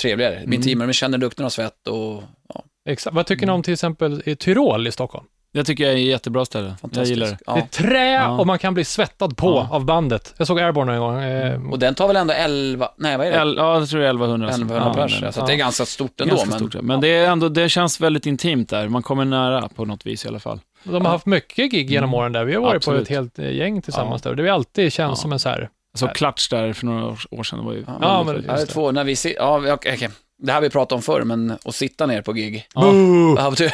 trevligare. 0.00 0.34
Min 0.34 0.44
Mm. 0.46 0.62
teamare, 0.62 0.86
man 0.86 0.92
känner 0.94 1.18
lukten 1.18 1.44
av 1.46 1.50
svett 1.50 1.88
och 1.88 2.22
ja, 2.48 2.64
Exakt. 2.88 3.16
Vad 3.16 3.26
tycker 3.26 3.46
ni 3.46 3.52
om 3.52 3.62
till 3.62 3.72
exempel 3.72 4.22
i 4.26 4.36
Tyrol 4.36 4.86
i 4.86 4.92
Stockholm? 4.92 5.26
Det 5.54 5.64
tycker 5.64 5.84
jag 5.84 5.92
är 5.92 5.96
ett 5.96 6.02
jättebra 6.02 6.44
ställe. 6.44 6.74
Jag 6.92 7.04
gillar 7.04 7.26
det. 7.26 7.38
Det 7.46 7.52
är 7.52 7.56
Ja. 7.56 7.66
trä 7.70 8.12
Ja. 8.12 8.28
och 8.38 8.46
man 8.46 8.58
kan 8.58 8.74
bli 8.74 8.84
svettad 8.84 9.28
på 9.36 9.66
Ja. 9.70 9.76
av 9.76 9.84
bandet. 9.84 10.34
Jag 10.38 10.46
såg 10.46 10.60
Airborne 10.60 10.92
en 10.94 11.00
gång. 11.00 11.22
Eh, 11.22 11.70
Och 11.70 11.78
den 11.78 11.94
tar 11.94 12.06
väl 12.06 12.16
ändå 12.16 12.34
11, 12.34 12.88
nej 12.96 13.16
vad 13.16 13.26
är 13.26 13.30
det? 13.30 13.36
El, 13.38 13.54
ja, 13.58 13.78
jag 13.78 13.88
tror 13.88 14.00
det 14.00 14.06
är 14.06 14.10
1100. 14.10 14.48
1100 14.48 14.92
ja, 14.96 15.02
pers, 15.02 15.34
så 15.34 15.40
ja. 15.40 15.46
det 15.46 15.52
är 15.52 15.56
ganska 15.56 15.84
stort 15.86 16.20
ändå. 16.20 16.34
Ganska 16.34 16.50
men, 16.50 16.58
stort, 16.58 16.74
ja. 16.74 16.82
men 16.82 17.00
det, 17.00 17.08
är 17.08 17.30
ändå, 17.30 17.48
det 17.48 17.68
känns 17.68 18.00
väldigt 18.00 18.26
intimt 18.26 18.68
där. 18.68 18.88
Man 18.88 19.02
kommer 19.02 19.24
nära 19.24 19.68
på 19.68 19.84
något 19.84 20.06
vis 20.06 20.24
i 20.24 20.28
alla 20.28 20.38
fall. 20.40 20.60
de 20.84 21.04
har 21.04 21.12
haft 21.12 21.26
mycket 21.26 21.70
gig 21.72 21.90
genom 21.90 22.10
Mm. 22.10 22.20
åren 22.20 22.32
där. 22.32 22.44
Vi 22.44 22.54
har 22.54 22.62
varit 22.62 22.76
Absolut. 22.76 22.98
på 22.98 23.02
ett 23.02 23.08
helt 23.08 23.38
eh, 23.38 23.50
gäng 23.52 23.82
tillsammans 23.82 24.22
Ja. 24.24 24.30
där. 24.30 24.36
Det 24.36 24.48
har 24.48 24.54
alltid 24.54 24.92
känts 24.92 25.18
Ja. 25.18 25.22
som 25.22 25.32
en 25.32 25.38
så 25.38 25.48
här... 25.48 25.68
Så. 25.94 26.08
Klatsch 26.08 26.50
där 26.50 26.72
för 26.72 26.86
några 26.86 27.16
år, 27.30 27.42
sedan 27.42 27.64
var 27.64 27.72
ju 27.72 27.84
Ja, 27.86 27.98
Ja, 28.00 28.22
men- 28.26 28.34
Ja, 28.34 28.40
det 28.42 28.48
är 28.48 28.52
Just 28.56 28.66
det. 28.66 28.72
två, 28.72 28.92
när 28.92 29.04
vi 29.04 29.16
sit, 29.16 29.34
ja, 29.38 29.56
okej, 29.72 29.94
okej. 29.94 30.08
Det 30.42 30.52
här 30.52 30.54
har 30.54 30.62
vi 30.62 30.70
pratat 30.70 30.92
om 30.92 31.02
förr, 31.02 31.22
men 31.24 31.58
att 31.64 31.74
sitta 31.74 32.06
ner 32.06 32.22
på 32.22 32.32
gig. 32.32 32.66
Ja. 32.74 32.92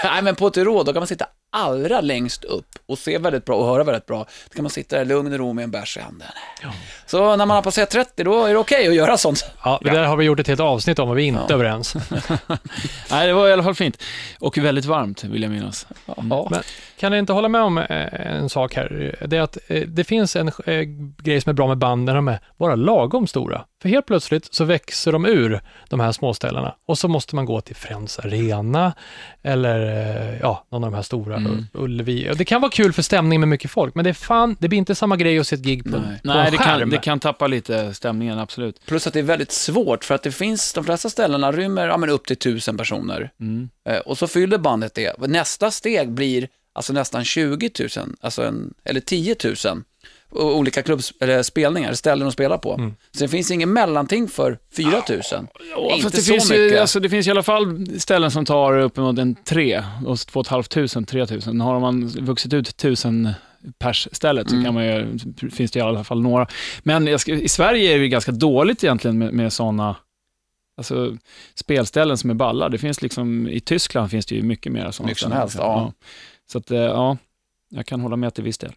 Nej, 0.05 0.23
men 0.23 0.35
på 0.35 0.51
Tyrol, 0.51 0.85
då 0.85 0.93
kan 0.93 1.01
man 1.01 1.07
sitta 1.07 1.27
allra 1.53 2.01
längst 2.01 2.45
upp 2.45 2.69
och 2.87 2.99
se 2.99 3.19
väldigt 3.19 3.45
bra 3.45 3.57
och 3.57 3.67
höra 3.67 3.85
väldigt 3.85 4.07
bra. 4.07 4.19
Då 4.19 4.55
kan 4.55 4.63
man 4.63 4.71
sitta 4.71 4.97
där 4.97 5.03
i 5.03 5.07
lugn 5.09 5.33
och 5.33 5.39
ro 5.39 5.53
med 5.53 5.63
en 5.65 5.71
bärs 5.71 5.97
i 5.97 6.01
handen. 6.01 6.29
Så 7.07 7.37
när 7.37 7.47
man 7.47 7.51
har 7.55 7.63
passerat 7.63 7.91
30, 7.91 8.25
då 8.25 8.45
är 8.45 8.53
det 8.53 8.59
okej 8.59 8.89
att 8.89 8.95
göra 8.95 9.17
sånt. 9.17 9.45
Ja, 9.65 9.81
det 9.85 9.91
där 9.91 10.05
har 10.05 10.17
vi 10.17 10.25
gjort 10.25 10.41
ett 10.41 10.49
helt 10.49 10.61
avsnitt 10.61 10.99
om 10.99 11.09
och 11.11 11.19
vi 11.19 11.23
är 11.23 11.27
inte 11.27 11.41
Ja. 11.49 11.55
överens. 11.55 11.95
Nej, 13.11 13.27
det 13.27 13.33
var 13.33 13.49
i 13.49 13.53
alla 13.53 13.63
fall 13.63 13.75
fint. 13.75 14.03
Och 14.41 14.59
väldigt 14.59 14.85
varmt, 14.85 15.25
vill 15.25 15.43
jag 15.43 15.53
minnas. 15.53 15.87
Ja. 16.07 16.49
Men 16.51 16.61
kan 16.99 17.13
jag 17.13 17.19
inte 17.19 17.33
hålla 17.33 17.49
med 17.49 17.61
om 17.63 17.79
eh, 17.79 17.87
en 18.37 18.49
sak 18.49 18.75
här? 18.75 19.17
Det 19.29 19.37
är 19.37 19.41
att 19.41 19.59
eh, 19.67 19.83
det 19.83 20.05
finns 20.05 20.37
en 20.37 20.49
eh, 20.67 20.81
grej 21.23 21.41
som 21.41 21.51
är 21.51 21.55
bra 21.55 21.67
med 21.69 21.79
band 21.79 22.05
när 22.05 22.15
de 22.15 22.29
är 22.29 22.41
bara 22.59 22.75
lagom 22.75 23.27
stora. 23.27 23.65
För 23.83 23.89
helt 23.89 24.07
plötsligt 24.07 24.55
så 24.55 24.65
växer 24.65 25.13
de 25.13 25.27
ur 25.27 25.61
de 25.89 26.01
här 26.01 26.13
småställena 26.13 26.75
och 26.87 26.99
så 26.99 27.09
måste 27.09 27.35
man 27.35 27.45
gå 27.45 27.61
till 27.61 27.77
Friends 27.77 28.19
Arena 28.19 28.93
eller 29.43 29.79
ja, 30.43 30.67
någon 30.71 30.85
av 30.85 30.91
de 30.91 30.97
här 30.97 31.03
stora, 31.03 31.38
Mm. 31.47 31.67
Ullevi. 31.73 32.31
Det 32.37 32.45
kan 32.45 32.61
vara 32.61 32.71
kul 32.71 32.93
för 32.93 33.03
stämning 33.03 33.41
med 33.41 33.49
mycket 33.49 33.71
folk, 33.71 33.95
men 33.95 34.05
det 34.05 34.11
är 34.11 34.15
fan, 34.15 34.57
det 34.61 34.69
blir 34.69 34.79
inte 34.79 34.95
samma 34.95 35.17
grej 35.17 35.39
att 35.39 35.47
se 35.47 35.55
ett 35.57 35.63
gig 35.63 35.85
på, 35.85 35.91
Nej. 35.91 36.01
på 36.01 36.29
Nej, 36.29 36.47
en 36.47 36.53
det 36.53 36.59
skärm. 36.59 36.81
kan, 36.81 36.91
det 36.91 36.99
kan 36.99 37.21
tappa 37.21 37.47
lite 37.47 37.95
stämningen, 37.95 38.39
absolut. 38.39 38.87
Plus 38.87 39.07
att 39.07 39.13
det 39.13 39.19
är 39.19 39.23
väldigt 39.23 39.53
svårt, 39.53 40.05
för 40.05 40.15
att 40.15 40.23
det 40.23 40.33
finns, 40.33 40.73
de 40.73 40.85
flesta 40.85 41.11
ställena 41.11 41.53
rymmer 41.53 41.87
ja, 41.89 41.97
men 41.97 42.11
upp 42.11 42.27
till 42.27 42.37
tusen 42.37 42.77
personer. 42.77 43.31
Mm. 43.41 43.69
Eh, 43.89 43.99
och 43.99 44.19
så 44.19 44.27
fyller 44.27 44.59
bandet 44.59 44.95
det. 44.95 45.15
Nästa 45.29 45.71
steg 45.71 46.11
blir 46.13 46.49
alltså 46.73 46.93
nästan 46.93 47.25
20 47.25 47.71
000, 47.97 48.17
alltså 48.21 48.43
en, 48.43 48.75
eller 48.85 49.01
10 49.01 49.37
000 49.45 49.55
o- 49.55 49.83
olika 50.31 50.83
klubbs, 50.83 51.13
eller 51.21 51.43
spelningar, 51.43 51.93
ställen 51.93 52.27
att 52.29 52.33
spela 52.33 52.59
på. 52.59 52.75
Mm. 52.75 52.95
Så 53.13 53.25
det 53.25 53.29
finns 53.29 53.51
ingen 53.51 53.73
mellanting 53.73 54.29
för 54.29 54.59
4 54.77 54.91
000. 54.91 55.01
Ja, 55.71 55.95
Inte 55.97 56.09
det, 56.11 56.17
så 56.23 56.33
finns 56.33 56.51
mycket. 56.51 56.73
ju, 56.73 56.79
alltså, 56.79 57.01
det 57.01 57.09
finns 57.09 57.27
i 57.27 57.31
alla 57.31 57.43
fall 57.43 57.87
ställen 58.01 58.31
som 58.31 58.45
tar 58.45 58.79
uppemot 58.79 59.19
en 59.19 59.35
tre, 59.35 59.85
och 60.07 60.19
två 60.19 60.41
och 60.41 60.47
ett 60.47 60.51
halvt 60.51 60.71
tusen, 60.71 61.05
tre 61.05 61.27
tusen. 61.27 61.61
Har 61.61 61.81
man 61.81 62.07
vuxit 62.09 62.53
ut 62.53 62.77
tusen 62.77 63.29
pers 63.79 64.09
stället 64.13 64.49
så 64.49 64.55
Mm. 64.55 64.65
kan 64.65 64.75
man 64.75 64.85
ju, 64.85 65.19
finns 65.51 65.71
det 65.71 65.79
i 65.79 65.83
alla 65.83 66.05
fall 66.05 66.23
några. 66.23 66.47
Men 66.83 67.19
ska, 67.19 67.33
i 67.33 67.49
Sverige 67.49 67.95
är 67.95 67.99
det 67.99 68.09
ganska 68.09 68.33
dåligt 68.33 68.85
egentligen 68.85 69.19
med, 69.19 69.33
med 69.33 69.53
sådana 69.53 69.97
alltså, 70.77 71.17
spelställen 71.55 72.19
som 72.19 72.31
är 72.31 72.35
balla. 72.35 72.69
Det 72.69 72.79
finns 72.79 73.03
liksom, 73.03 73.49
I 73.49 73.61
Tyskland 73.61 74.11
finns 74.11 74.27
det 74.27 74.35
ju 74.35 74.43
mycket 74.43 74.73
mer 74.73 74.91
sådana 74.91 75.09
Mycket 75.09 75.23
som 75.23 75.33
helst, 75.33 75.57
ja. 75.59 75.93
Så 76.53 76.59
att, 76.59 76.71
eh, 76.71 76.79
ja, 76.79 77.17
jag 77.69 77.87
kan 77.87 78.01
hålla 78.01 78.17
med 78.17 78.35
till 78.35 78.45
viss 78.45 78.59
del. 78.59 78.73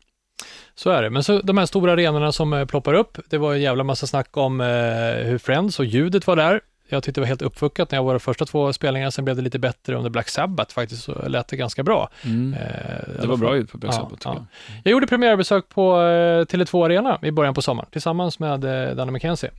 Så 0.75 0.89
är 0.89 1.01
det. 1.03 1.09
Men 1.09 1.23
så 1.23 1.41
de 1.41 1.57
här 1.57 1.65
stora 1.65 1.91
arenorna 1.93 2.31
som 2.31 2.53
eh, 2.53 2.65
ploppar 2.65 2.93
upp, 2.93 3.17
det 3.29 3.37
var 3.37 3.53
en 3.53 3.61
jävla 3.61 3.83
massa 3.83 4.07
snack 4.07 4.37
om 4.37 4.61
eh, 4.61 4.67
hur 5.25 5.37
Friends 5.37 5.79
och 5.79 5.85
ljudet 5.85 6.27
var 6.27 6.35
där. 6.35 6.61
Jag 6.89 7.03
tyckte 7.03 7.19
det 7.21 7.23
var 7.23 7.27
helt 7.27 7.41
uppfuckat 7.41 7.91
när 7.91 7.97
jag 7.97 8.03
var 8.03 8.13
de 8.13 8.19
första 8.19 8.45
två 8.45 8.73
spelningarna, 8.73 9.11
sen 9.11 9.23
blev 9.25 9.35
det 9.35 9.41
lite 9.41 9.59
bättre 9.59 9.95
under 9.95 10.09
Black 10.09 10.29
Sabbath 10.29 10.73
faktiskt, 10.73 11.03
så 11.03 11.27
lät 11.27 11.47
det 11.47 11.55
ganska 11.57 11.83
bra. 11.83 12.09
Mm. 12.25 12.53
Eh, 12.53 13.21
Det 13.21 13.27
var 13.27 13.37
bra 13.37 13.55
ljud 13.55 13.69
på 13.71 13.77
Black 13.77 13.93
Ja, 13.93 13.97
Sabbath, 13.97 14.21
ja. 14.23 14.33
jag. 14.35 14.45
Jag 14.83 14.91
gjorde 14.91 15.07
premiärbesök 15.07 15.69
på 15.69 15.91
eh, 16.01 16.45
Tele2 16.45 16.85
Arena 16.85 17.19
i 17.21 17.31
början 17.31 17.53
på 17.53 17.61
sommaren, 17.61 17.89
tillsammans 17.91 18.39
med 18.39 18.63
eh, 18.89 18.95
Danny 18.95 19.11
McKenzie. 19.11 19.51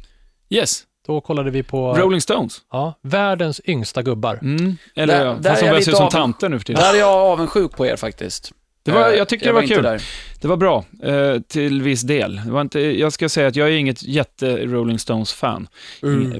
Yes, 0.51 0.83
Då 1.07 1.21
kollade 1.21 1.51
vi 1.51 1.62
på 1.62 1.95
Rolling 1.95 2.21
Stones. 2.21 2.59
ja, 2.73 2.95
världens 3.03 3.61
yngsta 3.64 4.03
gubbar. 4.03 4.38
Mm. 4.42 4.77
Eller 4.97 5.18
Där- 5.18 5.25
ja, 5.27 5.35
där 5.40 5.51
fast 5.51 5.62
är 5.62 5.66
de 5.66 5.71
börjar 5.71 5.83
se 5.83 5.90
ut 5.90 5.97
som 5.97 6.07
av- 6.07 6.11
tanter 6.11 6.49
nu 6.49 6.59
för 6.59 6.64
tiden. 6.66 6.83
Där 6.83 6.95
är 6.95 6.99
jag 6.99 7.09
avundsjuk 7.14 7.73
på 7.77 7.87
er 7.87 7.97
faktiskt. 7.97 8.53
Det 8.85 8.90
var, 8.92 9.11
Eh, 9.11 9.16
jag 9.16 9.29
tyckte 9.29 9.49
det 9.49 9.53
var 9.53 9.62
inte 9.62 9.75
kul. 9.75 9.83
där. 9.85 10.03
Det 10.40 10.49
var 10.49 10.57
bra, 10.57 10.85
eh, 11.03 11.40
till 11.40 11.83
viss 11.83 12.03
del. 12.03 12.40
Det 12.45 12.51
var 12.51 12.61
inte, 12.61 12.81
jag 12.81 13.12
ska 13.12 13.29
säga 13.29 13.49
att 13.49 13.57
jag 13.57 13.68
är 13.68 13.73
inget 13.73 14.03
jätte-Rolling 14.03 14.99
Stones-fan. 14.99 15.68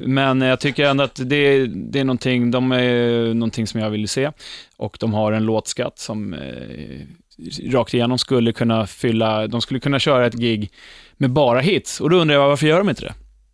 Men 0.07 0.41
jag 0.41 0.61
tycker 0.61 0.85
ändå 0.87 1.05
att 1.05 1.15
det, 1.25 1.67
det 1.67 2.01
är 2.01 2.05
någonting, 2.05 2.51
de 2.51 2.73
är 2.73 3.35
någonting 3.35 3.67
som 3.67 3.81
jag 3.81 3.91
vill 3.91 4.09
se. 4.09 4.31
Och 4.77 4.97
de 5.01 5.15
har 5.15 5.33
en 5.33 5.45
låtskatt 5.45 5.99
som 5.99 6.35
eh, 6.35 7.01
rakt 7.73 7.95
igenom 7.95 8.19
skulle 8.19 8.53
kunna 8.53 8.87
fylla, 8.87 9.47
de 9.47 9.61
skulle 9.61 9.81
kunna 9.81 9.99
köra 9.99 10.27
ett 10.27 10.35
gig 10.35 10.73
med 11.17 11.31
bara 11.31 11.61
hits. 11.61 12.01
Och 12.01 12.11
då 12.11 12.17
undrar 12.17 12.35
jag, 12.37 12.49
varför 12.49 12.67
gör 12.67 12.79
de 12.79 12.89
inte 12.89 13.03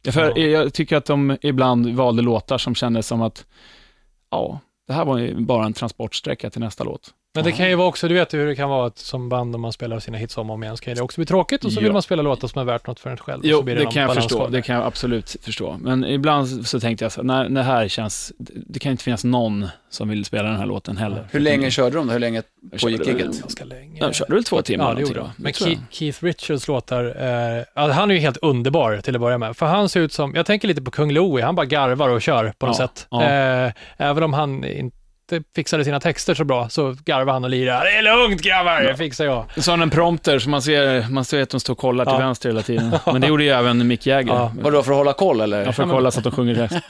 det? 0.04 0.12
För 0.12 0.32
Ja. 0.38 0.38
Jag 0.46 0.72
tycker 0.74 0.96
att 0.96 1.04
de 1.06 1.36
ibland 1.42 1.94
valde 1.96 2.22
låtar 2.22 2.58
som 2.58 2.74
kändes 2.74 3.06
som 3.06 3.22
att, 3.22 3.44
ja, 4.30 4.60
det 4.86 4.92
här 4.92 5.04
var 5.04 5.18
ju 5.18 5.34
bara 5.34 5.66
en 5.66 5.72
transportsträcka 5.72 6.50
till 6.50 6.60
nästa 6.60 6.84
låt. 6.84 7.10
Men 7.34 7.44
det 7.44 7.52
kan 7.52 7.68
ju 7.68 7.74
vara 7.74 7.88
också, 7.88 8.08
du 8.08 8.14
vet 8.14 8.34
ju 8.34 8.38
hur 8.38 8.46
det 8.46 8.56
kan 8.56 8.68
vara 8.68 8.86
att 8.86 8.98
som 8.98 9.28
band 9.28 9.54
om 9.54 9.60
man 9.60 9.72
spelar 9.72 9.98
sina 9.98 10.18
hits 10.18 10.36
om 10.38 10.50
och 10.50 10.54
om 10.54 10.62
igen, 10.62 10.76
så 10.76 10.84
kan 10.84 10.94
det 10.94 11.02
också 11.02 11.20
bli 11.20 11.26
tråkigt 11.26 11.64
och 11.64 11.72
så 11.72 11.78
Ja. 11.80 11.82
vill 11.82 11.92
man 11.92 12.02
spela 12.02 12.22
låtar 12.22 12.48
som 12.48 12.60
är 12.60 12.64
värt 12.64 12.86
något 12.86 13.00
för 13.00 13.10
en 13.10 13.16
själv. 13.16 13.40
Jo, 13.44 13.56
så 13.58 13.62
blir 13.62 13.74
det, 13.76 13.82
någon 13.82 13.92
kan 13.92 14.02
jag 14.02 14.14
förstå. 14.14 14.48
Det 14.48 14.62
kan 14.62 14.76
jag 14.76 14.84
absolut 14.84 15.36
förstå. 15.42 15.76
Men 15.80 16.04
ibland 16.04 16.66
så 16.66 16.80
tänkte 16.80 17.04
jag 17.04 17.12
så 17.12 17.22
när 17.22 17.48
det 17.48 17.62
här 17.62 17.88
känns, 17.88 18.32
det 18.66 18.78
kan 18.78 18.92
inte 18.92 19.04
finnas 19.04 19.24
någon 19.24 19.66
som 19.90 20.08
vill 20.08 20.24
spela 20.24 20.48
den 20.48 20.56
här 20.58 20.66
låten 20.66 20.96
heller. 20.96 21.28
Hur 21.30 21.40
länge 21.40 21.70
körde 21.70 21.96
de 21.96 22.06
då? 22.06 22.12
Hur 22.12 22.20
länge 22.20 22.42
pågick 22.82 23.06
giget? 23.06 23.40
Ganska 23.40 23.64
länge. 23.64 24.00
De 24.00 24.12
körde 24.12 24.34
väl 24.34 24.44
två 24.44 24.62
timmar 24.62 24.88
Ja, 24.88 24.94
det 24.94 25.00
gjorde 25.00 25.14
de. 25.14 25.30
Men. 25.36 25.52
Keith, 25.52 25.80
Keith 25.90 26.24
Richards 26.24 26.68
låtar, 26.68 27.04
eh, 27.04 27.64
ja, 27.74 27.90
han 27.92 28.10
är 28.10 28.14
ju 28.14 28.20
helt 28.20 28.36
underbar 28.36 29.00
till 29.00 29.14
att 29.14 29.20
börja 29.20 29.38
med. 29.38 29.56
För 29.56 29.66
han 29.66 29.88
ser 29.88 30.00
ut 30.00 30.12
som, 30.12 30.34
jag 30.34 30.46
tänker 30.46 30.68
lite 30.68 30.82
på 30.82 30.90
Kung 30.90 31.12
Louie, 31.12 31.44
han 31.44 31.54
bara 31.54 31.66
garvar 31.66 32.08
och 32.08 32.22
kör 32.22 32.52
på 32.58 32.66
något 32.66 32.78
Ja, 32.78 32.86
sätt. 32.88 33.06
ja. 33.10 33.22
Eh, 33.24 33.72
även 33.96 34.22
om 34.22 34.32
han 34.32 34.64
inte 34.64 34.97
fixade 35.54 35.84
sina 35.84 36.00
texter 36.00 36.34
så 36.34 36.44
bra, 36.44 36.68
så 36.68 36.96
garvar 37.04 37.32
han 37.32 37.44
och 37.44 37.50
lirar. 37.50 37.84
Det 37.84 37.90
är 37.96 38.02
lugnt 38.02 38.42
grabbar, 38.42 38.80
det 38.82 38.96
fixar 38.96 39.24
jag. 39.24 39.44
Så 39.56 39.70
har 39.70 39.76
han 39.78 39.82
en 39.82 39.90
prompter, 39.90 40.38
så 40.38 40.48
man 40.50 40.62
ser, 40.62 41.06
man 41.10 41.24
ser 41.24 41.42
att 41.42 41.50
de 41.50 41.60
står 41.60 41.72
och 41.74 41.78
kollar 41.78 42.04
till 42.04 42.12
Ja. 42.14 42.18
vänster 42.18 42.48
hela 42.48 42.62
tiden. 42.62 42.96
Men 43.06 43.20
det 43.20 43.26
gjorde 43.26 43.44
ju 43.44 43.50
även 43.50 43.86
Mick 43.86 44.06
Jagger. 44.06 44.34
Ja. 44.34 44.52
Vadå, 44.60 44.82
för 44.82 44.92
att 44.92 44.98
hålla 44.98 45.12
koll 45.12 45.40
eller? 45.40 45.64
Ja, 45.66 45.72
för 45.72 45.82
att 45.82 45.90
kolla 45.90 46.10
så 46.10 46.18
att 46.20 46.24
de 46.24 46.32
sjunger 46.32 46.54
rätt. 46.54 46.82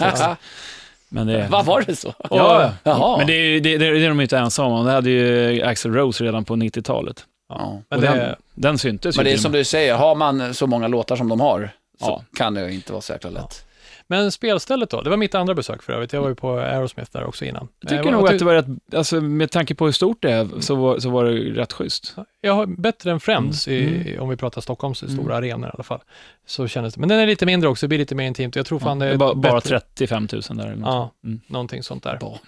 Men 1.09 1.27
det, 1.27 1.47
Vad 1.51 1.65
var 1.67 1.83
det 1.87 1.97
så? 1.97 2.15
Ja, 2.31 2.73
Jaha. 2.85 3.19
men 3.19 3.27
det, 3.27 3.33
är- 3.33 3.61
det, 3.61 3.79
det, 3.79 3.91
det 3.91 4.05
är 4.05 4.09
de 4.09 4.21
inte 4.21 4.39
ensamma 4.39 4.79
om. 4.81 4.87
Det 4.87 4.93
hade 4.93 5.11
ju 5.11 5.63
Axl 5.63 5.91
Rose 5.93 6.25
redan 6.25 6.45
på 6.45 6.57
90-talet. 6.57 7.25
Ja. 7.49 7.83
Men 7.91 8.01
det, 8.01 8.07
den, 8.07 8.35
den 8.55 8.79
syntes 8.79 9.17
Men 9.17 9.25
det 9.25 9.33
är 9.33 9.37
som 9.37 9.53
du 9.53 9.65
säger, 9.65 9.95
har 9.95 10.15
man 10.15 10.55
så 10.55 10.67
många 10.67 10.89
låtar 10.89 11.17
som 11.17 11.29
de 11.29 11.41
har, 11.41 11.71
så 12.01 12.07
Ja. 12.07 12.23
kan 12.37 12.55
det 12.55 12.73
inte 12.73 12.93
vara 12.93 13.03
så 13.03 13.13
jäkla 13.13 13.31
lätt. 13.31 13.65
Men 14.09 14.33
spelstället 14.33 14.91
då, 14.91 15.01
det 15.01 15.11
var 15.11 15.17
mitt 15.17 15.35
andra 15.35 15.55
besök 15.55 15.83
för 15.83 15.93
övrigt. 15.93 16.13
Jag 16.13 16.21
var 16.23 16.29
ju 16.29 16.35
på 16.35 16.51
Aerosmith 16.59 17.11
där 17.13 17.25
också 17.25 17.45
innan. 17.45 17.69
Jag 17.81 17.89
tycker 17.91 18.05
Eh, 18.07 18.13
nog 18.13 18.29
att 18.29 18.39
det 18.39 18.45
var 18.45 18.55
rätt, 18.55 18.67
alltså 18.95 19.21
med 19.21 19.51
tanke 19.51 19.75
på 19.75 19.85
hur 19.85 19.93
stort 19.93 20.23
det 20.23 20.33
är, 20.33 20.49
så 20.61 20.75
var, 20.75 20.99
så 20.99 21.11
var 21.11 21.25
det 21.25 21.31
rätt 21.33 21.73
schysst. 21.73 22.15
Jag 22.41 22.53
har 22.55 22.67
bättre 22.67 23.11
än 23.11 23.21
Friends, 23.21 23.69
Mm. 23.69 23.79
i, 24.07 24.19
om 24.19 24.29
vi 24.29 24.37
pratar 24.37 24.61
Stockholms 24.61 25.03
Mm. 25.03 25.15
stora 25.17 25.37
arenor 25.37 25.69
i 25.69 25.71
alla 25.75 25.83
fall. 25.85 26.01
Så 26.47 26.67
kändes 26.69 26.95
det. 26.95 27.01
Men 27.01 27.09
den 27.09 27.19
är 27.19 27.27
lite 27.27 27.47
mindre 27.47 27.69
också, 27.69 27.87
det 27.87 27.89
blir 27.89 27.99
lite 27.99 28.15
mer 28.15 28.27
intimt. 28.27 28.57
Jag 28.57 28.67
tror 28.67 28.79
fan 28.79 29.01
Ja, 29.01 29.07
det 29.07 29.13
är 29.13 29.17
bara, 29.17 29.35
bara 29.35 29.55
bättre. 29.55 29.81
35 29.81 30.29
000 30.33 30.43
där. 30.49 30.65
eller 30.65 30.77
något. 30.77 30.87
Ja, 30.87 31.11
Mm. 31.25 31.41
någonting 31.47 31.83
sånt 31.83 32.03
där. 32.03 32.19
Ja. 32.21 32.39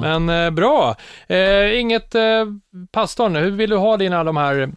Men 0.00 0.28
eh, 0.28 0.50
bra. 0.50 0.96
Eh, 1.26 1.80
inget 1.80 2.14
eh, 2.14 2.22
pastorn, 2.92 3.36
hur 3.36 3.50
vill 3.50 3.70
du 3.70 3.76
ha 3.76 3.96
dina 3.96 4.24
de 4.24 4.36
här 4.36 4.72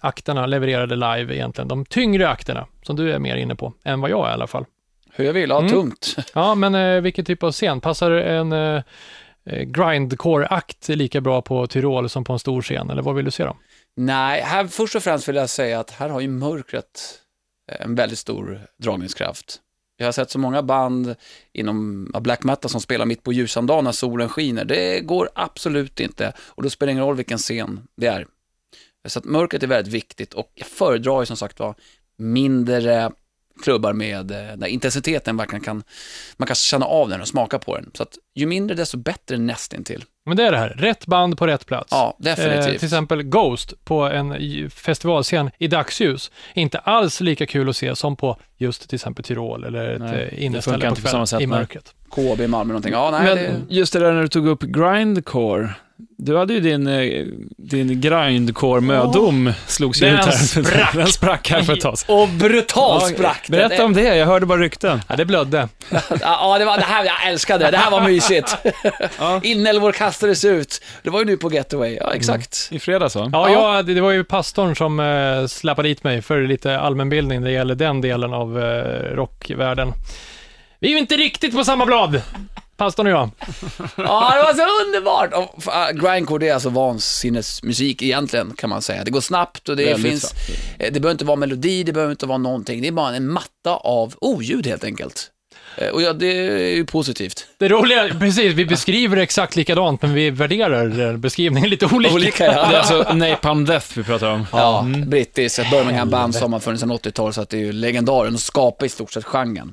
akterna 0.00 0.46
levererade 0.46 0.94
live 0.96 1.34
egentligen? 1.36 1.68
De 1.68 1.84
tyngre 1.84 2.28
akterna, 2.28 2.66
som 2.82 2.96
du 2.96 3.12
är 3.12 3.18
mer 3.18 3.36
inne 3.36 3.54
på, 3.54 3.72
än 3.84 4.00
vad 4.00 4.10
jag 4.10 4.26
är 4.26 4.30
i 4.30 4.34
alla 4.34 4.46
fall. 4.46 4.64
Hur 5.16 5.24
jag 5.24 5.32
vill, 5.32 5.50
ja, 5.50 5.58
Mm. 5.58 5.70
tungt. 5.70 6.16
Ja, 6.34 6.54
men 6.54 6.74
eh, 6.74 7.00
vilken 7.00 7.24
typ 7.24 7.42
av 7.42 7.52
scen? 7.52 7.80
Passar 7.80 8.10
en 8.10 8.52
eh, 8.52 8.82
eh, 9.46 9.62
grindcore-akt 9.62 10.88
lika 10.88 11.20
bra 11.20 11.42
på 11.42 11.66
Tyrol 11.66 12.08
som 12.08 12.24
på 12.24 12.32
en 12.32 12.38
stor 12.38 12.62
scen, 12.62 12.90
eller 12.90 13.02
vad 13.02 13.14
vill 13.14 13.24
du 13.24 13.30
se 13.30 13.44
då? 13.44 13.56
Nej, 13.96 14.42
här 14.42 14.66
först 14.66 14.94
och 14.96 15.02
främst 15.02 15.28
vill 15.28 15.36
jag 15.36 15.50
säga 15.50 15.80
att 15.80 15.90
här 15.90 16.08
har 16.08 16.20
ju 16.20 16.28
mörkret 16.28 17.18
eh, 17.72 17.84
en 17.86 17.94
väldigt 17.94 18.18
stor 18.18 18.60
dragningskraft. 18.82 19.60
Jag 19.98 20.06
har 20.06 20.12
sett 20.12 20.30
så 20.30 20.38
många 20.38 20.62
band 20.62 21.14
inom 21.52 22.10
black 22.20 22.44
metal 22.44 22.70
som 22.70 22.80
spelar 22.80 23.06
mitt 23.06 23.22
på 23.22 23.32
ljusan 23.32 23.66
dag 23.66 23.84
när 23.84 23.92
solen 23.92 24.28
skiner. 24.28 24.64
Det 24.64 25.00
går 25.00 25.28
absolut 25.34 26.00
inte. 26.00 26.32
Och 26.38 26.62
då 26.62 26.70
spelar 26.70 26.86
det 26.86 26.92
ingen 26.92 27.04
roll 27.04 27.16
vilken 27.16 27.38
scen 27.38 27.80
det 27.96 28.06
är. 28.06 28.26
Så 29.08 29.18
att 29.18 29.24
mörkret 29.24 29.62
är 29.62 29.66
väldigt 29.66 29.92
viktigt 29.94 30.34
och 30.34 30.50
jag 30.54 30.66
föredrar 30.66 31.20
ju 31.20 31.26
som 31.26 31.36
sagt 31.36 31.58
var 31.58 31.74
mindre 32.18 33.10
klubbar 33.62 33.92
med, 33.92 34.30
eh, 34.30 34.56
där 34.56 34.66
intensiteten 34.66 35.36
verkligen 35.36 35.64
kan, 35.64 35.82
man 36.36 36.46
kan 36.46 36.54
känna 36.54 36.86
av 36.86 37.08
den 37.08 37.20
och 37.20 37.28
smaka 37.28 37.58
på 37.58 37.76
den. 37.76 37.90
Så 37.94 38.02
att 38.02 38.18
ju 38.34 38.46
mindre 38.46 38.76
desto 38.76 38.96
bättre 38.96 39.38
nästintill. 39.38 40.04
Men 40.26 40.36
det 40.36 40.42
är 40.42 40.52
det 40.52 40.58
här, 40.58 40.68
rätt 40.68 41.06
band 41.06 41.38
på 41.38 41.46
rätt 41.46 41.66
plats. 41.66 41.88
Ja, 41.90 42.16
definitivt. 42.18 42.66
Eh, 42.66 42.72
till 42.72 42.84
exempel 42.84 43.22
Ghost 43.22 43.84
på 43.84 44.02
en 44.02 44.34
festivalscen 44.70 45.50
i 45.58 45.68
dagsljus. 45.68 46.30
Inte 46.54 46.78
alls 46.78 47.20
lika 47.20 47.46
kul 47.46 47.68
att 47.68 47.76
se 47.76 47.96
som 47.96 48.16
på 48.16 48.36
just 48.56 48.88
till 48.88 48.94
exempel 48.94 49.24
Tyrol 49.24 49.64
eller 49.64 49.88
ett 49.88 50.00
Nej, 50.00 50.30
eh, 50.32 50.44
inneställe 50.44 50.90
på 50.90 50.96
kvällen 50.96 51.26
sätt, 51.26 51.40
i 51.40 51.46
mörkret. 51.46 51.94
KB 52.10 52.40
i 52.40 52.46
Malmö 52.46 52.72
någonting. 52.72 52.92
Ja, 52.92 53.10
nej, 53.10 53.34
Men 53.34 53.36
det... 53.36 53.74
just 53.74 53.92
det 53.92 53.98
där 53.98 54.12
när 54.12 54.22
du 54.22 54.28
tog 54.28 54.46
upp 54.46 54.62
grindcore. 54.62 55.74
Du 56.18 56.36
hade 56.36 56.52
ju 56.54 56.60
din, 56.60 56.86
eh, 56.86 57.24
din 57.58 58.00
grindcore-mödom 58.00 59.52
slogs 59.66 60.02
ju 60.02 60.06
Den 60.06 60.18
ut 60.18 60.24
här. 60.24 60.32
sprack. 60.62 60.94
Den 60.94 61.06
sprack 61.06 61.50
här 61.50 61.62
för 61.62 61.72
ett 61.72 61.80
tag. 61.80 61.96
Och 62.08 62.28
brutalt 62.28 63.02
Ja, 63.02 63.08
sprack 63.08 63.44
det. 63.46 63.52
Berätta 63.52 63.84
om 63.84 63.92
det, 63.92 64.16
jag 64.16 64.26
hörde 64.26 64.46
bara 64.46 64.58
rykten. 64.58 65.00
Ja, 65.08 65.16
det 65.16 65.24
blödde. 65.24 65.68
Ja, 66.20 66.58
det, 66.58 66.64
var, 66.64 66.76
det 66.76 66.82
här, 66.84 67.04
jag 67.04 67.26
älskade 67.28 67.64
det. 67.64 67.70
Det 67.70 67.76
här 67.76 67.90
var 67.90 68.00
mysigt. 68.00 68.56
Inälvor 69.42 69.92
kastades 69.92 70.44
ut. 70.44 70.82
Det 71.02 71.10
var 71.10 71.18
ju 71.18 71.24
nu 71.24 71.36
på 71.36 71.52
Getaway. 71.52 71.94
Ja, 72.00 72.14
exakt. 72.14 72.68
I 72.70 72.78
fredags 72.78 73.16
va? 73.16 73.30
Ja, 73.32 73.50
Ja. 73.50 73.76
Jag, 73.76 73.86
det 73.86 74.00
var 74.00 74.10
ju 74.12 74.24
pastorn 74.24 74.76
som 74.76 75.00
eh, 75.00 75.46
släpade 75.46 75.88
dit 75.88 76.04
mig 76.04 76.22
för 76.22 76.42
lite 76.42 76.78
allmänbildning 76.78 77.40
när 77.40 77.46
det 77.48 77.54
gäller 77.54 77.74
den 77.74 78.00
delen 78.00 78.32
av 78.32 78.58
eh, 78.62 79.14
rockvärlden. 79.14 79.92
Vi 80.80 80.88
är 80.88 80.92
ju 80.92 80.98
inte 80.98 81.16
riktigt 81.16 81.56
på 81.56 81.64
samma 81.64 81.86
blad, 81.86 82.22
pastorn 82.76 83.06
och 83.06 83.12
jag. 83.12 83.30
Ja, 83.96 84.32
det 84.36 84.42
var 84.42 84.54
så 84.54 84.86
underbart. 84.86 85.32
Och, 85.32 85.74
äh, 85.74 85.90
grindcore, 85.90 86.38
det 86.44 86.48
är 86.48 86.54
alltså 86.54 86.68
vansinnesmusik 86.68 88.02
egentligen, 88.02 88.52
kan 88.56 88.70
man 88.70 88.82
säga. 88.82 89.04
Det 89.04 89.10
går 89.10 89.20
snabbt 89.20 89.68
och 89.68 89.76
det 89.76 89.84
Väldigt 89.84 90.10
finns... 90.12 90.32
eh, 90.78 90.92
Det 90.92 91.00
behöver 91.00 91.10
inte 91.12 91.24
vara 91.24 91.36
melodi, 91.36 91.82
det 91.82 91.92
behöver 91.92 92.10
inte 92.10 92.26
vara 92.26 92.38
någonting. 92.38 92.82
Det 92.82 92.88
är 92.88 92.92
bara 92.92 93.16
en 93.16 93.32
matta 93.32 93.70
av 93.80 94.14
oljud 94.20 94.66
helt 94.66 94.84
enkelt. 94.84 95.30
Eh, 95.76 95.88
Och 95.88 96.02
ja, 96.02 96.12
det 96.12 96.26
är 96.26 96.74
ju 96.76 96.84
positivt. 96.86 97.46
Det 97.58 97.68
roliga, 97.68 98.08
precis, 98.20 98.52
vi 98.54 98.66
beskriver 98.66 99.16
det 99.16 99.22
exakt 99.22 99.56
likadant, 99.56 100.02
men 100.02 100.14
vi 100.14 100.30
värderar 100.30 101.00
eh, 101.10 101.16
beskrivningen 101.16 101.70
lite 101.70 101.86
olika. 101.86 102.14
Olika, 102.14 102.44
Det 102.44 102.50
är 102.52 102.72
ja. 102.72 102.78
alltså 102.78 103.14
Napalm 103.14 103.64
Death 103.64 103.86
vi 103.94 104.02
pratar 104.04 104.30
om. 104.30 104.46
Ja, 104.52 104.86
brittiskt, 105.06 105.58
ett 105.58 105.70
Birmingham-band 105.70 106.34
som 106.34 106.52
har 106.52 106.60
funnits 106.60 106.80
sedan 106.80 106.92
80-talet, 106.92 107.34
så 107.34 107.40
att 107.40 107.48
det 107.50 107.56
är 107.56 107.60
ju 107.60 107.72
legendaren 107.72 108.34
och 108.34 108.40
skapar 108.40 108.86
i 108.86 108.88
stort 108.88 109.12
sett 109.12 109.24
genren. 109.24 109.72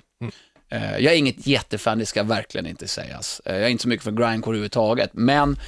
Eh, 0.73 0.97
Jag 0.97 1.13
är 1.13 1.17
inget 1.17 1.47
jättefan, 1.47 1.97
det 1.99 2.05
ska 2.05 2.23
verkligen 2.23 2.67
inte 2.67 2.87
sägas. 2.87 3.41
Eh, 3.45 3.53
Jag 3.55 3.63
är 3.63 3.67
inte 3.69 3.81
så 3.81 3.87
mycket 3.87 4.03
för 4.03 4.11
grindcore 4.11 4.53
överhuvudtaget, 4.55 5.09
men 5.13 5.59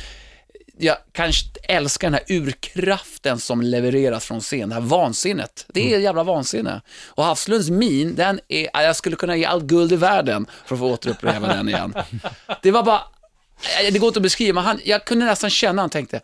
jag 0.78 0.98
kanske 1.12 1.46
älskar 1.63 2.08
den 2.10 2.13
här 2.13 2.36
urkraften 2.38 3.39
som 3.39 3.62
levereras 3.62 4.26
från 4.26 4.41
scen, 4.41 4.70
det 4.70 4.76
här 4.76 4.82
vansinnet. 4.82 5.65
Det 5.68 5.94
är 5.94 6.00
jävla 6.00 6.24
vansinne. 6.24 6.82
Och 7.08 7.24
Havslunds 7.24 7.70
min, 7.70 8.15
den 8.15 8.39
är, 8.48 8.70
ja, 8.74 8.82
jag 8.82 8.96
skulle 8.96 9.15
kunna 9.15 9.36
ge 9.36 9.46
allt 9.46 9.63
guld 9.63 9.91
i 9.91 9.96
världen 9.96 10.46
för 10.65 10.76
att 10.76 10.80
få 10.80 10.91
återuppleva 10.91 11.48
den 11.48 11.70
igen. 11.70 11.94
Det 12.62 12.72
var 12.72 12.84
bara, 12.84 13.02
eh, 13.86 13.94
det 13.94 14.00
går 14.00 14.08
inte 14.08 14.20
att 14.20 14.24
beskriva, 14.24 14.62
han, 14.62 14.80
jag 14.86 15.06
kunde 15.06 15.26
nästan 15.26 15.50
känna, 15.50 15.82
han 15.82 15.89
tänkte, 15.89 16.22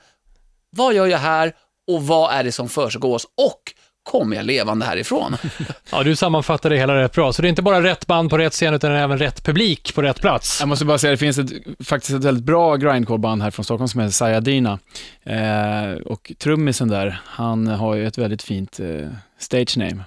vad 0.69 0.93
gör 0.93 1.07
jag 1.07 1.17
här 1.19 1.53
och 1.87 2.03
vad 2.07 2.33
är 2.33 2.43
det 2.43 2.51
som 2.51 2.69
försiggås 2.69 3.25
och 3.37 3.73
kommer 4.03 4.35
jag 4.35 4.45
levande 4.45 4.85
härifrån? 4.85 5.37
Ja, 5.91 6.03
du 6.03 6.15
sammanfattade 6.15 6.75
det 6.75 6.79
hela 6.79 6.95
rätt 6.95 7.11
bra. 7.13 7.33
Så 7.33 7.41
det 7.41 7.47
är 7.47 7.49
inte 7.49 7.61
bara 7.61 7.83
rätt 7.83 8.07
band 8.07 8.29
på 8.29 8.37
rätt 8.37 8.53
scen, 8.53 8.73
utan 8.73 8.91
även 8.91 9.17
rätt 9.17 9.43
publik 9.45 9.95
på 9.95 10.01
rätt 10.01 10.21
plats. 10.21 10.57
Jag 10.59 10.69
måste 10.69 10.85
bara 10.85 10.97
säga, 10.97 11.11
det 11.11 11.17
finns 11.17 11.37
ett, 11.37 11.51
faktiskt 11.83 12.13
ett 12.17 12.23
väldigt 12.23 12.43
bra 12.43 12.75
grindcore-band 12.75 13.41
här 13.43 13.51
från 13.51 13.63
Stockholm 13.65 13.87
som 13.87 14.01
heter 14.01 14.11
Sayadina. 14.13 14.79
Eh, 15.23 16.01
och 16.05 16.31
trummisen 16.39 16.87
där, 16.87 17.21
han 17.25 17.67
har 17.67 17.95
ju 17.95 18.07
ett 18.07 18.17
väldigt 18.17 18.43
fint 18.43 18.79
eh, 18.79 19.07
stage 19.39 19.77
name. 19.77 20.03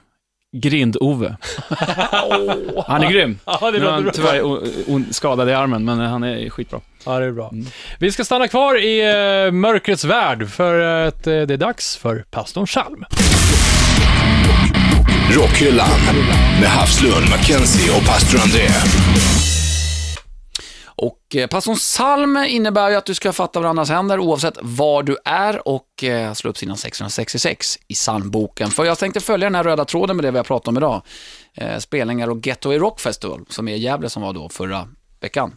Grind-Ove. 0.57 1.37
Han 2.87 3.03
är 3.03 3.11
grym. 3.11 3.39
Ja, 3.45 3.71
det 3.71 3.79
Nu 3.79 3.87
är 3.87 3.91
han 3.91 4.11
tyvärr 4.15 4.43
o- 4.43 5.03
skadad 5.11 5.49
i 5.49 5.53
armen, 5.53 5.85
men 5.85 5.99
han 5.99 6.23
är 6.25 6.51
skitbra. 6.51 6.81
Ja, 7.07 7.19
det 7.19 7.27
är 7.27 7.33
bra. 7.33 7.53
Vi 7.99 8.13
ska 8.13 8.25
stanna 8.25 8.49
kvar 8.49 8.83
i 8.85 9.01
eh, 9.01 9.53
mörkrets 9.53 10.05
värld, 10.05 10.49
för 10.49 10.81
att 10.81 11.27
eh, 11.27 11.41
det 11.43 11.55
är 11.55 11.57
dags 11.57 11.97
för 11.97 12.25
pastorn 12.31 12.67
Chalm. 12.67 13.05
Rockhyllan 15.37 16.01
med 16.61 16.69
Havslund, 16.69 17.31
Mackenzie 17.31 17.97
och 17.97 18.07
pastor 18.07 18.41
André. 18.41 18.69
Och 20.87 21.37
eh, 21.37 21.47
pastorns 21.47 21.81
psalm 21.81 22.37
innebär 22.37 22.91
ju 22.91 22.97
att 22.97 23.07
du 23.07 23.15
ska 23.15 23.33
fatta 23.33 23.61
varandras 23.61 23.91
händer 23.91 24.19
oavsett 24.19 24.59
var 24.61 25.03
du 25.03 25.17
är 25.25 25.69
och 25.69 26.05
eh, 26.05 26.33
slå 26.33 26.51
upp 26.51 26.59
sidan 26.59 26.77
666 26.77 27.79
i 27.89 27.95
psalmboken. 27.95 28.71
För 28.71 28.85
jag 28.85 28.99
tänkte 28.99 29.21
följa 29.21 29.47
den 29.47 29.55
här 29.55 29.65
röda 29.65 29.85
tråden 29.85 30.17
med 30.17 30.25
det 30.25 30.31
vi 30.31 30.37
har 30.37 30.45
pratat 30.45 30.69
om 30.69 30.77
idag. 30.77 31.03
Eh, 31.55 31.79
spelningar 31.79 32.29
och 32.29 32.47
Getaway 32.47 32.79
Rock 32.79 33.01
Festival 33.01 33.45
som 33.49 33.69
är 33.69 33.75
i 33.75 33.79
Gävle 33.79 34.11
som 34.11 34.23
var 34.23 34.33
då 34.33 34.49
förra 34.49 34.89
veckan. 35.21 35.57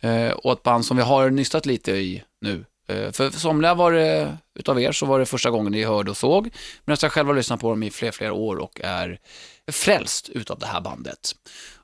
Eh, 0.00 0.30
och 0.30 0.52
ett 0.52 0.62
band 0.62 0.86
som 0.86 0.96
vi 0.96 1.02
har 1.02 1.30
nystat 1.30 1.66
lite 1.66 1.92
i 1.92 2.22
nu. 2.40 2.64
Eh, 2.86 3.12
för 3.12 3.30
somliga 3.30 3.74
var 3.74 3.92
det, 3.92 4.36
utav 4.54 4.80
er 4.80 4.92
så 4.92 5.06
var 5.06 5.18
det 5.18 5.26
första 5.26 5.50
gången 5.50 5.72
ni 5.72 5.84
hörde 5.84 6.10
och 6.10 6.16
såg. 6.16 6.50
Men 6.84 6.96
jag 7.02 7.12
själv 7.12 7.28
har 7.28 7.34
lyssnat 7.34 7.60
på 7.60 7.70
dem 7.70 7.82
i 7.82 7.90
fler, 7.90 8.10
flera 8.10 8.32
år 8.32 8.56
och 8.56 8.80
är 8.84 9.18
frälst 9.72 10.28
utav 10.28 10.58
det 10.58 10.66
här 10.66 10.80
bandet. 10.80 11.32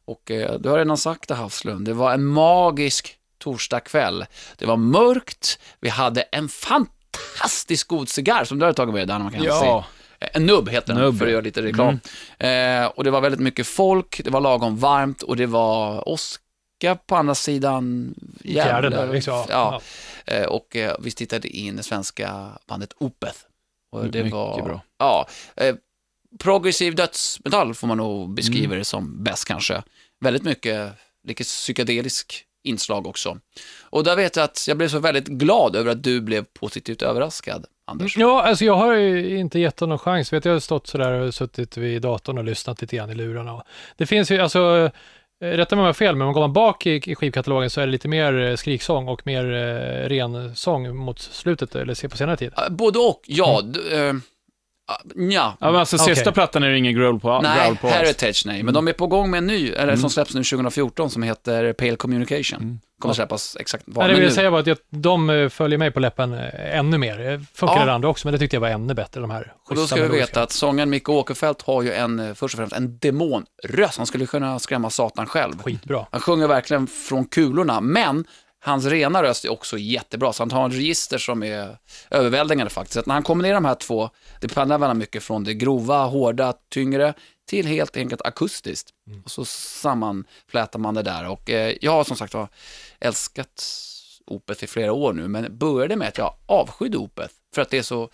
Och 0.05 0.31
eh, 0.31 0.59
du 0.59 0.69
har 0.69 0.79
redan 0.79 0.97
sagt 0.99 1.29
det 1.29 1.35
Havslund, 1.35 1.85
det 1.87 1.93
var 1.93 2.13
en 2.13 2.25
magisk 2.25 3.17
torsdagkväll. 3.39 4.27
Det 4.59 4.67
var 4.67 4.77
mörkt, 4.77 5.59
vi 5.81 5.89
hade 5.89 6.23
en 6.23 6.49
fantastiskt 6.49 7.85
god 7.89 8.09
cigarr 8.09 8.45
som 8.45 8.59
du 8.59 8.65
har 8.67 8.73
tagit 8.73 8.95
med 8.95 9.09
dig, 9.09 9.19
man 9.19 9.33
kan 9.33 9.43
Ja. 9.43 9.85
se. 10.21 10.27
En 10.33 10.47
nubb 10.47 10.69
heter 10.69 10.95
den, 10.95 11.03
Nubb. 11.03 11.19
för 11.19 11.27
att 11.27 11.33
göra 11.33 11.41
lite 11.41 11.63
reklam. 11.63 12.01
Eh, 12.39 12.87
och 12.87 13.05
det 13.05 13.11
var 13.11 13.21
väldigt 13.21 13.41
mycket 13.41 13.67
folk, 13.67 14.21
det 14.25 14.31
var 14.31 14.41
lagom 14.41 14.77
varmt 14.79 15.23
och 15.23 15.37
det 15.37 15.47
var 15.47 16.09
åska 16.09 16.95
på 17.07 17.17
andra 17.17 17.35
sidan 17.35 18.15
där, 18.91 19.13
liksom. 19.13 19.45
Ja. 19.49 19.75
Eh, 19.75 19.81
och 20.47 20.77
eh, 20.77 20.97
vi 21.01 21.11
tittade 21.11 21.49
in 21.49 21.77
det 21.77 21.83
svenska 21.83 22.59
bandet 22.67 22.93
Opeth. 22.99 23.39
Och 23.93 24.05
det 24.11 24.19
Mycket 24.19 24.33
var, 24.33 24.63
bra. 24.63 24.83
Ja, 24.99 25.29
eh, 25.57 25.75
progressiv 26.39 26.95
dödsmetall 26.95 27.75
får 27.75 27.87
man 27.87 27.97
nog 27.97 28.35
beskriva 28.35 28.67
Mm. 28.67 28.79
det 28.79 28.85
som 28.85 29.25
bäst 29.25 29.45
kanske. 29.45 29.83
Väldigt 30.21 30.43
mycket, 30.43 30.93
lite 31.27 31.45
psykedelisk 31.45 32.45
inslag 32.65 33.07
också. 33.07 33.39
Och 33.83 34.05
där 34.05 34.17
vet 34.17 34.37
jag 34.37 34.45
att 34.45 34.65
jag 34.69 34.77
blev 34.77 34.89
så 34.89 34.99
väldigt 34.99 35.27
glad 35.27 35.77
över 35.77 35.91
att 35.93 36.03
du 36.03 36.21
blev 36.21 36.45
positivt 36.45 37.03
överraskad, 37.03 37.67
Anders. 37.85 38.17
Ja, 38.17 38.43
alltså 38.43 38.65
jag 38.65 38.75
har 38.75 38.95
ju 38.95 39.39
inte 39.39 39.59
gett 39.59 39.77
dem 39.77 39.89
någon 39.89 39.99
chans. 39.99 40.33
Vet, 40.33 40.45
jag 40.45 40.53
har 40.53 40.61
stått 40.61 40.87
sådär 40.87 41.13
och 41.13 41.35
suttit 41.35 41.77
vid 41.77 42.03
datorn 42.03 42.39
och 42.39 42.45
lyssnat 42.45 42.81
lite 42.81 42.97
grann 42.97 43.11
i 43.11 43.15
lurarna. 43.15 43.65
Det 43.97 44.07
finns 44.07 44.31
ju, 44.31 44.39
alltså, 44.39 44.77
eh, 44.77 44.91
rätta 45.41 45.77
mig 45.77 45.81
om 45.81 45.85
jag 45.87 45.89
har 45.89 45.93
fel, 45.93 46.17
men 46.17 46.23
om 46.23 46.27
man 46.27 46.35
går 46.35 46.49
bak 46.49 46.87
i, 46.87 47.03
i 47.07 47.15
skivkatalogen 47.15 47.71
så 47.71 47.81
är 47.81 47.87
det 47.87 47.93
lite 47.93 48.09
mer 48.09 48.41
eh, 48.41 48.57
skriksång 48.57 49.09
och 49.09 49.27
mer 49.27 49.45
eh, 49.53 50.09
ren 50.09 50.57
sång 50.57 50.97
mot 50.97 51.19
slutet, 51.21 51.75
eller 51.75 51.95
på 52.09 52.17
senare 52.17 52.37
tid. 52.37 52.53
Eh, 52.57 52.69
Både 52.73 52.99
och, 52.99 53.21
ja. 53.27 53.61
d- 53.65 53.81
eh, 53.93 54.11
ah, 54.11 54.21
ja. 55.15 55.57
Ja, 55.61 55.71
men 55.71 55.77
alltså 55.77 55.99
sista 55.99 56.33
plattan 56.33 56.63
är 56.63 56.69
det 56.69 56.79
ingen 56.79 56.95
growl 56.95 57.21
på, 57.21 57.41
Nej, 57.41 57.65
growl 57.67 57.77
på 57.77 57.87
alls. 57.87 57.97
Heritage 57.97 58.43
nej, 58.47 58.63
men 58.63 58.75
de 58.75 58.89
är 58.89 58.93
på 58.93 59.07
gång 59.07 59.31
med 59.31 59.39
en 59.39 59.47
ny, 59.47 59.71
eller 59.71 59.97
som 59.97 60.11
släpps 60.11 60.35
nu 60.35 60.45
2014, 60.45 61.11
som 61.11 61.23
heter 61.23 61.73
Pale 61.73 61.97
Communication. 61.97 62.81
Kommer 63.01 63.15
släppas 63.15 63.57
exakt 63.61 63.85
Nej, 63.87 64.09
det 64.09 64.15
vill 64.15 64.23
nu. 64.23 64.31
säga 64.31 64.51
var 64.51 64.59
att 64.61 64.67
jag, 64.67 64.77
de 64.91 65.31
eh, 65.31 65.49
följer 65.49 65.79
mig 65.79 65.91
på 65.91 66.01
läppen 66.01 66.33
eh, 66.35 66.79
ännu 66.79 66.99
mer. 66.99 67.29
Eh, 67.31 67.41
Funkar 67.55 67.77
Ja. 67.77 67.85
det 67.85 67.93
andra 67.93 68.09
också, 68.09 68.27
men 68.27 68.33
det 68.33 68.39
tyckte 68.39 68.57
jag 68.57 68.61
var 68.61 68.69
ännu 68.69 68.95
bättre, 68.95 69.21
de 69.21 69.31
här 69.31 69.53
Och 69.69 69.75
då 69.77 69.87
ska 69.87 70.03
vi 70.03 70.09
veta 70.09 70.43
att 70.43 70.53
sångaren 70.53 70.91
Micke 70.91 71.09
Åkerfeldt 71.09 71.63
har 71.63 71.83
ju 71.83 71.93
en, 71.93 72.35
först 72.35 72.55
och 72.55 72.59
främst 72.59 72.77
en 72.77 72.99
demonröst. 72.99 73.97
Han 73.97 74.07
skulle 74.07 74.27
kunna 74.27 74.59
skrämma 74.59 74.91
Satan 74.91 75.27
själv. 75.27 75.63
Skitbra. 75.63 76.07
Han 76.11 76.21
sjunger 76.21 76.47
verkligen 76.49 76.87
från 76.87 77.25
kulorna, 77.25 77.81
men 77.81 78.25
hans 78.61 78.87
rena 78.87 79.23
röst 79.23 79.45
är 79.45 79.49
också 79.49 79.79
jättebra, 79.79 80.33
så 80.33 80.43
han 80.43 80.51
har 80.51 80.65
en 80.65 80.71
register 80.71 81.19
som 81.19 81.43
är 81.43 81.79
överväldigande 82.11 82.71
faktiskt. 82.71 82.95
Så 82.95 83.03
när 83.07 83.15
han 83.15 83.23
kombinerar 83.23 83.55
de 83.55 83.65
här 83.65 83.75
två, 83.75 84.11
det 84.41 84.49
pendlar 84.49 84.79
väldigt 84.79 84.99
mycket 84.99 85.23
från 85.23 85.45
det 85.45 85.55
grova, 85.55 86.05
hårda, 86.05 86.55
tyngre 86.69 87.15
till 87.49 87.67
helt 87.67 87.97
enkelt 87.97 88.23
akustiskt. 88.23 88.91
Och 89.25 89.31
så 89.31 89.45
sammanflätar 89.45 90.79
man 90.79 90.95
det 90.95 91.03
där 91.03 91.29
och 91.29 91.51
eh, 91.51 91.77
jag 91.81 91.93
har 91.93 92.05
som 92.05 92.17
sagt 92.17 92.35
var 92.35 92.49
älskat 93.01 93.65
Opeth 94.27 94.65
i 94.65 94.67
flera 94.67 94.93
år 94.93 95.13
nu, 95.13 95.29
men 95.29 95.59
började 95.59 95.97
med 95.97 96.09
att 96.09 96.19
jag 96.19 96.35
avskydde 96.47 96.99
Opeth 96.99 97.35
för 97.55 97.63
att 97.63 97.71
det 97.71 97.79
är 97.79 97.83
så 97.83 98.11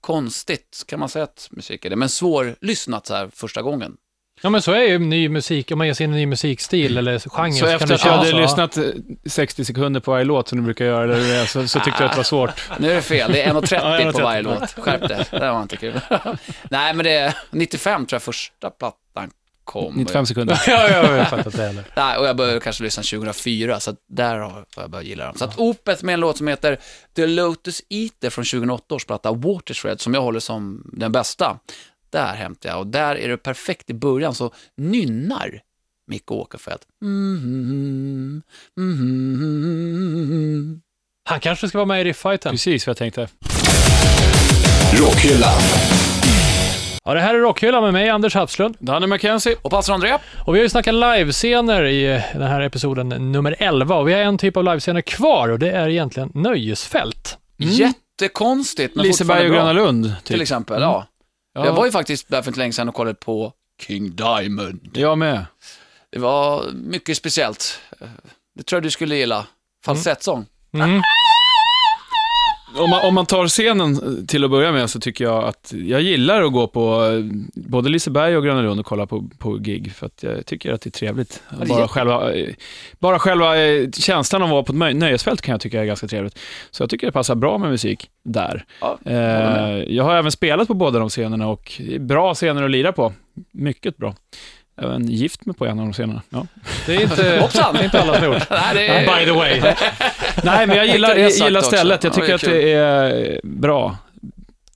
konstigt, 0.00 0.84
kan 0.86 1.00
man 1.00 1.08
säga 1.08 1.24
att 1.24 1.48
musik 1.50 1.84
är 1.84 1.90
det, 1.90 1.96
men 1.96 2.08
svårlyssnat 2.08 3.06
så 3.06 3.14
här 3.14 3.30
första 3.34 3.62
gången. 3.62 3.96
Ja, 4.42 4.50
men 4.50 4.62
så 4.62 4.72
är 4.72 4.82
ju 4.82 4.98
ny 4.98 5.28
musik, 5.28 5.70
om 5.70 5.78
man 5.78 5.86
ger 5.86 5.94
sig 5.94 6.04
in 6.04 6.10
i 6.10 6.12
en 6.14 6.18
ny 6.18 6.26
musikstil 6.26 6.98
eller 6.98 7.18
genre. 7.18 7.52
Så 7.52 7.64
kan 7.66 7.74
efter 7.74 7.86
det 7.86 7.94
att 7.94 8.04
jag 8.04 8.12
hade 8.12 8.30
så. 8.30 8.36
lyssnat 8.38 8.76
eh, 8.76 8.84
60 9.26 9.64
sekunder 9.64 10.00
på 10.00 10.10
varje 10.10 10.24
låt 10.24 10.48
som 10.48 10.58
du 10.58 10.64
brukar 10.64 10.84
göra, 10.84 11.04
eller 11.16 11.40
det, 11.40 11.46
så, 11.46 11.68
så 11.68 11.80
tyckte 11.80 12.02
jag 12.02 12.04
att 12.06 12.12
det 12.12 12.16
var 12.18 12.24
svårt. 12.24 12.50
Nu 12.78 12.90
är 12.90 12.94
det 12.94 13.02
fel, 13.02 13.32
det 13.32 13.42
är 13.42 13.52
1.30 13.54 13.74
Ja, 13.74 14.12
på 14.12 14.18
1,30. 14.18 14.22
varje 14.22 14.42
låt. 14.42 14.70
Skärp 14.78 15.08
det, 15.08 15.26
det 15.30 15.38
var 15.52 15.62
inte 15.62 15.76
kul. 15.76 16.00
Nej, 16.70 16.94
men 16.94 17.04
det 17.04 17.12
är 17.12 17.34
95 17.50 18.06
tror 18.06 18.16
jag 18.16 18.22
första 18.22 18.70
plattan 18.70 19.30
kom. 19.64 19.94
95 19.94 20.26
sekunder. 20.26 20.62
ja, 20.66 20.88
ja, 20.88 21.16
jag 21.16 21.28
fattar 21.28 21.46
inte 21.46 21.62
heller. 21.62 21.84
Nej, 21.96 22.18
och 22.18 22.26
jag 22.26 22.36
började 22.36 22.60
kanske 22.60 22.82
lyssna 22.82 23.02
2004, 23.02 23.80
så 23.80 23.94
där 24.08 24.38
har 24.38 24.50
har 24.50 24.64
jag 24.76 24.90
börjat 24.90 25.06
gilla 25.06 25.24
dem. 25.24 25.34
Så 25.38 25.44
att 25.44 25.58
Opeth 25.58 26.04
med 26.04 26.12
en 26.12 26.20
låt 26.20 26.36
som 26.38 26.48
heter 26.48 26.78
The 27.16 27.26
Lotus 27.26 27.82
Eater 27.88 28.30
från 28.30 28.44
2008 28.44 28.94
års 28.94 29.04
platta 29.04 29.32
Watershred, 29.32 30.00
som 30.00 30.14
jag 30.14 30.22
håller 30.22 30.40
som 30.40 30.90
den 30.92 31.12
bästa. 31.12 31.58
Där 32.12 32.34
hämtar 32.34 32.68
jag, 32.68 32.78
och 32.78 32.86
där 32.86 33.14
är 33.14 33.28
det 33.28 33.36
perfekt 33.36 33.90
i 33.90 33.94
början, 33.94 34.34
så 34.34 34.52
nynnar 34.76 35.60
Micke 36.06 36.30
Åkerfeldt. 36.30 36.84
Mm, 37.02 38.42
mm, 38.78 38.92
mm, 40.16 40.80
Han 41.28 41.40
kanske 41.40 41.68
ska 41.68 41.78
vara 41.78 41.86
med 41.86 42.00
i 42.00 42.04
rifffighten. 42.04 42.52
Precis 42.52 42.86
vad 42.86 42.90
jag 42.90 42.96
tänkte. 42.96 43.28
Rockhyllan. 44.92 45.60
Ja, 47.04 47.14
det 47.14 47.20
här 47.20 47.34
är 47.34 47.38
Rockhyllan 47.38 47.82
med 47.82 47.92
mig, 47.92 48.08
Anders 48.08 48.34
Hapslund. 48.34 48.76
Danny 48.78 49.06
McKenzie. 49.06 49.56
Och 49.62 49.70
pastor 49.70 49.94
André? 49.94 50.18
Och 50.46 50.54
vi 50.54 50.58
har 50.58 50.62
ju 50.62 50.68
snackat 50.68 50.94
livescener 50.94 51.84
i 51.84 52.22
den 52.32 52.42
här 52.42 52.60
episoden 52.60 53.08
nummer 53.08 53.56
11 53.58 53.96
och 53.96 54.08
vi 54.08 54.12
har 54.12 54.20
en 54.20 54.38
typ 54.38 54.56
av 54.56 54.64
livescener 54.64 55.00
kvar 55.00 55.48
och 55.48 55.58
det 55.58 55.70
är 55.70 55.88
egentligen 55.88 56.30
nöjesfält. 56.34 57.38
Jättekonstigt, 57.56 58.96
men 58.96 59.06
Liseberg 59.06 59.48
och. 59.48 59.54
Gröna 59.54 59.72
Lund. 59.72 60.04
Typ. 60.04 60.24
Till 60.24 60.40
exempel, 60.40 60.82
ja. 60.82 61.06
Ja. 61.52 61.66
Jag 61.66 61.72
var 61.72 61.84
ju 61.84 61.92
faktiskt 61.92 62.28
där 62.28 62.42
för 62.42 62.50
inte 62.50 62.60
länge 62.60 62.72
sedan 62.72 62.88
och 62.88 62.94
kollade 62.94 63.14
på 63.14 63.52
King 63.80 64.16
Diamond. 64.16 64.90
Jag 64.94 65.18
med. 65.18 65.46
Det 66.10 66.18
var 66.18 66.72
mycket 66.72 67.16
speciellt. 67.16 67.80
Det 68.54 68.62
tror 68.62 68.76
jag 68.76 68.82
du 68.82 68.90
skulle 68.90 69.16
gilla. 69.16 69.46
Falsettsång. 69.84 70.46
Mm. 70.74 71.02
Om 72.78 72.90
man, 72.90 73.06
om 73.06 73.14
man 73.14 73.26
tar 73.26 73.46
scenen 73.48 74.26
till 74.26 74.44
att 74.44 74.50
börja 74.50 74.72
med 74.72 74.90
så 74.90 75.00
tycker 75.00 75.24
jag 75.24 75.44
att 75.44 75.74
jag 75.86 76.00
gillar 76.02 76.42
att 76.42 76.52
gå 76.52 76.66
på 76.66 77.04
eh, 77.04 77.24
både 77.54 77.88
Liseberg 77.88 78.36
och 78.36 78.44
Gröna 78.44 78.62
Lund 78.62 78.80
och 78.80 78.86
kolla 78.86 79.06
på, 79.06 79.24
på 79.38 79.54
gig, 79.54 79.92
för 79.92 80.06
att 80.06 80.22
jag 80.22 80.46
tycker 80.46 80.72
att 80.72 80.80
det 80.80 80.88
är 80.88 80.90
trevligt. 80.90 81.42
är 81.60 81.66
bara, 81.66 81.88
själva, 81.88 82.32
eh, 82.34 82.54
bara 82.98 83.18
själva 83.18 83.58
eh, 83.62 83.90
känslan 83.90 84.42
av 84.42 84.46
att 84.48 84.52
vara 84.52 84.62
på 84.62 84.72
ett 84.72 84.78
nöj- 84.78 84.94
nöjesfält 84.94 85.42
kan 85.42 85.52
jag 85.52 85.60
tycka 85.60 85.80
är 85.80 85.84
ganska 85.84 86.06
trevligt. 86.08 86.38
Så 86.70 86.82
jag 86.82 86.90
tycker 86.90 87.06
det 87.06 87.12
passar 87.12 87.34
bra 87.34 87.58
med 87.58 87.70
musik 87.70 88.10
där. 88.24 88.64
Ja, 88.80 88.98
Eh, 89.04 89.82
jag 89.88 90.04
har 90.04 90.14
även 90.14 90.32
spelat 90.32 90.68
på 90.68 90.74
båda 90.74 90.98
de 90.98 91.08
scenerna 91.08 91.48
och 91.48 91.80
bra 92.00 92.34
scener 92.34 92.62
att 92.62 92.70
lira 92.70 92.92
på. 92.92 93.12
Mycket 93.52 93.96
bra. 93.96 94.14
Även 94.76 95.08
gift 95.08 95.46
mig 95.46 95.56
på 95.56 95.66
en 95.66 95.78
av 95.78 95.84
de 95.86 95.92
scenerna. 95.92 96.22
Ja. 96.30 96.46
Det 96.86 96.94
är 96.94 97.00
inte, 97.02 97.38
Hoppsan! 97.40 97.74
det 97.74 97.80
är 97.80 97.84
inte 97.84 98.00
alla 98.00 98.14
som 98.14 98.24
gjort. 98.24 98.42
Nej, 98.50 98.74
det 98.74 98.86
är... 98.88 99.18
By 99.18 99.24
the 99.24 99.32
way. 99.32 99.60
Nej, 100.44 100.66
men 100.66 100.76
jag 100.76 100.86
gillar, 100.86 101.14
det 101.14 101.20
jag 101.20 101.30
gillar 101.30 101.60
stället. 101.60 102.04
Jag 102.04 102.10
Ja, 102.10 102.14
tycker 102.14 102.50
det 102.50 102.72
är 102.72 103.04
att 103.04 103.10
det 103.12 103.32
är 103.32 103.40
bra. 103.42 103.96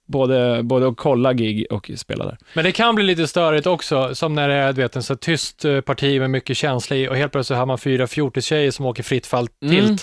Både, 0.08 0.62
både 0.62 0.88
att 0.88 0.96
kolla 0.96 1.32
gig 1.32 1.66
och 1.70 1.90
spela 1.96 2.24
där. 2.24 2.36
Men 2.54 2.64
det 2.64 2.72
kan 2.72 2.94
bli 2.94 3.04
lite 3.04 3.26
störigt 3.26 3.66
också, 3.66 4.14
som 4.14 4.34
när 4.34 4.48
det 4.48 4.54
är 4.54 4.72
du 4.72 4.82
vet, 4.82 4.96
en 4.96 5.02
så 5.02 5.16
tyst 5.16 5.64
eh, 5.64 5.80
parti 5.80 6.20
med 6.20 6.30
mycket 6.30 6.56
känsla 6.56 6.96
i 6.96 7.08
och 7.08 7.16
helt 7.16 7.32
plötsligt 7.32 7.58
har 7.58 7.66
man 7.66 7.78
fyra 7.78 8.06
fjortistjejer 8.06 8.70
som 8.70 8.86
åker 8.86 9.02
fritt 9.02 9.26
fall 9.26 9.48
tilt. 9.48 9.72
Mm. 9.72 9.96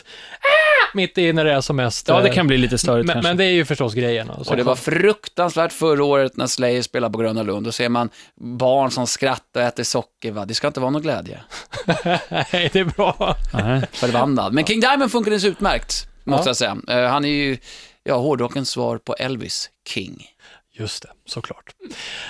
Mitt 0.93 1.17
i 1.17 1.33
när 1.33 1.45
det 1.45 1.51
är 1.53 1.61
som 1.61 1.75
mest. 1.75 2.07
Ja, 2.07 2.21
det 2.21 2.29
eh, 2.29 2.33
kan 2.33 2.47
bli 2.47 2.57
lite 2.57 2.77
störigt 2.77 3.07
men, 3.07 3.13
kanske. 3.13 3.29
men 3.29 3.37
det 3.37 3.45
är 3.45 3.51
ju 3.51 3.65
förstås 3.65 3.93
grejen. 3.93 4.29
Och 4.29 4.47
Och 4.47 4.55
det 4.55 4.63
var 4.63 4.75
fruktansvärt 4.75 5.73
förra 5.73 6.03
året 6.03 6.37
när 6.37 6.47
Slayer 6.47 6.81
spelade 6.81 7.11
på 7.11 7.19
Gröna 7.19 7.43
Lund. 7.43 7.65
Då 7.65 7.71
ser 7.71 7.89
man 7.89 8.09
barn 8.35 8.91
som 8.91 9.07
skrattar 9.07 9.61
och 9.61 9.67
äter 9.67 9.83
socker. 9.83 10.31
Va? 10.31 10.45
Det 10.45 10.53
ska 10.53 10.67
inte 10.67 10.79
vara 10.79 10.91
någon 10.91 11.01
glädje. 11.01 11.39
Nej, 12.53 12.69
det 12.73 12.79
är 12.79 12.85
bra. 12.97 13.35
Nej. 13.53 13.81
Förbannad. 13.91 14.53
Men 14.53 14.65
King 14.65 14.79
Diamond 14.79 15.11
funkar 15.11 15.45
utmärkt, 15.47 16.07
måste 16.23 16.43
Ja. 16.43 16.49
jag 16.49 16.57
säga. 16.57 17.03
Eh, 17.03 17.09
han 17.11 17.25
är 17.25 17.29
ju 17.29 17.57
ja, 18.03 18.15
hårdrockens 18.17 18.69
svar 18.69 18.97
på 18.97 19.13
Elvis 19.13 19.69
King. 19.89 20.25
Just 20.76 21.03
det, 21.03 21.09
såklart. 21.26 21.76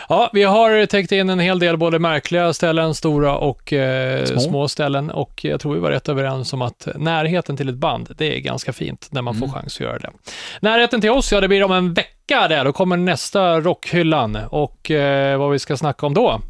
Ja, 0.09 0.29
vi 0.33 0.43
har 0.43 0.85
täckt 0.85 1.11
in 1.11 1.29
en 1.29 1.39
hel 1.39 1.59
del 1.59 1.77
både 1.77 1.99
märkliga 1.99 2.53
ställen, 2.53 2.93
stora 2.95 3.37
och 3.37 3.73
eh, 3.73 4.25
små. 4.25 4.39
Små. 4.39 4.67
ställen 4.67 5.11
och 5.11 5.45
jag 5.45 5.59
tror 5.61 5.73
vi 5.73 5.79
var 5.79 5.91
rätt 5.91 6.09
överens 6.09 6.53
om 6.53 6.61
att 6.61 6.87
närheten 6.95 7.57
till 7.57 7.69
ett 7.69 7.75
band, 7.75 8.15
det 8.17 8.37
är 8.37 8.39
ganska 8.39 8.73
fint 8.73 9.07
när 9.11 9.21
man 9.21 9.35
får 9.35 9.47
chans 9.47 9.75
att 9.75 9.79
göra 9.79 9.97
det. 9.99 10.09
Närheten 10.61 11.01
till 11.01 11.09
oss, 11.09 11.31
ja 11.31 11.41
det 11.41 11.47
blir 11.47 11.63
om 11.63 11.71
en 11.71 11.93
vecka 11.93 12.47
där, 12.47 12.65
då 12.65 12.73
kommer 12.73 12.97
nästa 12.97 13.59
Rockhyllan 13.61 14.35
och 14.49 14.91
eh, 14.91 15.37
vad 15.39 15.51
vi 15.51 15.59
ska 15.59 15.77
snacka 15.77 16.05
om 16.05 16.13
då, 16.13 16.41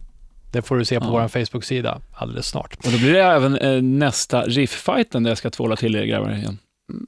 det 0.52 0.62
får 0.62 0.78
du 0.78 0.86
se 0.86 1.00
på 1.00 1.06
Ja. 1.06 1.12
vår 1.12 1.28
Facebook-sida 1.28 2.00
alldeles 2.16 2.48
snart. 2.48 2.76
Och 2.86 2.92
då 2.92 2.98
blir 2.98 3.14
det 3.14 3.24
även 3.24 3.58
eh, 3.58 3.82
nästa 3.82 4.42
riff-fighten 4.42 5.24
där 5.24 5.32
jag 5.32 5.38
ska 5.38 5.50
tvåla 5.50 5.76
till 5.76 5.96
er 5.96 6.04
grabbar 6.06 6.32
igen. 6.32 6.58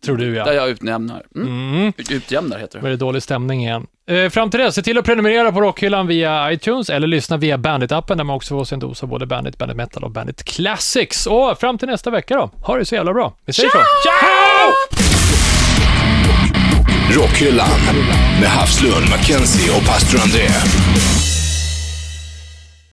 Tror 0.06 0.18
du 0.18 0.34
Där 0.34 0.46
ja. 0.48 0.54
jag 0.54 0.70
utnämnar. 0.70 1.24
Mm. 1.36 1.48
Mm. 1.74 1.94
Ut- 1.98 2.12
Utjämnar 2.12 2.60
heter 2.60 2.80
Då 2.80 2.82
det. 2.84 2.88
är 2.88 2.92
det 2.92 2.98
dålig 2.98 3.24
stämning 3.24 3.62
igen. 3.64 3.88
Eh, 4.08 4.30
fram 4.30 4.49
till 4.49 4.60
det, 4.60 4.72
se 4.72 4.82
till 4.82 4.97
att 4.97 5.06
prenumerera 5.06 5.51
på 5.51 5.62
Rockhyllan 5.62 6.08
via 6.08 6.51
iTunes 6.51 6.89
eller 6.89 7.08
lyssna 7.08 7.38
via 7.38 7.58
Bandit-appen 7.58 8.18
där 8.18 8.24
man 8.24 8.36
också 8.36 8.58
får 8.58 8.66
sin 8.66 8.80
dos 8.80 9.03
av 9.03 9.10
både 9.10 9.26
Bandit, 9.26 9.58
Bandit 9.58 9.78
Metal 9.78 10.03
och 10.03 10.12
Bandit 10.12 10.43
Classics. 10.43 11.28
Och 11.28 11.60
fram 11.60 11.78
till 11.78 11.88
nästa 11.88 12.10
vecka 12.10 12.36
då, 12.36 12.51
ha 12.62 12.78
det 12.78 12.86
så 12.86 12.95
jävla 12.95 13.14
bra. 13.14 13.34
Vi 13.45 13.53
säger 13.53 13.70
så. 13.70 13.78
Ciao! 13.78 14.72
Rockhyllan 17.22 17.80
med 18.41 18.49
Havslund, 18.49 19.10
Mackenzie 19.10 19.78
och 19.78 19.86
pastor 19.86 20.20
André. 20.22 20.47